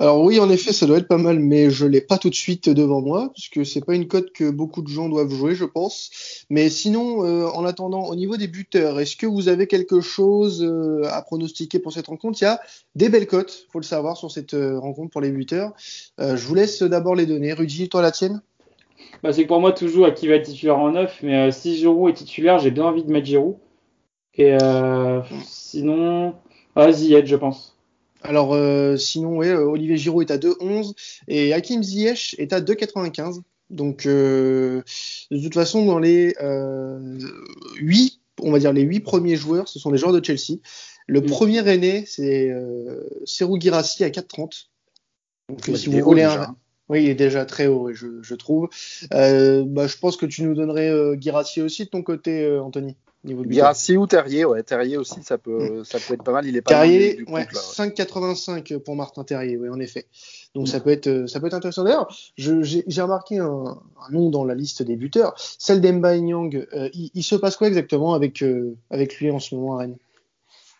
Alors 0.00 0.22
oui, 0.22 0.40
en 0.40 0.48
effet, 0.48 0.72
ça 0.72 0.86
doit 0.86 0.96
être 0.96 1.08
pas 1.08 1.18
mal, 1.18 1.40
mais 1.40 1.68
je 1.68 1.84
l'ai 1.84 2.00
pas 2.00 2.16
tout 2.16 2.30
de 2.30 2.34
suite 2.34 2.70
devant 2.70 3.02
moi, 3.02 3.30
puisque 3.34 3.66
c'est 3.66 3.84
pas 3.84 3.94
une 3.94 4.08
cote 4.08 4.32
que 4.32 4.48
beaucoup 4.48 4.80
de 4.80 4.88
gens 4.88 5.10
doivent 5.10 5.28
jouer, 5.28 5.54
je 5.54 5.66
pense. 5.66 6.46
Mais 6.48 6.70
sinon, 6.70 7.22
euh, 7.26 7.48
en 7.48 7.66
attendant, 7.66 8.04
au 8.04 8.16
niveau 8.16 8.38
des 8.38 8.48
buteurs, 8.48 8.98
est-ce 8.98 9.14
que 9.14 9.26
vous 9.26 9.48
avez 9.48 9.66
quelque 9.66 10.00
chose 10.00 10.64
euh, 10.64 11.02
à 11.10 11.20
pronostiquer 11.20 11.80
pour 11.80 11.92
cette 11.92 12.06
rencontre? 12.06 12.40
Il 12.40 12.44
y 12.44 12.46
a 12.46 12.62
des 12.94 13.10
belles 13.10 13.26
cotes, 13.26 13.66
faut 13.70 13.78
le 13.78 13.84
savoir, 13.84 14.16
sur 14.16 14.30
cette 14.30 14.54
euh, 14.54 14.78
rencontre 14.78 15.10
pour 15.10 15.20
les 15.20 15.30
buteurs. 15.32 15.74
je 16.18 16.46
vous 16.46 16.54
laisse 16.54 16.82
d'abord 16.82 17.14
les 17.14 17.26
donner. 17.26 17.52
Rudy, 17.52 17.90
toi 17.90 18.00
la 18.00 18.10
tienne? 18.10 18.40
Bah, 19.22 19.34
C'est 19.34 19.44
pour 19.44 19.60
moi 19.60 19.72
toujours 19.72 20.06
à 20.06 20.12
qui 20.12 20.28
va 20.28 20.36
être 20.36 20.46
titulaire 20.46 20.78
en 20.78 20.92
neuf, 20.92 21.18
mais 21.22 21.52
si 21.52 21.76
Giroud 21.76 22.08
est 22.08 22.14
titulaire, 22.14 22.58
j'ai 22.58 22.70
bien 22.70 22.84
envie 22.84 23.04
de 23.04 23.12
mettre 23.12 23.26
Giroud. 23.26 23.56
Et 24.38 24.56
sinon, 25.44 26.36
ah, 26.74 26.90
Ziyech, 26.90 27.26
je 27.26 27.36
pense. 27.36 27.76
Alors 28.22 28.54
euh, 28.54 28.96
sinon, 28.96 29.36
ouais, 29.36 29.48
euh, 29.48 29.64
Olivier 29.64 29.96
Giroud 29.96 30.28
est 30.28 30.32
à 30.32 30.38
2,11 30.38 30.94
et 31.28 31.52
Hakim 31.52 31.82
Ziyech 31.82 32.34
est 32.38 32.52
à 32.52 32.60
2,95. 32.60 33.40
Donc 33.70 34.04
euh, 34.04 34.82
de 35.30 35.40
toute 35.40 35.54
façon, 35.54 35.86
dans 35.86 35.98
les 35.98 36.34
euh, 36.42 37.18
8, 37.76 38.20
on 38.42 38.50
va 38.52 38.58
dire 38.58 38.72
les 38.72 38.82
8 38.82 39.00
premiers 39.00 39.36
joueurs, 39.36 39.68
ce 39.68 39.78
sont 39.78 39.90
les 39.90 39.98
joueurs 39.98 40.12
de 40.12 40.24
Chelsea. 40.24 40.58
Le 41.06 41.20
mm. 41.20 41.26
premier 41.26 41.68
aîné, 41.68 42.04
c'est 42.06 42.50
euh, 42.50 43.08
Serou 43.24 43.58
Girassi 43.60 44.04
à 44.04 44.10
4,30. 44.10 44.66
Donc 45.48 45.76
si 45.76 45.88
vous 45.88 46.00
voulez 46.00 46.24
un... 46.24 46.56
Oui, 46.90 47.04
il 47.04 47.08
est 47.08 47.14
déjà 47.14 47.46
très 47.46 47.66
haut, 47.66 47.92
je, 47.94 48.20
je 48.20 48.34
trouve. 48.34 48.68
Bah, 49.10 49.86
je 49.86 49.96
pense 49.96 50.16
que 50.16 50.26
tu 50.26 50.42
nous 50.42 50.54
donnerais 50.54 51.16
Girassi 51.18 51.62
aussi 51.62 51.84
de 51.84 51.90
ton 51.90 52.02
côté, 52.02 52.58
Anthony. 52.58 52.96
Girassi 53.22 53.96
ou 53.96 54.06
Terrier, 54.06 54.46
ouais, 54.46 54.62
Terrier 54.62 54.96
aussi, 54.96 55.22
ça 55.22 55.36
peut, 55.36 55.80
mm. 55.80 55.84
ça 55.84 55.98
peut 55.98 56.14
être 56.14 56.24
pas 56.24 56.32
mal. 56.32 56.46
Il 56.46 56.56
est 56.56 56.62
pas 56.62 56.70
Terrier, 56.70 57.22
ouais, 57.28 57.44
5,85 57.44 58.78
pour 58.78 58.96
Martin 58.96 59.24
Terrier, 59.24 59.58
oui, 59.58 59.68
en 59.68 59.78
effet. 59.78 60.06
Donc 60.54 60.68
ça 60.68 60.80
peut 60.80 60.90
être, 60.90 61.26
ça 61.28 61.38
peut 61.38 61.46
être 61.46 61.54
intéressant. 61.54 61.84
D'ailleurs, 61.84 62.08
j'ai 62.36 63.02
remarqué 63.02 63.38
un, 63.38 63.46
un, 63.46 64.10
nom 64.10 64.30
dans 64.30 64.44
la 64.44 64.54
liste 64.54 64.82
des 64.82 64.96
buteurs, 64.96 65.34
celle 65.58 65.80
d'Emba 65.80 66.18
Nyang. 66.18 66.66
Euh, 66.72 66.88
il, 66.94 67.22
se 67.22 67.36
passe 67.36 67.56
quoi 67.56 67.68
exactement 67.68 68.14
avec, 68.14 68.42
euh, 68.42 68.74
avec 68.90 69.18
lui 69.18 69.30
en 69.30 69.38
ce 69.38 69.54
moment 69.54 69.76
à 69.76 69.80
Rennes? 69.80 69.96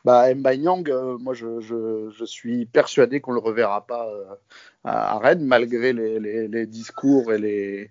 Bah, 0.05 0.35
Mba 0.35 0.57
Nyang, 0.57 0.89
euh, 0.91 1.19
moi 1.19 1.35
je, 1.35 1.61
je, 1.61 2.11
je, 2.11 2.25
suis 2.25 2.67
persuadé 2.67 3.21
qu'on 3.21 3.33
le 3.33 3.41
reverra 3.41 3.87
pas 3.87 4.09
à, 4.85 5.15
à, 5.15 5.19
Rennes 5.19 5.45
malgré 5.45 5.93
les, 5.93 6.19
les, 6.19 6.49
les 6.49 6.67
discours 6.67 7.33
et 7.33 7.39
les, 7.39 7.91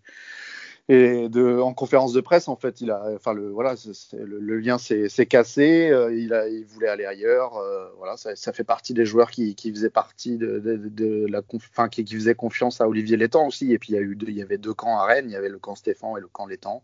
et 0.92 1.30
de, 1.30 1.60
en 1.60 1.76
conférence 1.76 2.14
de 2.14 2.20
presse, 2.20 2.48
en 2.48 2.56
fait, 2.56 2.82
il 2.82 2.90
a, 2.90 3.12
enfin, 3.14 3.34
le, 3.34 3.50
voilà, 3.50 3.76
le, 4.14 4.40
le, 4.40 4.60
lien 4.60 4.80
s'est 4.80 5.26
cassé. 5.28 5.88
Euh, 5.92 6.12
il, 6.12 6.34
a, 6.34 6.48
il 6.48 6.66
voulait 6.66 6.88
aller 6.88 7.06
ailleurs. 7.06 7.58
Euh, 7.58 7.88
voilà, 7.98 8.18
ça, 8.18 8.36
ça, 8.36 8.54
fait 8.54 8.64
partie 8.64 8.96
des 8.96 9.06
joueurs 9.06 9.30
qui, 9.30 9.54
qui 9.54 9.72
faisaient 9.72 9.92
partie 9.92 10.40
de, 10.40 10.58
de, 10.58 10.78
de 10.78 11.28
la, 11.28 11.44
enfin, 11.54 11.90
qui, 11.90 12.04
qui 12.04 12.16
faisaient 12.16 12.34
confiance 12.34 12.82
à 12.82 12.88
Olivier 12.88 13.18
Létang 13.18 13.46
aussi. 13.46 13.72
Et 13.72 13.78
puis 13.78 13.94
il 13.94 13.96
y 13.96 14.00
a 14.00 14.02
eu, 14.02 14.16
deux, 14.16 14.30
il 14.30 14.38
y 14.38 14.42
avait 14.42 14.58
deux 14.58 14.74
camps 14.74 14.98
à 14.98 15.06
Rennes. 15.06 15.26
Il 15.30 15.34
y 15.34 15.36
avait 15.36 15.50
le 15.50 15.60
camp 15.60 15.76
Stéphane 15.76 16.18
et 16.18 16.22
le 16.22 16.28
camp 16.28 16.48
Létang. 16.48 16.82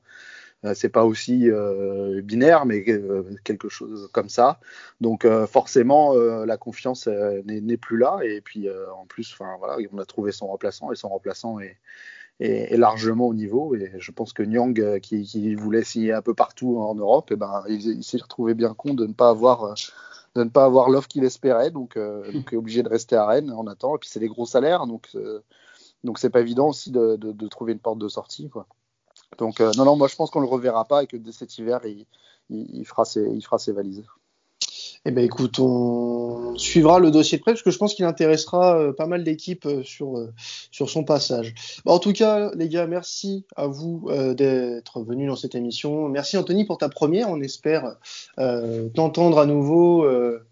Euh, 0.65 0.73
c'est 0.73 0.89
pas 0.89 1.05
aussi 1.05 1.49
euh, 1.49 2.21
binaire, 2.21 2.65
mais 2.65 2.83
euh, 2.89 3.23
quelque 3.43 3.69
chose 3.69 4.09
comme 4.11 4.29
ça. 4.29 4.59
Donc 5.01 5.27
forcément, 5.47 6.13
la 6.13 6.57
confiance 6.57 7.07
n'est 7.07 7.77
plus 7.77 7.97
là. 7.97 8.19
Et 8.23 8.41
puis 8.41 8.67
en 8.69 9.05
plus, 9.05 9.31
enfin 9.33 9.55
voilà, 9.59 9.77
on 9.91 9.97
a 9.97 10.05
trouvé 10.05 10.31
son 10.31 10.47
remplaçant 10.47 10.91
et 10.91 10.95
son 10.95 11.09
remplaçant 11.09 11.59
est 11.59 11.77
est, 12.41 12.75
largement 12.77 13.27
au 13.27 13.33
niveau. 13.33 13.75
Et 13.75 13.93
je 13.97 14.11
pense 14.11 14.33
que 14.33 14.43
Nyang, 14.43 14.99
qui, 14.99 15.23
qui, 15.23 15.55
voulait 15.55 15.83
signer 15.83 16.11
un 16.11 16.21
peu 16.21 16.33
partout 16.33 16.77
en 16.79 16.95
Europe, 16.95 17.31
et 17.31 17.35
eh 17.35 17.37
ben, 17.37 17.63
il, 17.69 17.81
il 17.87 18.03
s'est 18.03 18.17
retrouvé 18.17 18.53
bien 18.53 18.73
con 18.73 18.93
de 18.93 19.05
ne 19.05 19.13
pas 19.13 19.29
avoir 19.29 19.75
de 20.35 20.43
ne 20.43 20.49
pas 20.49 20.65
avoir 20.65 20.89
l'offre 20.89 21.07
qu'il 21.07 21.23
espérait, 21.23 21.71
donc, 21.71 21.95
euh, 21.97 22.29
donc 22.31 22.51
est 22.51 22.57
obligé 22.57 22.83
de 22.83 22.89
rester 22.89 23.15
à 23.15 23.25
Rennes 23.25 23.51
en 23.51 23.67
attendant. 23.67 23.95
Et 23.95 23.99
puis 23.99 24.09
c'est 24.09 24.19
des 24.19 24.27
gros 24.27 24.45
salaires, 24.45 24.85
donc 24.85 25.07
euh, 25.15 25.39
donc 26.03 26.19
c'est 26.19 26.29
pas 26.29 26.41
évident 26.41 26.67
aussi 26.67 26.91
de, 26.91 27.15
de, 27.15 27.31
de, 27.31 27.47
trouver 27.47 27.73
une 27.73 27.79
porte 27.79 27.99
de 27.99 28.09
sortie. 28.09 28.49
Quoi. 28.49 28.67
Donc 29.37 29.59
non 29.59 29.85
non, 29.85 29.95
moi 29.95 30.07
je 30.07 30.15
pense 30.15 30.29
qu'on 30.29 30.41
le 30.41 30.47
reverra 30.47 30.85
pas 30.85 31.03
et 31.03 31.07
que 31.07 31.17
dès 31.17 31.31
cet 31.31 31.57
hiver 31.57 31.81
il, 32.49 32.85
fera 32.85 33.05
ses 33.05 33.71
valises. 33.71 34.03
Eh 35.07 35.11
ben 35.11 35.23
écoute, 35.23 35.59
on 35.59 36.57
suivra 36.57 36.97
le 36.97 37.11
dossier 37.11 37.37
de 37.37 37.43
près 37.43 37.51
parce 37.51 37.61
que 37.61 37.69
je 37.69 37.77
pense 37.77 37.93
qu'il 37.93 38.05
intéressera 38.05 38.79
euh, 38.79 38.91
pas 38.91 39.05
mal 39.05 39.23
d'équipes 39.23 39.67
euh, 39.67 39.83
sur 39.83 40.17
euh, 40.17 40.33
sur 40.71 40.89
son 40.89 41.03
passage. 41.03 41.53
en 41.85 41.99
tout 41.99 42.11
cas, 42.11 42.49
les 42.55 42.69
gars, 42.69 42.87
merci 42.87 43.45
à 43.55 43.67
vous 43.67 44.09
d'être 44.33 45.01
venus 45.01 45.29
dans 45.29 45.35
cette 45.35 45.53
émission. 45.53 46.09
Merci 46.09 46.37
Anthony 46.37 46.65
pour 46.65 46.79
ta 46.79 46.89
première. 46.89 47.29
On 47.29 47.39
espère 47.39 47.97
t'entendre 48.95 49.37
à 49.37 49.45
nouveau 49.45 50.05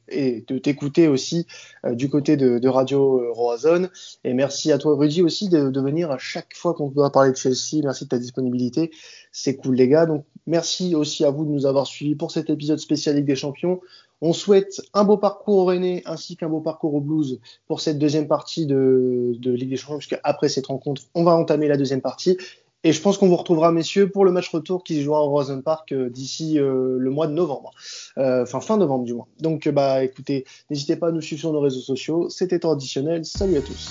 et 0.10 0.44
de 0.48 0.58
t'écouter 0.58 1.08
aussi 1.08 1.48
du 1.88 2.10
côté 2.10 2.38
de, 2.38 2.68
Radio 2.68 3.34
Roazhon. 3.34 3.90
Et 4.24 4.34
merci 4.34 4.72
à 4.72 4.78
toi, 4.78 4.96
Rudy, 4.96 5.22
aussi 5.22 5.50
de, 5.50 5.70
de 5.70 5.82
venir 5.82 6.12
à 6.12 6.18
chaque 6.18 6.56
fois 6.56 6.74
qu'on 6.74 6.90
doit 6.90 7.12
parler 7.12 7.32
de 7.32 7.38
Chelsea. 7.38 7.82
Merci 7.84 8.06
de 8.06 8.10
ta 8.10 8.18
disponibilité. 8.18 8.92
C'est 9.32 9.56
cool, 9.56 9.76
les 9.76 9.88
gars. 9.88 10.06
Donc, 10.06 10.26
merci 10.48 10.96
aussi 10.96 11.26
à 11.26 11.32
vous 11.32 11.46
de 11.46 11.50
nous 11.50 11.66
avoir 11.66 11.88
suivis 11.88 12.16
pour 12.16 12.32
cet 12.32 12.50
épisode 12.50 12.80
spécial 12.80 13.16
Ligue 13.16 13.26
des 13.26 13.36
Champions. 13.36 13.80
On 14.26 14.32
souhaite 14.32 14.82
un 14.94 15.04
beau 15.04 15.18
parcours 15.18 15.58
au 15.58 15.66
René 15.66 16.02
ainsi 16.06 16.38
qu'un 16.38 16.48
beau 16.48 16.62
parcours 16.62 16.94
au 16.94 17.02
Blues 17.02 17.42
pour 17.68 17.82
cette 17.82 18.00
deuxième 18.00 18.30
partie 18.30 18.66
de, 18.66 19.38
Ligue 19.44 19.70
des 19.70 19.76
Champions, 19.76 19.98
puisque 19.98 20.18
après 20.24 20.48
cette 20.48 20.68
rencontre, 20.68 21.02
on 21.14 21.26
va 21.26 21.36
entamer 21.36 21.68
la 21.68 21.76
deuxième 21.76 22.00
partie. 22.00 22.38
Et 22.86 22.92
je 22.92 23.02
pense 23.02 23.18
qu'on 23.18 23.30
vous 23.30 23.38
retrouvera, 23.38 23.72
messieurs, 23.72 24.10
pour 24.10 24.26
le 24.26 24.32
match 24.32 24.50
retour 24.50 24.84
qui 24.84 24.98
se 24.98 25.02
jouera 25.02 25.24
au 25.24 25.30
Rosen 25.30 25.64
Park 25.64 25.94
euh, 25.94 26.10
d'ici 26.10 26.60
euh, 26.60 26.98
le 27.00 27.10
mois 27.10 27.28
de 27.28 27.34
novembre. 27.34 27.72
Euh, 28.18 28.44
enfin, 28.44 28.60
fin 28.60 28.78
novembre 28.78 29.06
du 29.06 29.14
moins. 29.14 29.28
Donc, 29.40 29.70
bah, 29.70 30.04
écoutez, 30.04 30.46
n'hésitez 30.70 30.98
pas 30.98 31.08
à 31.08 31.12
nous 31.12 31.22
suivre 31.22 31.40
sur 31.40 31.54
nos 31.54 31.62
réseaux 31.62 31.80
sociaux. 31.80 32.30
C'était 32.30 32.60
traditionnel. 32.60 33.24
Salut 33.24 33.58
à 33.58 33.62
tous. 33.62 33.90